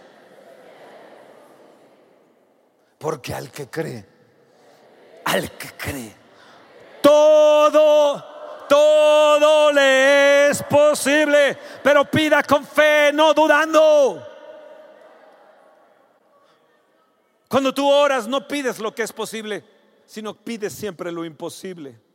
Porque 2.98 3.32
al 3.32 3.50
que 3.50 3.68
cree, 3.68 4.06
al 5.24 5.50
que 5.52 5.68
cree, 5.72 6.14
todo, 7.02 8.22
todo 8.68 9.72
le 9.72 10.48
es 10.48 10.62
posible, 10.64 11.56
pero 11.82 12.04
pida 12.04 12.42
con 12.42 12.64
fe, 12.64 13.10
no 13.14 13.32
dudando. 13.32 14.26
Cuando 17.48 17.72
tú 17.72 17.88
oras, 17.88 18.28
no 18.28 18.46
pides 18.46 18.78
lo 18.78 18.94
que 18.94 19.02
es 19.02 19.12
posible, 19.12 19.64
sino 20.04 20.34
pides 20.34 20.74
siempre 20.74 21.10
lo 21.10 21.24
imposible. 21.24 22.09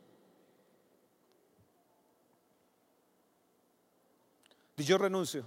Yo 4.84 4.98
renuncio 4.98 5.44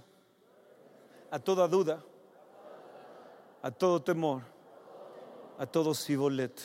a 1.30 1.38
toda 1.38 1.68
duda, 1.68 2.02
a 3.62 3.70
todo 3.70 4.02
temor, 4.02 4.42
a 5.56 5.66
todo 5.66 5.94
cibolet. 5.94 6.60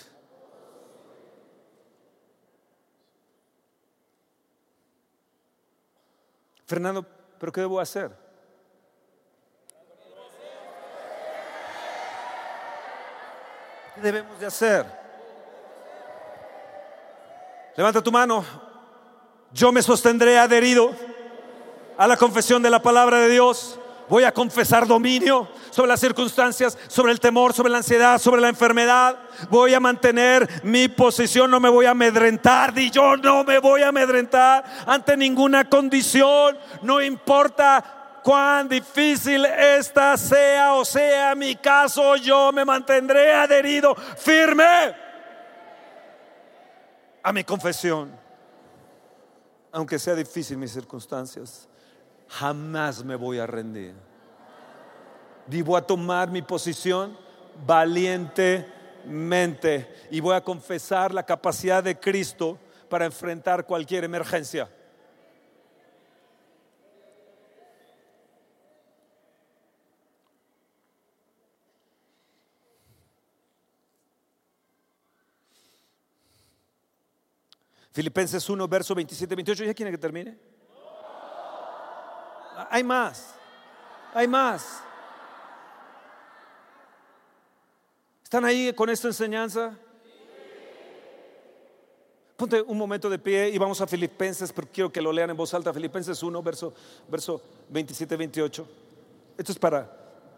Fernando, 6.66 7.06
¿pero 7.38 7.52
qué 7.52 7.62
debo 7.62 7.80
hacer? 7.80 8.12
¿Qué 13.94 14.02
debemos 14.02 14.40
de 14.40 14.46
hacer? 14.48 14.86
Levanta 17.78 18.02
tu 18.02 18.12
mano. 18.12 18.44
Yo 19.52 19.72
me 19.72 19.84
sostendré 19.84 20.40
adherido 20.40 21.15
a 21.98 22.08
la 22.08 22.18
confesión 22.18 22.62
de 22.62 22.70
la 22.70 22.82
palabra 22.82 23.20
de 23.20 23.30
Dios. 23.30 23.80
Voy 24.08 24.24
a 24.24 24.32
confesar 24.32 24.86
dominio 24.86 25.48
sobre 25.72 25.90
las 25.90 26.00
circunstancias, 26.00 26.78
sobre 26.88 27.12
el 27.12 27.20
temor, 27.20 27.54
sobre 27.54 27.72
la 27.72 27.78
ansiedad, 27.78 28.20
sobre 28.20 28.40
la 28.40 28.50
enfermedad. 28.50 29.18
Voy 29.50 29.74
a 29.74 29.80
mantener 29.80 30.48
mi 30.64 30.88
posición, 30.88 31.50
no 31.50 31.60
me 31.60 31.70
voy 31.70 31.88
a 31.88 31.92
amedrentar. 31.92 32.78
Y 32.78 32.92
yo 32.92 33.18
no 33.18 33.44
me 33.44 33.58
voy 33.58 33.82
a 33.82 33.88
amedrentar 33.88 34.64
ante 34.86 35.18
ninguna 35.18 35.68
condición. 35.68 36.58
No 36.84 37.02
importa 37.02 38.22
cuán 38.24 38.70
difícil 38.70 39.46
esta 39.46 40.18
sea 40.18 40.74
o 40.74 40.86
sea 40.86 41.34
mi 41.36 41.56
caso, 41.56 42.16
yo 42.16 42.52
me 42.52 42.64
mantendré 42.64 43.34
adherido 43.34 43.96
firme 43.96 44.96
a 47.24 47.34
mi 47.34 47.44
confesión. 47.44 48.12
Aunque 49.72 49.98
sea 49.98 50.14
difícil 50.14 50.58
mis 50.58 50.72
circunstancias 50.72 51.68
jamás 52.40 53.04
me 53.04 53.16
voy 53.16 53.40
a 53.40 53.48
rendir. 53.48 53.96
Digo 55.48 55.76
a 55.78 55.86
tomar 55.86 56.30
mi 56.30 56.42
posición 56.42 57.18
valientemente 57.66 59.88
y 60.12 60.20
voy 60.20 60.36
a 60.36 60.42
confesar 60.42 61.14
la 61.14 61.24
capacidad 61.24 61.82
de 61.84 61.98
Cristo 61.98 62.60
para 62.90 63.06
enfrentar 63.06 63.66
cualquier 63.66 64.04
emergencia. 64.04 64.70
Filipenses 77.92 78.50
1, 78.50 78.68
verso 78.68 78.94
27, 78.94 79.36
28. 79.36 79.64
¿Ya 79.64 79.74
quiere 79.74 79.92
que 79.92 79.98
termine? 79.98 80.38
Hay 82.76 82.84
más. 82.84 83.34
Hay 84.14 84.28
más. 84.28 84.82
¿Están 88.22 88.44
ahí 88.44 88.74
con 88.74 88.90
esta 88.90 89.08
enseñanza? 89.08 89.78
Ponte 92.36 92.62
un 92.62 92.78
momento 92.78 93.10
de 93.10 93.18
pie 93.18 93.48
y 93.48 93.58
vamos 93.58 93.80
a 93.80 93.88
Filipenses, 93.88 94.52
pero 94.52 94.68
quiero 94.74 94.92
que 94.92 95.02
lo 95.02 95.14
lean 95.14 95.30
en 95.30 95.38
voz 95.38 95.54
alta. 95.54 95.74
Filipenses 95.74 96.22
1, 96.22 96.44
verso, 96.44 96.74
verso 97.08 97.42
27, 97.70 98.18
28. 98.18 98.68
Esto 99.38 99.52
es 99.54 99.58
para, 99.58 99.90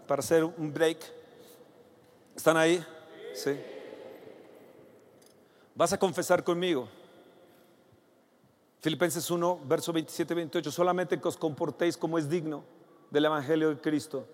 para 0.05 0.19
hacer 0.19 0.43
un 0.43 0.71
break. 0.71 0.99
¿Están 2.35 2.55
ahí? 2.55 2.85
Sí. 3.33 3.59
Vas 5.73 5.91
a 5.91 5.97
confesar 5.97 6.43
conmigo. 6.43 6.87
Filipenses 8.87 9.29
1, 9.29 9.63
verso 9.65 9.91
27, 9.91 10.33
28, 10.33 10.71
solamente 10.71 11.19
que 11.19 11.27
os 11.27 11.35
comportéis 11.35 11.97
como 11.97 12.17
es 12.17 12.29
digno 12.29 12.63
del 13.11 13.25
Evangelio 13.25 13.67
de 13.67 13.81
Cristo. 13.81 14.25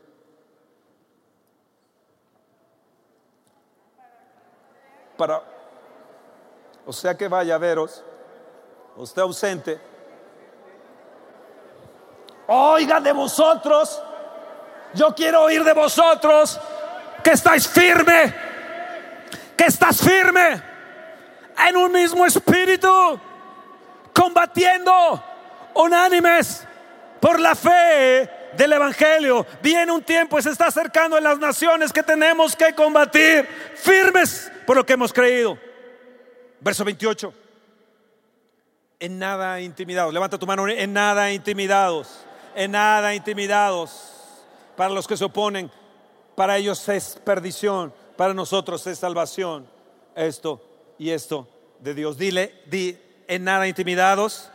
Para, 5.17 5.41
o 6.85 6.93
sea 6.93 7.17
que 7.17 7.27
vaya 7.27 7.55
a 7.55 7.57
veros, 7.57 8.03
usted 8.95 9.23
ausente, 9.23 9.81
oiga 12.45 13.01
de 13.01 13.11
vosotros, 13.11 13.99
yo 14.93 15.15
quiero 15.15 15.45
oír 15.45 15.63
de 15.63 15.73
vosotros 15.73 16.59
que 17.23 17.31
estáis 17.31 17.67
firme, 17.67 18.31
que 19.57 19.65
estás 19.65 19.99
firme 19.99 20.61
en 21.57 21.75
un 21.75 21.91
mismo 21.91 22.23
espíritu 22.23 23.19
combatiendo 24.13 25.23
unánimes 25.75 26.65
por 27.19 27.39
la 27.39 27.55
fe 27.55 28.29
del 28.55 28.73
Evangelio. 28.73 29.45
Viene 29.61 29.91
un 29.91 30.03
tiempo 30.03 30.37
y 30.37 30.41
se 30.41 30.51
está 30.51 30.67
acercando 30.67 31.17
en 31.17 31.23
las 31.23 31.39
naciones 31.39 31.91
que 31.91 32.03
tenemos 32.03 32.55
que 32.55 32.73
combatir 32.73 33.47
firmes 33.75 34.51
por 34.65 34.75
lo 34.75 34.85
que 34.85 34.93
hemos 34.93 35.11
creído. 35.11 35.57
Verso 36.59 36.83
28. 36.83 37.33
En 38.99 39.19
nada 39.19 39.59
intimidados. 39.59 40.13
Levanta 40.13 40.37
tu 40.37 40.47
mano. 40.47 40.67
En 40.67 40.93
nada 40.93 41.31
intimidados. 41.31 42.25
En 42.55 42.71
nada 42.71 43.13
intimidados. 43.13 44.11
Para 44.77 44.89
los 44.89 45.07
que 45.07 45.17
se 45.17 45.25
oponen, 45.25 45.69
para 46.35 46.57
ellos 46.57 46.87
es 46.89 47.19
perdición. 47.23 47.93
Para 48.15 48.33
nosotros 48.33 48.85
es 48.87 48.99
salvación. 48.99 49.67
Esto 50.15 50.61
y 50.97 51.09
esto 51.09 51.47
de 51.79 51.93
Dios. 51.93 52.17
Dile, 52.17 52.61
di, 52.67 52.97
en 53.27 53.43
nada 53.43 53.67
intimidados, 53.67 54.49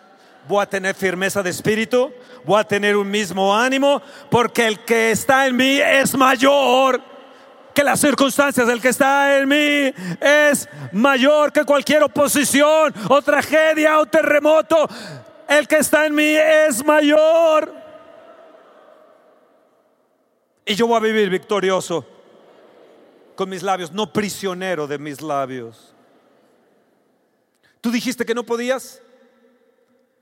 voy 0.46 0.62
a 0.62 0.66
tener 0.66 0.94
firmeza 0.94 1.42
de 1.42 1.50
espíritu, 1.50 2.12
voy 2.44 2.60
a 2.60 2.64
tener 2.64 2.96
un 2.96 3.10
mismo 3.10 3.54
ánimo, 3.54 4.00
porque 4.30 4.66
el 4.66 4.80
que 4.80 5.10
está 5.10 5.46
en 5.46 5.56
mí 5.56 5.78
es 5.78 6.16
mayor 6.16 7.02
que 7.78 7.84
las 7.84 8.00
circunstancias, 8.00 8.68
el 8.68 8.80
que 8.80 8.88
está 8.88 9.38
en 9.38 9.48
mí 9.48 9.94
es 10.20 10.68
mayor 10.90 11.52
que 11.52 11.64
cualquier 11.64 12.02
oposición 12.02 12.92
o 13.08 13.22
tragedia 13.22 14.00
o 14.00 14.06
terremoto, 14.06 14.88
el 15.48 15.68
que 15.68 15.76
está 15.76 16.06
en 16.06 16.14
mí 16.16 16.34
es 16.34 16.84
mayor. 16.84 17.72
Y 20.66 20.74
yo 20.74 20.88
voy 20.88 20.96
a 20.96 21.00
vivir 21.00 21.30
victorioso 21.30 22.04
con 23.36 23.48
mis 23.48 23.62
labios, 23.62 23.92
no 23.92 24.12
prisionero 24.12 24.88
de 24.88 24.98
mis 24.98 25.22
labios. 25.22 25.94
Dijiste 27.90 28.24
que 28.24 28.34
no 28.34 28.44
podías 28.44 29.02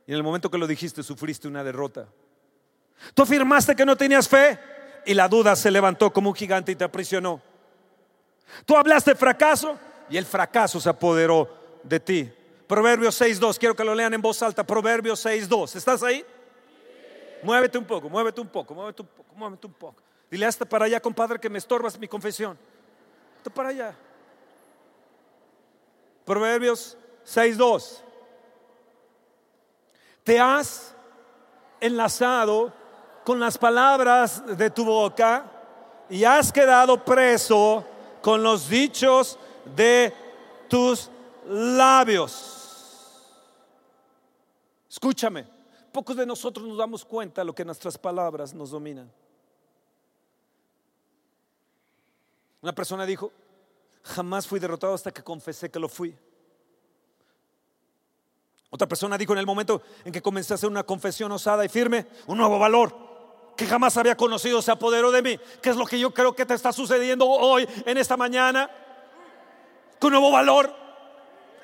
y 0.07 0.13
en 0.13 0.17
el 0.17 0.23
momento 0.23 0.51
que 0.51 0.59
lo 0.59 0.67
dijiste 0.67 1.03
sufriste 1.03 1.49
una 1.49 1.65
derrota. 1.65 2.07
Tú 3.13 3.23
afirmaste 3.23 3.75
que 3.75 3.85
no 3.85 3.97
tenías 3.97 4.29
fe 4.29 4.59
y 5.05 5.15
la 5.15 5.29
duda 5.29 5.57
se 5.57 5.71
levantó 5.71 6.13
como 6.13 6.31
un 6.31 6.37
gigante 6.37 6.73
y 6.73 6.77
te 6.77 6.85
aprisionó. 6.85 7.43
Tú 8.65 8.77
hablaste 8.77 9.15
fracaso 9.15 9.79
y 10.09 10.17
el 10.17 10.25
fracaso 10.25 10.81
se 10.81 10.89
apoderó 10.89 11.81
de 11.83 12.01
ti. 12.01 12.33
Proverbios 12.67 13.21
6.2, 13.21 13.59
quiero 13.59 13.77
que 13.77 13.85
lo 13.85 13.95
lean 13.95 14.15
en 14.15 14.23
voz 14.23 14.43
alta. 14.43 14.65
Proverbios 14.65 15.25
6.2, 15.25 15.77
¿estás 15.77 16.03
ahí? 16.03 16.25
Muévete 17.43 17.77
un 17.77 17.85
poco, 17.85 18.09
muévete 18.09 18.41
un 18.41 18.49
poco, 18.49 18.75
muévete 18.75 19.03
un 19.03 19.09
poco, 19.09 19.35
muévete 19.35 19.67
un 19.67 19.73
poco. 19.73 20.03
Dile 20.31 20.47
hasta 20.47 20.65
para 20.65 20.87
allá, 20.87 21.01
compadre, 21.01 21.39
que 21.39 21.51
me 21.51 21.59
estorbas 21.59 21.99
mi 21.99 22.09
confesión. 22.09 22.57
Hasta 23.37 23.51
para 23.51 23.69
allá. 23.69 23.95
Proverbios 26.25 26.97
6.2. 27.27 28.01
Te 30.23 30.41
has 30.41 30.95
enlazado 31.81 32.73
con 33.25 33.41
las 33.41 33.59
palabras 33.59 34.45
de 34.57 34.71
tu 34.71 34.85
boca 34.85 35.51
y 36.09 36.25
has 36.25 36.53
quedado 36.53 37.05
preso 37.05 37.85
con 38.23 38.43
los 38.43 38.69
dichos 38.69 39.39
de 39.75 40.13
tus 40.69 41.11
labios. 41.49 42.57
Escúchame, 44.89 45.47
pocos 45.93 46.17
de 46.17 46.27
nosotros 46.27 46.67
nos 46.67 46.79
damos 46.79 47.05
cuenta 47.05 47.41
de 47.41 47.45
lo 47.45 47.55
que 47.55 47.65
nuestras 47.65 47.99
palabras 47.99 48.55
nos 48.55 48.71
dominan. 48.71 49.11
Una 52.63 52.75
persona 52.75 53.05
dijo, 53.05 53.31
jamás 54.03 54.47
fui 54.47 54.59
derrotado 54.59 54.95
hasta 54.95 55.13
que 55.13 55.23
confesé 55.23 55.71
que 55.71 55.79
lo 55.79 55.89
fui. 55.89 56.17
Otra 58.71 58.89
persona 58.89 59.17
dijo 59.17 59.33
en 59.33 59.39
el 59.39 59.47
momento 59.47 59.83
en 60.05 60.13
que 60.13 60.23
comencé 60.23 60.55
a 60.55 60.57
hacer 60.57 60.69
una 60.69 60.83
confesión 60.83 61.31
osada 61.33 61.65
y 61.65 61.69
firme, 61.69 62.07
un 62.27 62.39
nuevo 62.39 62.59
valor 62.59 63.07
que 63.57 63.67
jamás 63.67 63.97
había 63.97 64.17
conocido 64.17 64.61
se 64.61 64.71
apoderó 64.71 65.11
de 65.11 65.23
mí. 65.23 65.41
¿Qué 65.63 65.71
es 65.71 65.77
lo 65.77 65.87
que 65.87 65.99
yo 65.99 66.13
creo 66.13 66.35
que 66.35 66.45
te 66.45 66.55
está 66.55 66.73
sucediendo 66.73 67.27
hoy, 67.27 67.67
en 67.87 67.97
esta 67.97 68.17
mañana? 68.17 68.71
Con 69.99 70.13
nuevo 70.13 70.31
valor, 70.31 70.75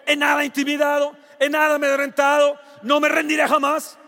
en 0.07 0.21
nada 0.21 0.45
intimidado, 0.45 1.13
en 1.39 1.53
nada 1.53 1.75
amedrentado, 1.75 2.59
no 2.83 2.99
me 2.99 3.09
rendiré 3.09 3.47
jamás. 3.47 3.99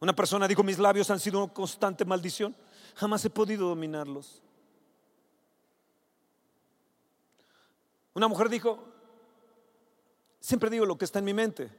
Una 0.00 0.14
persona 0.14 0.46
dijo, 0.46 0.62
mis 0.62 0.78
labios 0.78 1.10
han 1.10 1.18
sido 1.18 1.42
una 1.42 1.52
constante 1.52 2.04
maldición, 2.04 2.54
jamás 2.94 3.24
he 3.24 3.30
podido 3.30 3.68
dominarlos. 3.68 4.40
Una 8.18 8.26
mujer 8.26 8.48
dijo, 8.48 8.80
siempre 10.40 10.68
digo 10.70 10.84
lo 10.84 10.98
que 10.98 11.04
está 11.04 11.20
en 11.20 11.24
mi 11.24 11.32
mente. 11.32 11.70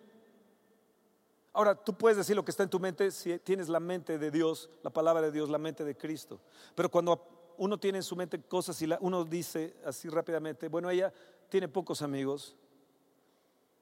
Ahora, 1.52 1.76
tú 1.76 1.94
puedes 1.94 2.16
decir 2.16 2.34
lo 2.34 2.46
que 2.46 2.52
está 2.52 2.64
en 2.64 2.70
tu 2.70 2.80
mente 2.80 3.12
si 3.12 3.38
tienes 3.40 3.68
la 3.68 3.82
mente 3.82 4.18
de 4.18 4.32
Dios, 4.32 4.70
la 4.82 4.90
palabra 4.90 5.22
de 5.24 5.34
Dios, 5.34 5.50
la 5.50 5.58
mente 5.58 5.84
de 5.84 5.98
Cristo. 5.98 6.40
Pero 6.76 6.90
cuando 6.90 7.54
uno 7.58 7.78
tiene 7.78 7.98
en 7.98 8.06
su 8.06 8.16
mente 8.16 8.42
cosas 8.42 8.82
y 8.82 8.88
uno 9.02 9.26
dice 9.26 9.76
así 9.84 10.08
rápidamente, 10.08 10.70
bueno, 10.70 10.90
ella 10.90 11.12
tiene 11.50 11.68
pocos 11.68 12.02
amigos, 12.02 12.56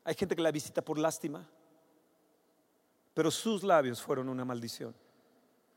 hay 0.03 0.15
gente 0.15 0.35
que 0.35 0.41
la 0.41 0.51
visita 0.51 0.81
por 0.81 0.97
lástima, 0.97 1.47
pero 3.13 3.29
sus 3.29 3.61
labios 3.61 4.01
fueron 4.01 4.29
una 4.29 4.45
maldición, 4.45 4.95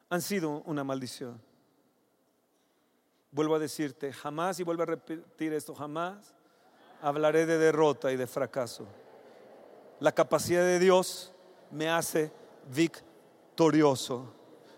han 0.09 0.23
sido 0.23 0.63
una 0.65 0.83
maldición. 0.83 1.43
Vuelvo 3.33 3.57
a 3.57 3.59
decirte, 3.59 4.15
jamás, 4.15 4.59
y 4.61 4.63
vuelvo 4.63 4.85
a 4.85 4.87
repetir 4.87 5.53
esto, 5.53 5.75
jamás 5.75 6.40
hablaré 7.03 7.47
de 7.47 7.59
derrota 7.59 8.13
y 8.13 8.17
de 8.17 8.27
fracaso. 8.27 8.87
La 9.99 10.13
capacidad 10.13 10.63
de 10.63 10.79
Dios 10.79 11.33
me 11.71 11.89
hace 11.89 12.33
victorioso. 12.73 14.33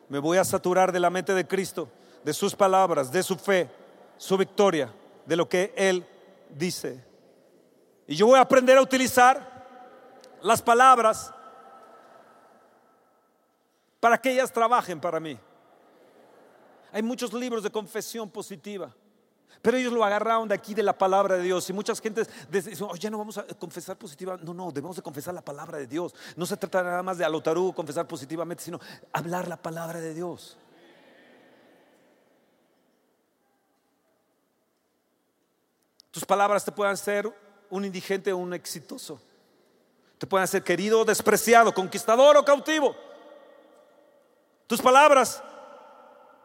Me 0.09 0.19
voy 0.19 0.39
a 0.39 0.45
saturar 0.45 0.93
de 0.93 1.01
la 1.01 1.11
mente 1.11 1.35
de 1.35 1.47
Cristo, 1.47 1.89
de 2.25 2.33
sus 2.33 2.55
palabras, 2.55 3.11
de 3.11 3.23
su 3.23 3.37
fe, 3.37 3.71
su 4.17 4.37
victoria, 4.37 4.93
de 5.27 5.37
lo 5.37 5.49
que 5.49 5.73
Él 5.77 6.07
dice. 6.51 7.05
Y 8.07 8.17
yo 8.17 8.27
voy 8.27 8.39
a 8.39 8.43
aprender 8.43 8.77
a 8.77 8.83
utilizar 8.83 9.65
las 10.43 10.61
palabras 10.61 11.33
para 14.01 14.19
que 14.19 14.33
ellas 14.33 14.53
trabajen 14.53 15.01
para 15.01 15.21
mí. 15.21 15.39
Hay 16.93 17.03
muchos 17.03 17.33
libros 17.33 17.63
de 17.63 17.71
confesión 17.71 18.29
positiva. 18.29 18.93
Pero 19.61 19.77
ellos 19.77 19.93
lo 19.93 20.05
agarraron 20.05 20.49
de 20.49 20.55
aquí 20.55 20.75
de 20.75 20.83
la 20.83 20.97
palabra 20.97 21.37
de 21.37 21.43
Dios. 21.43 21.69
Y 21.69 21.73
muchas 21.73 22.01
gentes 22.01 22.29
dicen, 22.51 22.75
oh, 22.81 22.97
ya 22.97 23.11
no 23.11 23.19
vamos 23.19 23.39
a 23.39 23.45
confesar 23.45 23.97
positiva. 23.97 24.39
No, 24.43 24.55
no, 24.55 24.73
debemos 24.73 24.97
de 24.97 25.03
confesar 25.03 25.35
la 25.35 25.45
palabra 25.45 25.79
de 25.79 25.87
Dios. 25.87 26.15
No 26.37 26.47
se 26.47 26.57
trata 26.57 26.83
nada 26.83 27.03
más 27.03 27.19
de 27.19 27.25
alotarú, 27.25 27.73
confesar 27.73 28.07
positivamente, 28.09 28.65
sino 28.65 28.81
hablar 29.13 29.47
la 29.49 29.57
palabra 29.57 30.01
de 30.01 30.15
Dios. 30.15 30.57
Tus 36.11 36.25
palabras 36.25 36.65
te 36.65 36.73
puedan 36.73 36.97
ser 36.97 37.33
un 37.71 37.85
indigente 37.85 38.33
o 38.33 38.37
un 38.37 38.53
exitoso. 38.53 39.21
Te 40.19 40.27
pueden 40.27 40.47
ser 40.47 40.63
querido 40.63 41.01
o 41.01 41.05
despreciado, 41.05 41.73
conquistador 41.73 42.37
o 42.37 42.45
cautivo. 42.45 42.95
Tus 44.67 44.81
palabras 44.81 45.43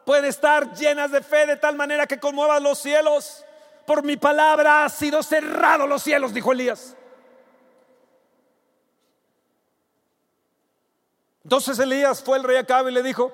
pueden 0.08 0.24
estar 0.24 0.72
llenas 0.72 1.12
de 1.12 1.20
fe 1.20 1.44
de 1.44 1.56
tal 1.58 1.76
manera 1.76 2.06
que 2.06 2.18
conmuevan 2.18 2.62
los 2.62 2.78
cielos. 2.78 3.44
Por 3.86 4.02
mi 4.02 4.16
palabra 4.16 4.86
ha 4.86 4.88
sido 4.88 5.22
cerrado 5.22 5.86
los 5.86 6.02
cielos, 6.02 6.32
dijo 6.32 6.50
Elías. 6.50 6.96
Entonces 11.44 11.78
Elías 11.78 12.22
fue 12.22 12.38
el 12.38 12.44
rey 12.44 12.56
Acabe 12.56 12.90
y 12.90 12.94
le 12.94 13.02
dijo, 13.02 13.30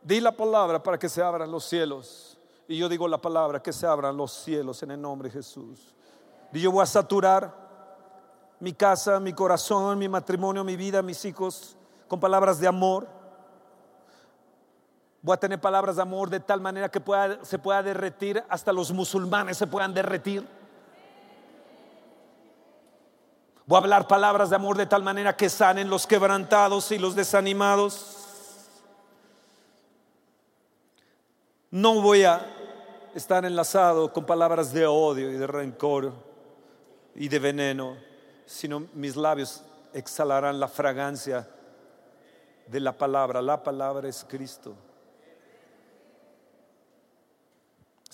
di 0.00 0.22
la 0.22 0.32
palabra 0.32 0.82
para 0.82 0.98
que 0.98 1.10
se 1.10 1.20
abran 1.20 1.50
los 1.50 1.66
cielos. 1.66 2.38
Y 2.66 2.78
yo 2.78 2.88
digo 2.88 3.06
la 3.06 3.18
palabra, 3.18 3.62
que 3.62 3.74
se 3.74 3.86
abran 3.86 4.16
los 4.16 4.32
cielos 4.32 4.82
en 4.82 4.92
el 4.92 5.02
nombre 5.02 5.28
de 5.28 5.34
Jesús. 5.34 5.94
Y 6.50 6.62
yo 6.62 6.72
voy 6.72 6.82
a 6.82 6.86
saturar 6.86 7.54
mi 8.58 8.72
casa, 8.72 9.20
mi 9.20 9.34
corazón, 9.34 9.98
mi 9.98 10.08
matrimonio, 10.08 10.64
mi 10.64 10.76
vida, 10.76 11.02
mis 11.02 11.26
hijos, 11.26 11.76
con 12.08 12.18
palabras 12.18 12.58
de 12.58 12.68
amor 12.68 13.17
Voy 15.20 15.34
a 15.34 15.36
tener 15.36 15.60
palabras 15.60 15.96
de 15.96 16.02
amor 16.02 16.30
de 16.30 16.40
tal 16.40 16.60
manera 16.60 16.88
que 16.88 17.02
se 17.42 17.58
pueda 17.58 17.82
derretir, 17.82 18.42
hasta 18.48 18.72
los 18.72 18.92
musulmanes 18.92 19.58
se 19.58 19.66
puedan 19.66 19.92
derretir. 19.92 20.46
Voy 23.66 23.76
a 23.76 23.80
hablar 23.80 24.08
palabras 24.08 24.48
de 24.48 24.56
amor 24.56 24.76
de 24.78 24.86
tal 24.86 25.02
manera 25.02 25.36
que 25.36 25.50
sanen 25.50 25.90
los 25.90 26.06
quebrantados 26.06 26.90
y 26.92 26.98
los 26.98 27.14
desanimados. 27.14 28.16
No 31.70 32.00
voy 32.00 32.24
a 32.24 32.46
estar 33.14 33.44
enlazado 33.44 34.10
con 34.10 34.24
palabras 34.24 34.72
de 34.72 34.86
odio 34.86 35.30
y 35.30 35.34
de 35.34 35.46
rencor 35.46 36.14
y 37.14 37.28
de 37.28 37.38
veneno, 37.38 37.96
sino 38.46 38.86
mis 38.94 39.16
labios 39.16 39.62
exhalarán 39.92 40.60
la 40.60 40.68
fragancia 40.68 41.46
de 42.68 42.80
la 42.80 42.96
palabra. 42.96 43.42
La 43.42 43.62
palabra 43.62 44.08
es 44.08 44.24
Cristo. 44.26 44.74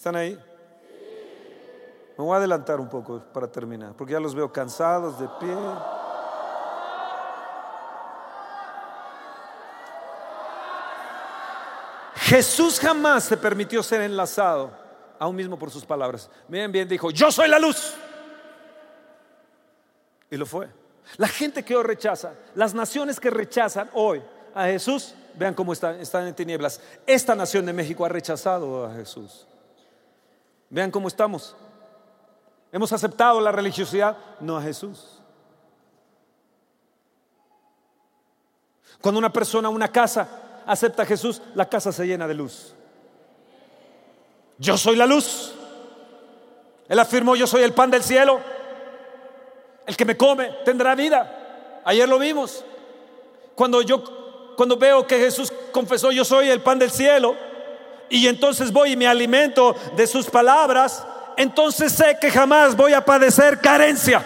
¿Están 0.05 0.17
ahí? 0.17 0.39
Me 2.19 2.23
voy 2.23 2.35
a 2.35 2.37
adelantar 2.37 2.79
un 2.79 2.91
poco 2.91 3.23
para 3.33 3.51
terminar, 3.51 3.95
porque 3.97 4.13
ya 4.13 4.21
los 4.21 4.35
veo 4.35 4.53
cansados, 4.53 5.19
de 5.19 5.27
pie. 5.41 5.57
Jesús 12.17 12.79
jamás 12.79 13.25
se 13.25 13.39
permitió 13.39 13.83
ser 13.83 14.03
enlazado, 14.03 14.73
aún 15.19 15.37
mismo 15.37 15.59
por 15.59 15.71
sus 15.71 15.87
palabras. 15.87 16.29
Miren 16.49 16.71
bien, 16.71 16.87
dijo, 16.87 17.11
yo 17.11 17.33
soy 17.33 17.49
la 17.49 17.59
luz. 17.59 17.95
Y 20.31 20.37
lo 20.37 20.45
fue. 20.45 20.69
La 21.17 21.29
gente 21.29 21.65
que 21.65 21.75
hoy 21.75 21.83
rechaza, 21.83 22.35
las 22.55 22.75
naciones 22.75 23.19
que 23.19 23.31
rechazan 23.31 23.89
hoy 23.95 24.23
a 24.55 24.67
Jesús, 24.67 25.15
vean 25.35 25.55
cómo 25.55 25.73
están, 25.73 25.99
están 25.99 26.27
en 26.27 26.35
tinieblas. 26.35 26.79
Esta 27.07 27.35
nación 27.35 27.65
de 27.65 27.73
México 27.73 28.05
ha 28.05 28.11
rechazado 28.11 28.85
a 28.85 28.93
Jesús. 28.93 29.47
Vean 30.71 30.91
cómo 30.91 31.09
estamos. 31.09 31.57
Hemos 32.73 32.93
aceptado 32.93 33.41
la 33.41 33.53
religiosidad, 33.53 34.17
no 34.41 34.57
a 34.57 34.63
Jesús. 34.63 35.21
Cuando 39.01 39.19
una 39.19 39.33
persona, 39.33 39.69
una 39.69 39.89
casa, 39.89 40.27
acepta 40.67 41.03
a 41.03 41.07
Jesús, 41.07 41.41
la 41.55 41.69
casa 41.69 41.93
se 41.93 42.07
llena 42.07 42.27
de 42.27 42.35
luz. 42.35 42.75
Yo 44.59 44.77
soy 44.77 44.97
la 44.97 45.07
luz. 45.07 45.55
Él 46.89 46.99
afirmó, 46.99 47.37
yo 47.37 47.47
soy 47.47 47.63
el 47.63 47.73
pan 47.73 47.91
del 47.91 48.03
cielo. 48.03 48.41
El 49.87 49.97
que 49.97 50.05
me 50.05 50.17
come 50.17 50.51
tendrá 50.65 50.95
vida. 50.95 51.83
Ayer 51.85 52.09
lo 52.09 52.19
vimos. 52.19 52.65
Cuando 53.55 53.83
yo, 53.83 54.03
cuando 54.57 54.77
veo 54.77 55.07
que 55.07 55.19
Jesús 55.19 55.53
confesó, 55.71 56.11
yo 56.11 56.25
soy 56.25 56.49
el 56.49 56.63
pan 56.63 56.79
del 56.79 56.91
cielo, 56.91 57.37
y 58.09 58.29
entonces 58.29 58.73
voy 58.73 58.93
y 58.93 58.97
me 58.97 59.07
alimento 59.07 59.75
de 59.97 60.07
sus 60.07 60.29
palabras, 60.31 61.05
entonces 61.37 61.93
sé 61.93 62.19
que 62.21 62.31
jamás 62.31 62.77
voy 62.77 62.93
a 62.93 63.05
padecer 63.05 63.61
carencia. 63.61 64.25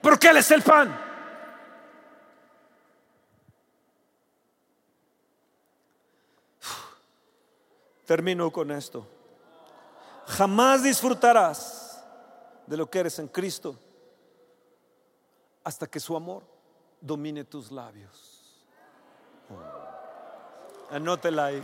Porque 0.00 0.28
Él 0.28 0.36
es 0.36 0.50
el 0.50 0.62
pan. 0.62 1.00
Termino 8.06 8.50
con 8.50 8.70
esto. 8.70 9.06
Jamás 10.26 10.82
disfrutarás 10.82 12.04
de 12.66 12.76
lo 12.76 12.88
que 12.88 12.98
eres 12.98 13.18
en 13.18 13.28
Cristo 13.28 13.78
hasta 15.62 15.86
que 15.86 16.00
su 16.00 16.14
amor 16.14 16.42
domine 17.00 17.44
tus 17.44 17.70
labios. 17.70 18.62
Anótela 20.94 21.46
ahí. 21.46 21.62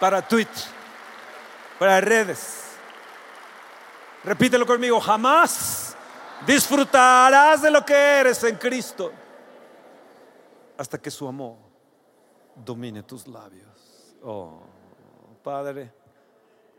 Para 0.00 0.20
Twitch, 0.20 0.66
para 1.78 2.00
redes. 2.00 2.72
Repítelo 4.24 4.66
conmigo, 4.66 5.00
jamás 5.00 5.96
disfrutarás 6.46 7.62
de 7.62 7.70
lo 7.70 7.84
que 7.84 7.94
eres 7.94 8.42
en 8.44 8.56
Cristo 8.56 9.12
hasta 10.76 10.98
que 10.98 11.10
su 11.10 11.26
amor 11.26 11.56
domine 12.56 13.02
tus 13.04 13.26
labios. 13.26 14.16
Oh, 14.22 14.60
Padre, 15.42 15.92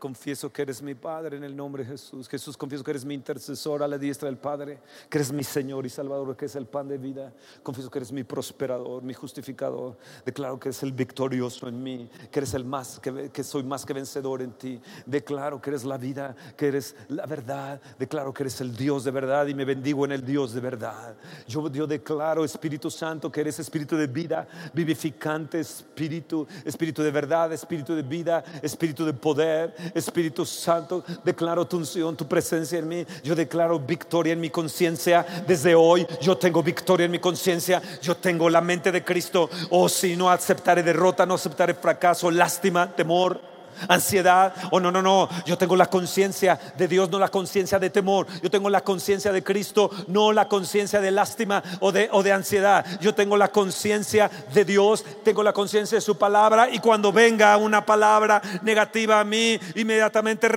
Confieso 0.00 0.50
que 0.50 0.62
eres 0.62 0.80
mi 0.80 0.94
Padre 0.94 1.36
en 1.36 1.44
el 1.44 1.54
nombre 1.54 1.84
de 1.84 1.90
Jesús. 1.90 2.26
Jesús, 2.26 2.56
confieso 2.56 2.82
que 2.82 2.90
eres 2.90 3.04
mi 3.04 3.12
intercesor 3.12 3.82
a 3.82 3.86
la 3.86 3.98
diestra 3.98 4.30
del 4.30 4.38
Padre, 4.38 4.78
que 5.10 5.18
eres 5.18 5.30
mi 5.30 5.44
Señor 5.44 5.84
y 5.84 5.90
Salvador, 5.90 6.34
que 6.38 6.46
es 6.46 6.56
el 6.56 6.64
pan 6.64 6.88
de 6.88 6.96
vida. 6.96 7.34
Confieso 7.62 7.90
que 7.90 7.98
eres 7.98 8.10
mi 8.10 8.24
prosperador, 8.24 9.02
mi 9.02 9.12
justificador. 9.12 9.98
Declaro 10.24 10.58
que 10.58 10.70
eres 10.70 10.82
el 10.84 10.92
victorioso 10.92 11.68
en 11.68 11.82
mí, 11.82 12.08
que 12.30 12.38
eres 12.38 12.54
el 12.54 12.64
más, 12.64 12.98
que, 12.98 13.44
soy 13.44 13.62
más 13.62 13.84
que 13.84 13.92
vencedor 13.92 14.40
en 14.40 14.52
ti. 14.52 14.80
Declaro 15.04 15.60
que 15.60 15.68
eres 15.68 15.84
la 15.84 15.98
vida, 15.98 16.34
que 16.56 16.68
eres 16.68 16.96
la 17.08 17.26
verdad. 17.26 17.78
Declaro 17.98 18.32
que 18.32 18.44
eres 18.44 18.58
el 18.62 18.74
Dios 18.74 19.04
de 19.04 19.10
verdad 19.10 19.48
y 19.48 19.54
me 19.54 19.66
bendigo 19.66 20.06
en 20.06 20.12
el 20.12 20.24
Dios 20.24 20.54
de 20.54 20.60
verdad. 20.60 21.14
Yo, 21.46 21.70
yo 21.70 21.86
declaro, 21.86 22.42
Espíritu 22.42 22.90
Santo, 22.90 23.30
que 23.30 23.42
eres 23.42 23.58
espíritu 23.58 23.96
de 23.96 24.06
vida, 24.06 24.48
vivificante, 24.72 25.60
espíritu, 25.60 26.46
espíritu 26.64 27.02
de 27.02 27.10
verdad, 27.10 27.52
espíritu 27.52 27.94
de 27.94 28.02
vida, 28.02 28.42
espíritu 28.62 29.04
de 29.04 29.12
poder 29.12 29.89
Espíritu 29.94 30.44
Santo, 30.44 31.04
declaro 31.24 31.66
tu 31.66 31.76
unción, 31.76 32.16
tu 32.16 32.26
presencia 32.26 32.78
en 32.78 32.88
mí. 32.88 33.06
Yo 33.22 33.34
declaro 33.34 33.78
victoria 33.78 34.32
en 34.32 34.40
mi 34.40 34.50
conciencia. 34.50 35.24
Desde 35.46 35.74
hoy 35.74 36.06
yo 36.20 36.36
tengo 36.36 36.62
victoria 36.62 37.06
en 37.06 37.12
mi 37.12 37.18
conciencia. 37.18 37.82
Yo 38.02 38.16
tengo 38.16 38.48
la 38.48 38.60
mente 38.60 38.92
de 38.92 39.04
Cristo. 39.04 39.48
Oh, 39.70 39.88
si 39.88 40.16
no 40.16 40.30
aceptaré 40.30 40.82
derrota, 40.82 41.26
no 41.26 41.34
aceptaré 41.34 41.74
fracaso, 41.74 42.30
lástima, 42.30 42.94
temor 42.94 43.49
ansiedad. 43.88 44.54
Oh, 44.70 44.80
no, 44.80 44.90
no, 44.90 45.02
no. 45.02 45.28
Yo 45.46 45.56
tengo 45.58 45.76
la 45.76 45.86
conciencia 45.86 46.58
de 46.76 46.88
Dios, 46.88 47.10
no 47.10 47.18
la 47.18 47.28
conciencia 47.28 47.78
de 47.78 47.90
temor. 47.90 48.26
Yo 48.42 48.50
tengo 48.50 48.70
la 48.70 48.82
conciencia 48.82 49.32
de 49.32 49.42
Cristo, 49.42 49.90
no 50.06 50.32
la 50.32 50.48
conciencia 50.48 51.00
de 51.00 51.10
lástima 51.10 51.62
o 51.80 51.92
de, 51.92 52.08
o 52.12 52.22
de 52.22 52.32
ansiedad. 52.32 52.84
Yo 53.00 53.14
tengo 53.14 53.36
la 53.36 53.48
conciencia 53.48 54.30
de 54.52 54.64
Dios, 54.64 55.04
tengo 55.24 55.42
la 55.42 55.52
conciencia 55.52 55.96
de 55.96 56.02
su 56.02 56.16
palabra. 56.16 56.68
Y 56.70 56.78
cuando 56.78 57.12
venga 57.12 57.56
una 57.56 57.84
palabra 57.84 58.42
negativa 58.62 59.20
a 59.20 59.24
mí, 59.24 59.58
inmediatamente 59.74 60.48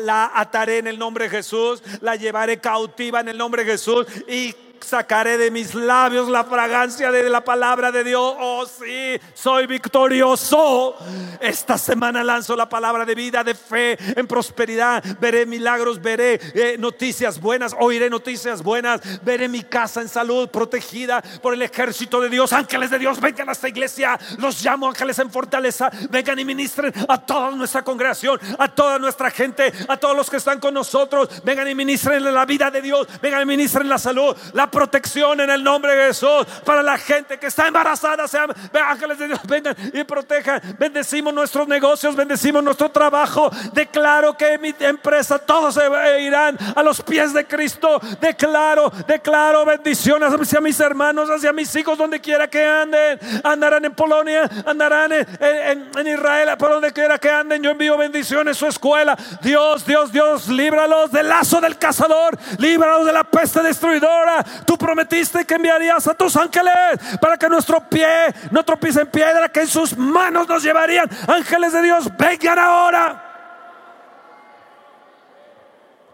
la 0.00 0.30
ataré 0.34 0.78
en 0.78 0.86
el 0.86 0.98
nombre 0.98 1.24
de 1.24 1.30
Jesús, 1.30 1.82
la 2.00 2.16
llevaré 2.16 2.58
cautiva 2.58 3.20
en 3.20 3.28
el 3.28 3.38
nombre 3.38 3.64
de 3.64 3.72
Jesús 3.72 4.06
y 4.28 4.54
sacaré 4.84 5.38
de 5.38 5.50
mis 5.50 5.74
labios 5.74 6.28
la 6.28 6.44
fragancia 6.44 7.10
de 7.10 7.28
la 7.28 7.44
palabra 7.44 7.92
de 7.92 8.04
Dios. 8.04 8.34
Oh, 8.38 8.66
sí, 8.66 9.18
soy 9.34 9.66
victorioso. 9.66 10.96
Esta 11.40 11.78
semana 11.78 12.22
lanzo 12.24 12.56
la 12.56 12.68
palabra 12.68 13.04
de 13.04 13.14
vida, 13.14 13.44
de 13.44 13.54
fe, 13.54 13.96
en 14.18 14.26
prosperidad. 14.26 15.02
Veré 15.20 15.46
milagros, 15.46 16.00
veré 16.00 16.40
eh, 16.54 16.76
noticias 16.78 17.40
buenas, 17.40 17.74
oiré 17.78 18.10
noticias 18.10 18.62
buenas. 18.62 19.00
Veré 19.22 19.48
mi 19.48 19.62
casa 19.62 20.00
en 20.00 20.08
salud, 20.08 20.48
protegida 20.48 21.22
por 21.40 21.54
el 21.54 21.62
ejército 21.62 22.20
de 22.20 22.28
Dios. 22.28 22.52
Ángeles 22.52 22.90
de 22.90 22.98
Dios, 22.98 23.20
vengan 23.20 23.48
a 23.48 23.52
esta 23.52 23.68
iglesia. 23.68 24.18
Los 24.38 24.62
llamo 24.62 24.88
ángeles 24.88 25.18
en 25.18 25.30
fortaleza. 25.30 25.90
Vengan 26.10 26.38
y 26.38 26.44
ministren 26.44 26.92
a 27.08 27.18
toda 27.18 27.50
nuestra 27.52 27.82
congregación, 27.82 28.38
a 28.58 28.68
toda 28.68 28.98
nuestra 28.98 29.30
gente, 29.30 29.72
a 29.88 29.96
todos 29.96 30.16
los 30.16 30.28
que 30.28 30.36
están 30.36 30.60
con 30.60 30.74
nosotros. 30.74 31.42
Vengan 31.44 31.68
y 31.68 31.74
ministren 31.74 32.22
la 32.32 32.44
vida 32.44 32.70
de 32.70 32.82
Dios. 32.82 33.06
Vengan 33.20 33.42
y 33.42 33.46
ministren 33.46 33.88
la 33.88 33.98
salud, 33.98 34.36
la 34.52 34.70
protección 34.72 35.40
en 35.40 35.50
el 35.50 35.62
nombre 35.62 35.94
de 35.94 36.06
Jesús 36.08 36.44
para 36.64 36.82
la 36.82 36.98
gente 36.98 37.38
que 37.38 37.46
está 37.46 37.68
embarazada. 37.68 38.26
Sean 38.26 38.52
ángeles 38.72 39.18
de 39.18 39.28
Dios, 39.28 39.40
vengan 39.44 39.76
y 39.92 40.02
protejan. 40.02 40.60
Bendecimos 40.78 41.32
nuestros 41.32 41.68
negocios, 41.68 42.16
bendecimos 42.16 42.64
nuestro 42.64 42.90
trabajo. 42.90 43.50
Declaro 43.72 44.36
que 44.36 44.58
mi 44.58 44.74
empresa 44.80 45.38
todos 45.38 45.74
se 45.74 46.20
irán 46.22 46.58
a 46.74 46.82
los 46.82 47.00
pies 47.02 47.32
de 47.32 47.46
Cristo. 47.46 48.00
Declaro, 48.20 48.90
declaro 49.06 49.64
bendiciones 49.64 50.32
hacia 50.32 50.60
mis 50.60 50.80
hermanos, 50.80 51.28
hacia 51.30 51.52
mis 51.52 51.74
hijos, 51.76 51.96
donde 51.96 52.20
quiera 52.20 52.48
que 52.48 52.64
anden. 52.64 53.20
Andarán 53.44 53.84
en 53.84 53.94
Polonia, 53.94 54.48
andarán 54.66 55.12
en, 55.12 55.90
en 55.94 56.06
Israel, 56.06 56.56
por 56.58 56.70
donde 56.70 56.92
quiera 56.92 57.18
que 57.18 57.30
anden. 57.30 57.62
Yo 57.62 57.70
envío 57.70 57.96
bendiciones 57.96 58.56
a 58.56 58.58
su 58.58 58.66
escuela. 58.66 59.16
Dios, 59.42 59.84
Dios, 59.84 60.10
Dios, 60.10 60.48
líbralos 60.48 61.12
del 61.12 61.28
lazo 61.28 61.60
del 61.60 61.78
cazador, 61.78 62.38
líbralos 62.58 63.06
de 63.06 63.12
la 63.12 63.24
peste 63.24 63.62
destruidora. 63.62 64.44
Tú 64.66 64.76
prometiste 64.76 65.44
que 65.44 65.54
enviarías 65.54 66.06
a 66.06 66.14
tus 66.14 66.36
ángeles 66.36 66.74
para 67.20 67.36
que 67.36 67.48
nuestro 67.48 67.80
pie 67.88 68.32
no 68.50 68.64
tropiece 68.64 69.00
en 69.00 69.08
piedra, 69.08 69.48
que 69.48 69.60
en 69.60 69.68
sus 69.68 69.96
manos 69.96 70.48
nos 70.48 70.62
llevarían. 70.62 71.08
Ángeles 71.26 71.72
de 71.72 71.82
Dios, 71.82 72.16
vengan 72.16 72.58
ahora. 72.58 73.28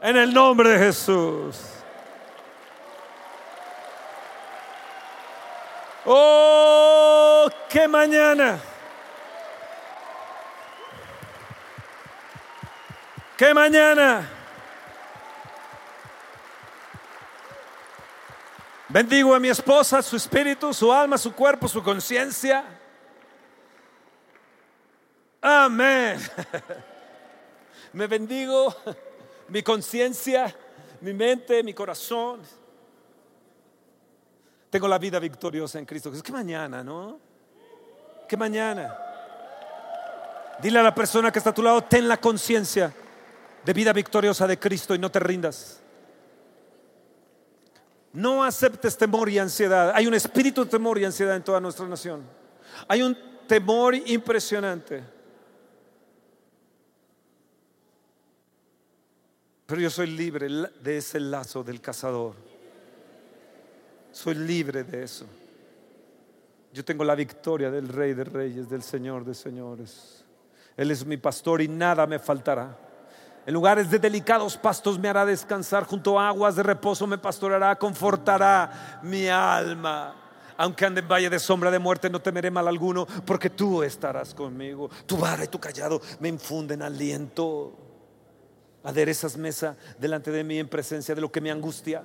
En 0.00 0.16
el 0.16 0.32
nombre 0.32 0.70
de 0.70 0.78
Jesús. 0.78 1.56
Oh, 6.04 7.48
qué 7.68 7.86
mañana. 7.86 8.58
Qué 13.36 13.52
mañana. 13.54 14.37
Bendigo 18.88 19.34
a 19.34 19.40
mi 19.40 19.48
esposa, 19.48 20.00
su 20.00 20.16
espíritu, 20.16 20.72
su 20.72 20.90
alma, 20.90 21.18
su 21.18 21.34
cuerpo, 21.34 21.68
su 21.68 21.82
conciencia. 21.82 22.64
Amén. 25.42 26.18
Me 27.92 28.06
bendigo 28.06 28.74
mi 29.48 29.62
conciencia, 29.62 30.54
mi 31.02 31.12
mente, 31.12 31.62
mi 31.62 31.74
corazón. 31.74 32.40
Tengo 34.70 34.88
la 34.88 34.98
vida 34.98 35.18
victoriosa 35.18 35.78
en 35.78 35.84
Cristo. 35.84 36.10
Que 36.10 36.32
mañana, 36.32 36.82
¿no? 36.82 37.20
Que 38.26 38.38
mañana. 38.38 38.96
Dile 40.62 40.78
a 40.78 40.82
la 40.82 40.94
persona 40.94 41.30
que 41.30 41.38
está 41.38 41.50
a 41.50 41.54
tu 41.54 41.62
lado, 41.62 41.84
ten 41.84 42.08
la 42.08 42.18
conciencia 42.18 42.92
de 43.64 43.72
vida 43.74 43.92
victoriosa 43.92 44.46
de 44.46 44.58
Cristo 44.58 44.94
y 44.94 44.98
no 44.98 45.10
te 45.10 45.20
rindas. 45.20 45.82
No 48.12 48.42
aceptes 48.42 48.96
temor 48.96 49.28
y 49.28 49.38
ansiedad. 49.38 49.92
Hay 49.94 50.06
un 50.06 50.14
espíritu 50.14 50.64
de 50.64 50.70
temor 50.70 50.98
y 50.98 51.04
ansiedad 51.04 51.36
en 51.36 51.42
toda 51.42 51.60
nuestra 51.60 51.86
nación. 51.86 52.22
Hay 52.86 53.02
un 53.02 53.16
temor 53.46 53.94
impresionante. 53.94 55.02
Pero 59.66 59.80
yo 59.82 59.90
soy 59.90 60.06
libre 60.06 60.48
de 60.48 60.96
ese 60.96 61.20
lazo 61.20 61.62
del 61.62 61.80
cazador. 61.80 62.34
Soy 64.10 64.34
libre 64.34 64.84
de 64.84 65.02
eso. 65.02 65.26
Yo 66.72 66.84
tengo 66.84 67.04
la 67.04 67.14
victoria 67.14 67.70
del 67.70 67.88
Rey 67.88 68.14
de 68.14 68.24
Reyes, 68.24 68.68
del 68.68 68.82
Señor 68.82 69.24
de 69.24 69.34
Señores. 69.34 70.24
Él 70.76 70.90
es 70.90 71.04
mi 71.04 71.16
pastor 71.16 71.60
y 71.60 71.68
nada 71.68 72.06
me 72.06 72.18
faltará. 72.18 72.87
En 73.48 73.54
lugares 73.54 73.90
de 73.90 73.98
delicados 73.98 74.58
pastos 74.58 74.98
me 74.98 75.08
hará 75.08 75.24
descansar, 75.24 75.84
junto 75.84 76.20
a 76.20 76.28
aguas 76.28 76.54
de 76.54 76.62
reposo 76.62 77.06
me 77.06 77.16
pastoreará, 77.16 77.76
confortará 77.76 79.00
mi 79.02 79.26
alma. 79.26 80.14
Aunque 80.58 80.84
ande 80.84 81.00
en 81.00 81.08
valle 81.08 81.30
de 81.30 81.38
sombra 81.38 81.70
de 81.70 81.78
muerte, 81.78 82.10
no 82.10 82.20
temeré 82.20 82.50
mal 82.50 82.68
alguno, 82.68 83.06
porque 83.24 83.48
tú 83.48 83.82
estarás 83.82 84.34
conmigo. 84.34 84.90
Tu 85.06 85.16
vara 85.16 85.44
y 85.44 85.48
tu 85.48 85.58
callado 85.58 85.98
me 86.20 86.28
infunden 86.28 86.82
aliento 86.82 87.87
aderezas 88.84 89.36
mesa 89.36 89.76
delante 89.98 90.30
de 90.30 90.44
mí 90.44 90.58
en 90.58 90.68
presencia 90.68 91.14
de 91.14 91.20
lo 91.20 91.30
que 91.30 91.40
me 91.40 91.50
angustia. 91.50 92.04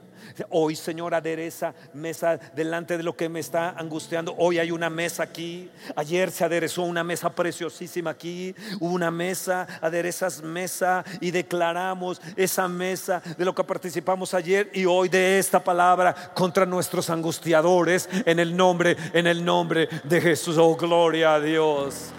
Hoy, 0.49 0.75
Señor, 0.75 1.13
adereza 1.13 1.73
mesa 1.93 2.37
delante 2.55 2.97
de 2.97 3.03
lo 3.03 3.15
que 3.15 3.29
me 3.29 3.39
está 3.39 3.71
angustiando. 3.71 4.35
Hoy 4.37 4.59
hay 4.59 4.71
una 4.71 4.89
mesa 4.89 5.23
aquí. 5.23 5.69
Ayer 5.95 6.31
se 6.31 6.43
aderezó 6.43 6.83
una 6.83 7.03
mesa 7.03 7.29
preciosísima 7.29 8.11
aquí. 8.11 8.55
Una 8.79 9.11
mesa, 9.11 9.67
aderezas 9.81 10.41
mesa 10.41 11.03
y 11.21 11.31
declaramos 11.31 12.21
esa 12.35 12.67
mesa 12.67 13.21
de 13.37 13.45
lo 13.45 13.53
que 13.53 13.63
participamos 13.63 14.33
ayer 14.33 14.71
y 14.73 14.85
hoy 14.85 15.09
de 15.09 15.39
esta 15.39 15.63
palabra 15.63 16.33
contra 16.33 16.65
nuestros 16.65 17.09
angustiadores 17.09 18.09
en 18.25 18.39
el 18.39 18.55
nombre, 18.55 18.97
en 19.13 19.27
el 19.27 19.45
nombre 19.45 19.87
de 20.03 20.21
Jesús. 20.21 20.57
Oh, 20.57 20.75
gloria 20.75 21.35
a 21.35 21.39
Dios. 21.39 22.13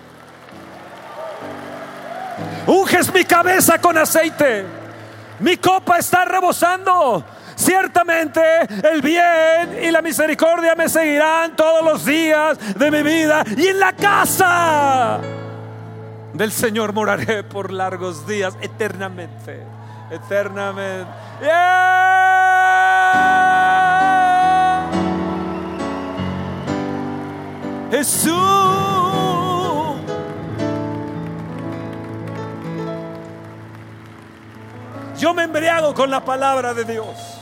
Unges 2.66 3.12
mi 3.12 3.24
cabeza 3.24 3.78
con 3.80 3.96
aceite. 3.98 4.64
Mi 5.40 5.56
copa 5.56 5.98
está 5.98 6.24
rebosando. 6.24 7.24
Ciertamente 7.56 8.40
el 8.92 9.00
bien 9.00 9.78
y 9.82 9.90
la 9.90 10.02
misericordia 10.02 10.74
me 10.74 10.88
seguirán 10.88 11.54
todos 11.54 11.84
los 11.84 12.04
días 12.04 12.58
de 12.76 12.90
mi 12.90 13.02
vida 13.02 13.44
y 13.56 13.68
en 13.68 13.78
la 13.78 13.92
casa 13.92 15.20
del 16.32 16.50
Señor 16.50 16.92
moraré 16.92 17.44
por 17.44 17.72
largos 17.72 18.26
días, 18.26 18.56
eternamente, 18.60 19.62
eternamente. 20.10 21.10
Jesús. 27.90 28.93
Yo 35.18 35.32
me 35.32 35.44
embriago 35.44 35.94
con 35.94 36.10
la 36.10 36.24
palabra 36.24 36.74
de 36.74 36.84
Dios. 36.84 37.33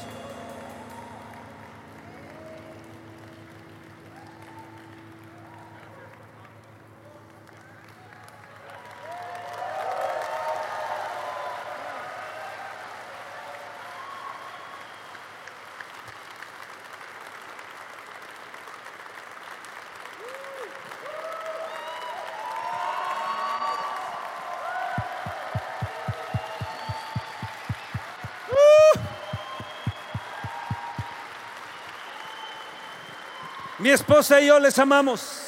Mi 33.78 33.90
esposa 33.90 34.40
y 34.40 34.46
yo 34.46 34.58
les 34.58 34.78
amamos. 34.78 35.42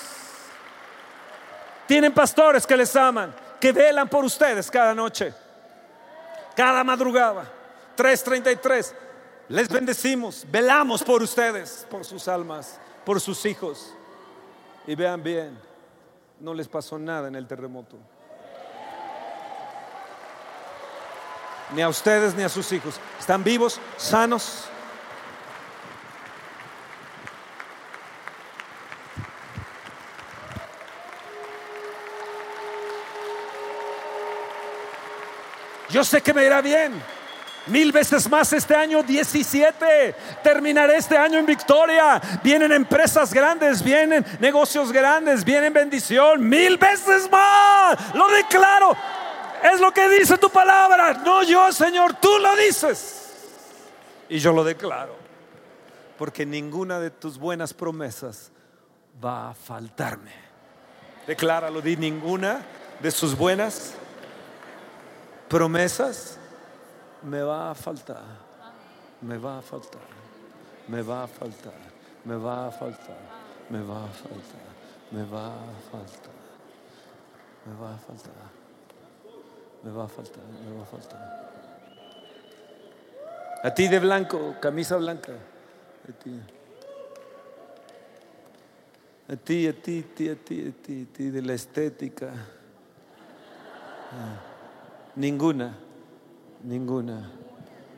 Tienen 1.87 2.12
pastores 2.12 2.66
que 2.66 2.77
les 2.77 2.95
aman, 2.97 3.35
que 3.61 3.72
velan 3.72 4.09
por 4.09 4.25
ustedes 4.25 4.70
cada 4.70 4.95
noche, 4.95 5.33
cada 6.57 6.83
madrugada. 6.83 7.51
333. 7.95 8.95
Les 9.49 9.68
bendecimos, 9.68 10.47
velamos 10.51 11.03
por 11.03 11.22
ustedes, 11.22 11.87
por 11.91 12.05
sus 12.05 12.27
almas, 12.29 12.79
por 13.05 13.20
sus 13.20 13.45
hijos. 13.45 13.95
Y 14.87 14.95
vean 14.95 15.22
bien, 15.22 15.59
no 16.41 16.55
les 16.55 16.66
pasó 16.66 16.99
nada 16.99 17.29
en 17.29 17.35
el 17.35 17.47
terremoto. 17.47 17.97
Ni 21.75 21.83
a 21.83 21.89
ustedes 21.89 22.35
ni 22.35 22.43
a 22.43 22.49
sus 22.49 22.72
hijos. 22.72 22.99
Están 23.18 23.45
vivos, 23.45 23.81
sanos. 23.97 24.68
Yo 35.95 36.03
sé 36.03 36.20
que 36.20 36.34
me 36.34 36.45
irá 36.45 36.61
bien. 36.61 36.92
Mil 37.68 37.92
veces 37.92 38.28
más 38.28 38.53
este 38.53 38.74
año 38.74 39.05
17. 39.05 40.12
Terminaré 40.42 40.97
este 40.97 41.16
año 41.16 41.38
en 41.38 41.47
victoria. 41.47 42.20
Vienen 42.42 42.72
empresas 42.72 43.32
grandes, 43.32 43.80
vienen 43.80 44.26
negocios 44.40 44.90
grandes, 44.90 45.45
vienen 45.45 45.72
bendición. 45.72 46.49
Mil 46.49 46.78
veces 46.78 47.30
más. 47.30 48.12
Lo 48.12 48.26
declaro. 48.26 48.97
Es 49.62 49.78
lo 49.78 49.92
que 49.92 50.09
dice 50.09 50.36
tu 50.36 50.51
palabra. 50.51 51.12
No 51.24 51.45
yo, 51.45 51.70
Señor, 51.70 52.14
tú 52.14 52.40
lo 52.40 52.57
dices. 52.57 53.30
Y 54.28 54.40
yo 54.40 54.53
lo 54.53 54.64
declaro. 54.64 55.14
Porque 56.18 56.45
ninguna 56.45 56.99
de 56.99 57.12
tus 57.12 57.38
buenas 57.38 57.72
promesas 57.72 58.51
va 59.24 59.51
a 59.51 59.55
faltarme. 59.55 60.32
Decláralo, 61.28 61.80
di 61.80 61.97
ninguna 61.97 62.62
de 63.01 63.12
sus 63.12 63.38
buenas 63.38 63.95
promesas 65.49 66.38
me 67.22 67.42
va 67.42 67.70
a 67.70 67.74
faltar, 67.74 68.22
me 69.22 69.38
va 69.38 69.59
a 69.59 69.62
faltar, 69.62 70.01
me 70.88 71.03
va 71.03 71.24
a 71.24 71.26
faltar, 71.26 71.72
me 72.24 72.36
va 72.36 72.66
a 72.66 72.70
faltar, 72.70 73.18
me 73.70 73.80
va 73.82 74.05
a 74.05 74.09
faltar, 74.11 74.61
me 75.11 75.24
va 75.24 75.47
a 75.47 75.78
faltar, 75.90 76.34
me 77.66 77.74
va 77.80 77.95
a 77.95 77.99
faltar, 77.99 78.34
me 79.82 79.90
va 79.90 80.05
a 80.05 80.09
faltar, 80.09 80.45
me 80.64 80.76
va 80.76 80.82
a 80.82 80.86
faltar. 80.86 81.45
A 83.64 83.70
ti 83.72 83.88
de 83.88 83.99
blanco, 83.99 84.57
camisa 84.61 84.97
blanca, 84.97 85.32
a 85.32 86.12
ti. 86.12 86.38
A 89.26 89.36
ti, 89.36 89.66
a 89.66 89.72
ti, 89.72 90.01
a 90.01 90.05
ti, 90.12 90.28
a 90.28 90.36
ti, 90.36 91.09
a 91.09 91.16
ti, 91.16 91.30
de 91.30 91.40
la 91.40 91.55
estética. 91.55 92.30
Ninguna 95.17 95.85
ninguna 96.65 97.31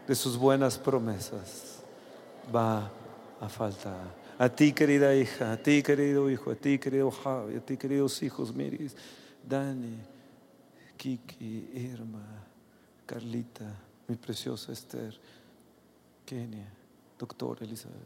de 0.07 0.15
sus 0.15 0.37
buenas 0.37 0.77
promesas 0.77 1.81
va 2.55 2.91
a 3.41 3.49
faltar. 3.49 4.27
A 4.39 4.49
ti, 4.49 4.73
querida 4.73 5.15
hija, 5.15 5.53
a 5.53 5.57
ti, 5.57 5.83
querido 5.83 6.29
hijo, 6.29 6.51
a 6.51 6.55
ti, 6.55 6.79
querido 6.79 7.11
Javi, 7.11 7.57
a 7.57 7.61
ti, 7.61 7.77
queridos 7.77 8.23
hijos, 8.23 8.55
Miris, 8.55 8.95
Dani, 9.43 9.99
Kiki, 10.97 11.71
Irma, 11.73 12.45
Carlita, 13.07 13.73
mi 14.09 14.17
preciosa 14.17 14.73
Esther, 14.73 15.19
Kenia, 16.27 16.69
doctor 17.19 17.63
Elizabeth. 17.63 17.97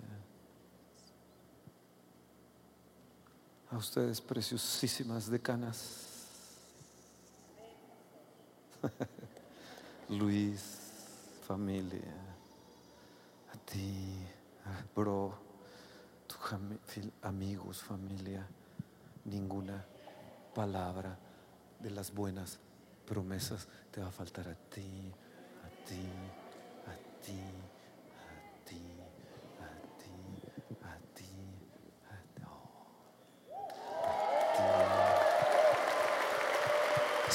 A 3.72 3.76
ustedes, 3.76 4.20
preciosísimas 4.20 5.28
decanas. 5.30 6.09
Luis, 10.08 10.62
familia, 11.46 12.14
a 13.52 13.56
ti, 13.70 14.26
bro, 14.94 15.34
tus 16.26 16.38
amigos, 17.22 17.82
familia, 17.82 18.46
ninguna 19.24 19.84
palabra 20.54 21.18
de 21.80 21.90
las 21.90 22.12
buenas 22.12 22.58
promesas 23.06 23.68
te 23.90 24.00
va 24.00 24.08
a 24.08 24.12
faltar 24.12 24.48
a 24.48 24.54
ti, 24.54 25.12
a 25.64 25.86
ti, 25.86 26.06
a 26.86 27.24
ti, 27.24 27.40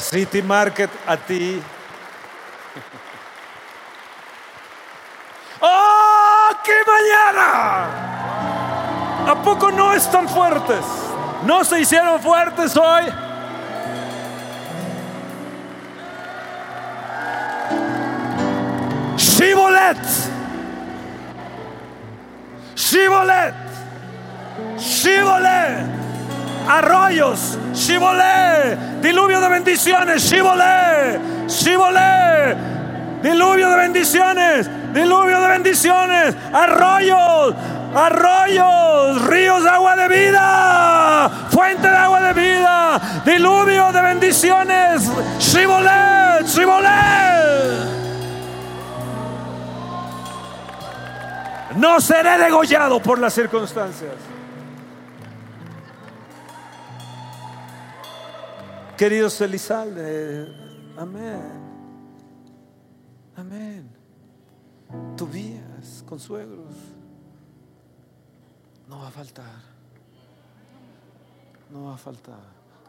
City 0.09 0.41
Market 0.41 0.89
a 1.07 1.17
ti. 1.17 1.59
¡Oh, 5.61 6.49
qué 6.63 6.73
mañana! 6.85 7.87
¿A 9.31 9.35
poco 9.43 9.71
no 9.71 9.93
están 9.93 10.29
fuertes? 10.29 10.85
¿No 11.43 11.63
se 11.63 11.79
hicieron 11.81 12.21
fuertes 12.21 12.77
hoy? 12.77 13.05
Shibolet. 19.17 19.97
Shibolet. 22.75 23.55
Shibolet. 24.77 26.04
Arroyos. 26.67 27.57
Shibolet. 27.73 29.01
Diluvio 29.01 29.39
de 29.41 29.49
bendiciones. 29.49 30.23
Shibolet. 30.23 31.19
Shibolet. 31.47 32.57
Diluvio 33.21 33.69
de 33.69 33.75
bendiciones 33.75 34.69
diluvio 34.95 35.41
de 35.41 35.47
bendiciones, 35.49 36.35
arroyos, 36.53 37.53
arroyos, 37.93 39.21
ríos 39.27 39.63
de 39.63 39.69
agua 39.69 39.95
de 39.97 40.07
vida, 40.07 41.29
fuente 41.51 41.87
de 41.87 41.95
agua 41.95 42.21
de 42.21 42.33
vida, 42.33 43.01
diluvio 43.25 43.91
de 43.91 44.01
bendiciones, 44.01 45.11
Shibolet, 45.37 46.47
Shibolet. 46.47 46.91
No 51.75 51.99
seré 51.99 52.37
degollado 52.37 53.01
por 53.01 53.19
las 53.19 53.33
circunstancias. 53.33 54.34
Queridos 58.97 59.41
Elizalde, 59.41 60.47
amén. 60.97 61.65
Amén. 63.35 63.89
Tobías, 65.17 66.03
consuegros. 66.07 66.73
No 68.87 68.99
va 68.99 69.09
a 69.09 69.11
faltar. 69.11 69.75
No 71.69 71.85
va 71.85 71.95
a 71.95 71.97
faltar. 71.97 72.39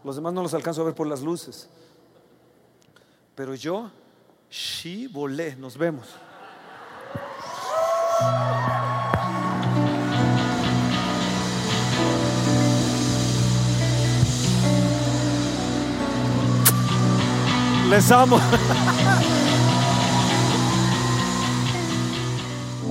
Los 0.04 0.14
demás 0.14 0.32
no 0.32 0.42
los 0.42 0.54
alcanzo 0.54 0.82
a 0.82 0.84
ver 0.84 0.94
por 0.94 1.08
las 1.08 1.22
luces. 1.22 1.68
Pero 3.34 3.56
yo, 3.56 3.90
sí 4.48 5.08
volé. 5.08 5.56
Nos 5.56 5.76
vemos. 5.76 6.06
Les 17.88 18.10
amo. 18.10 18.40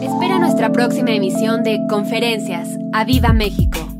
Espera 0.01 0.39
nuestra 0.39 0.71
próxima 0.71 1.11
emisión 1.11 1.63
de 1.63 1.85
Conferencias. 1.89 2.69
¡A 2.93 3.03
Viva 3.03 3.33
México! 3.33 3.94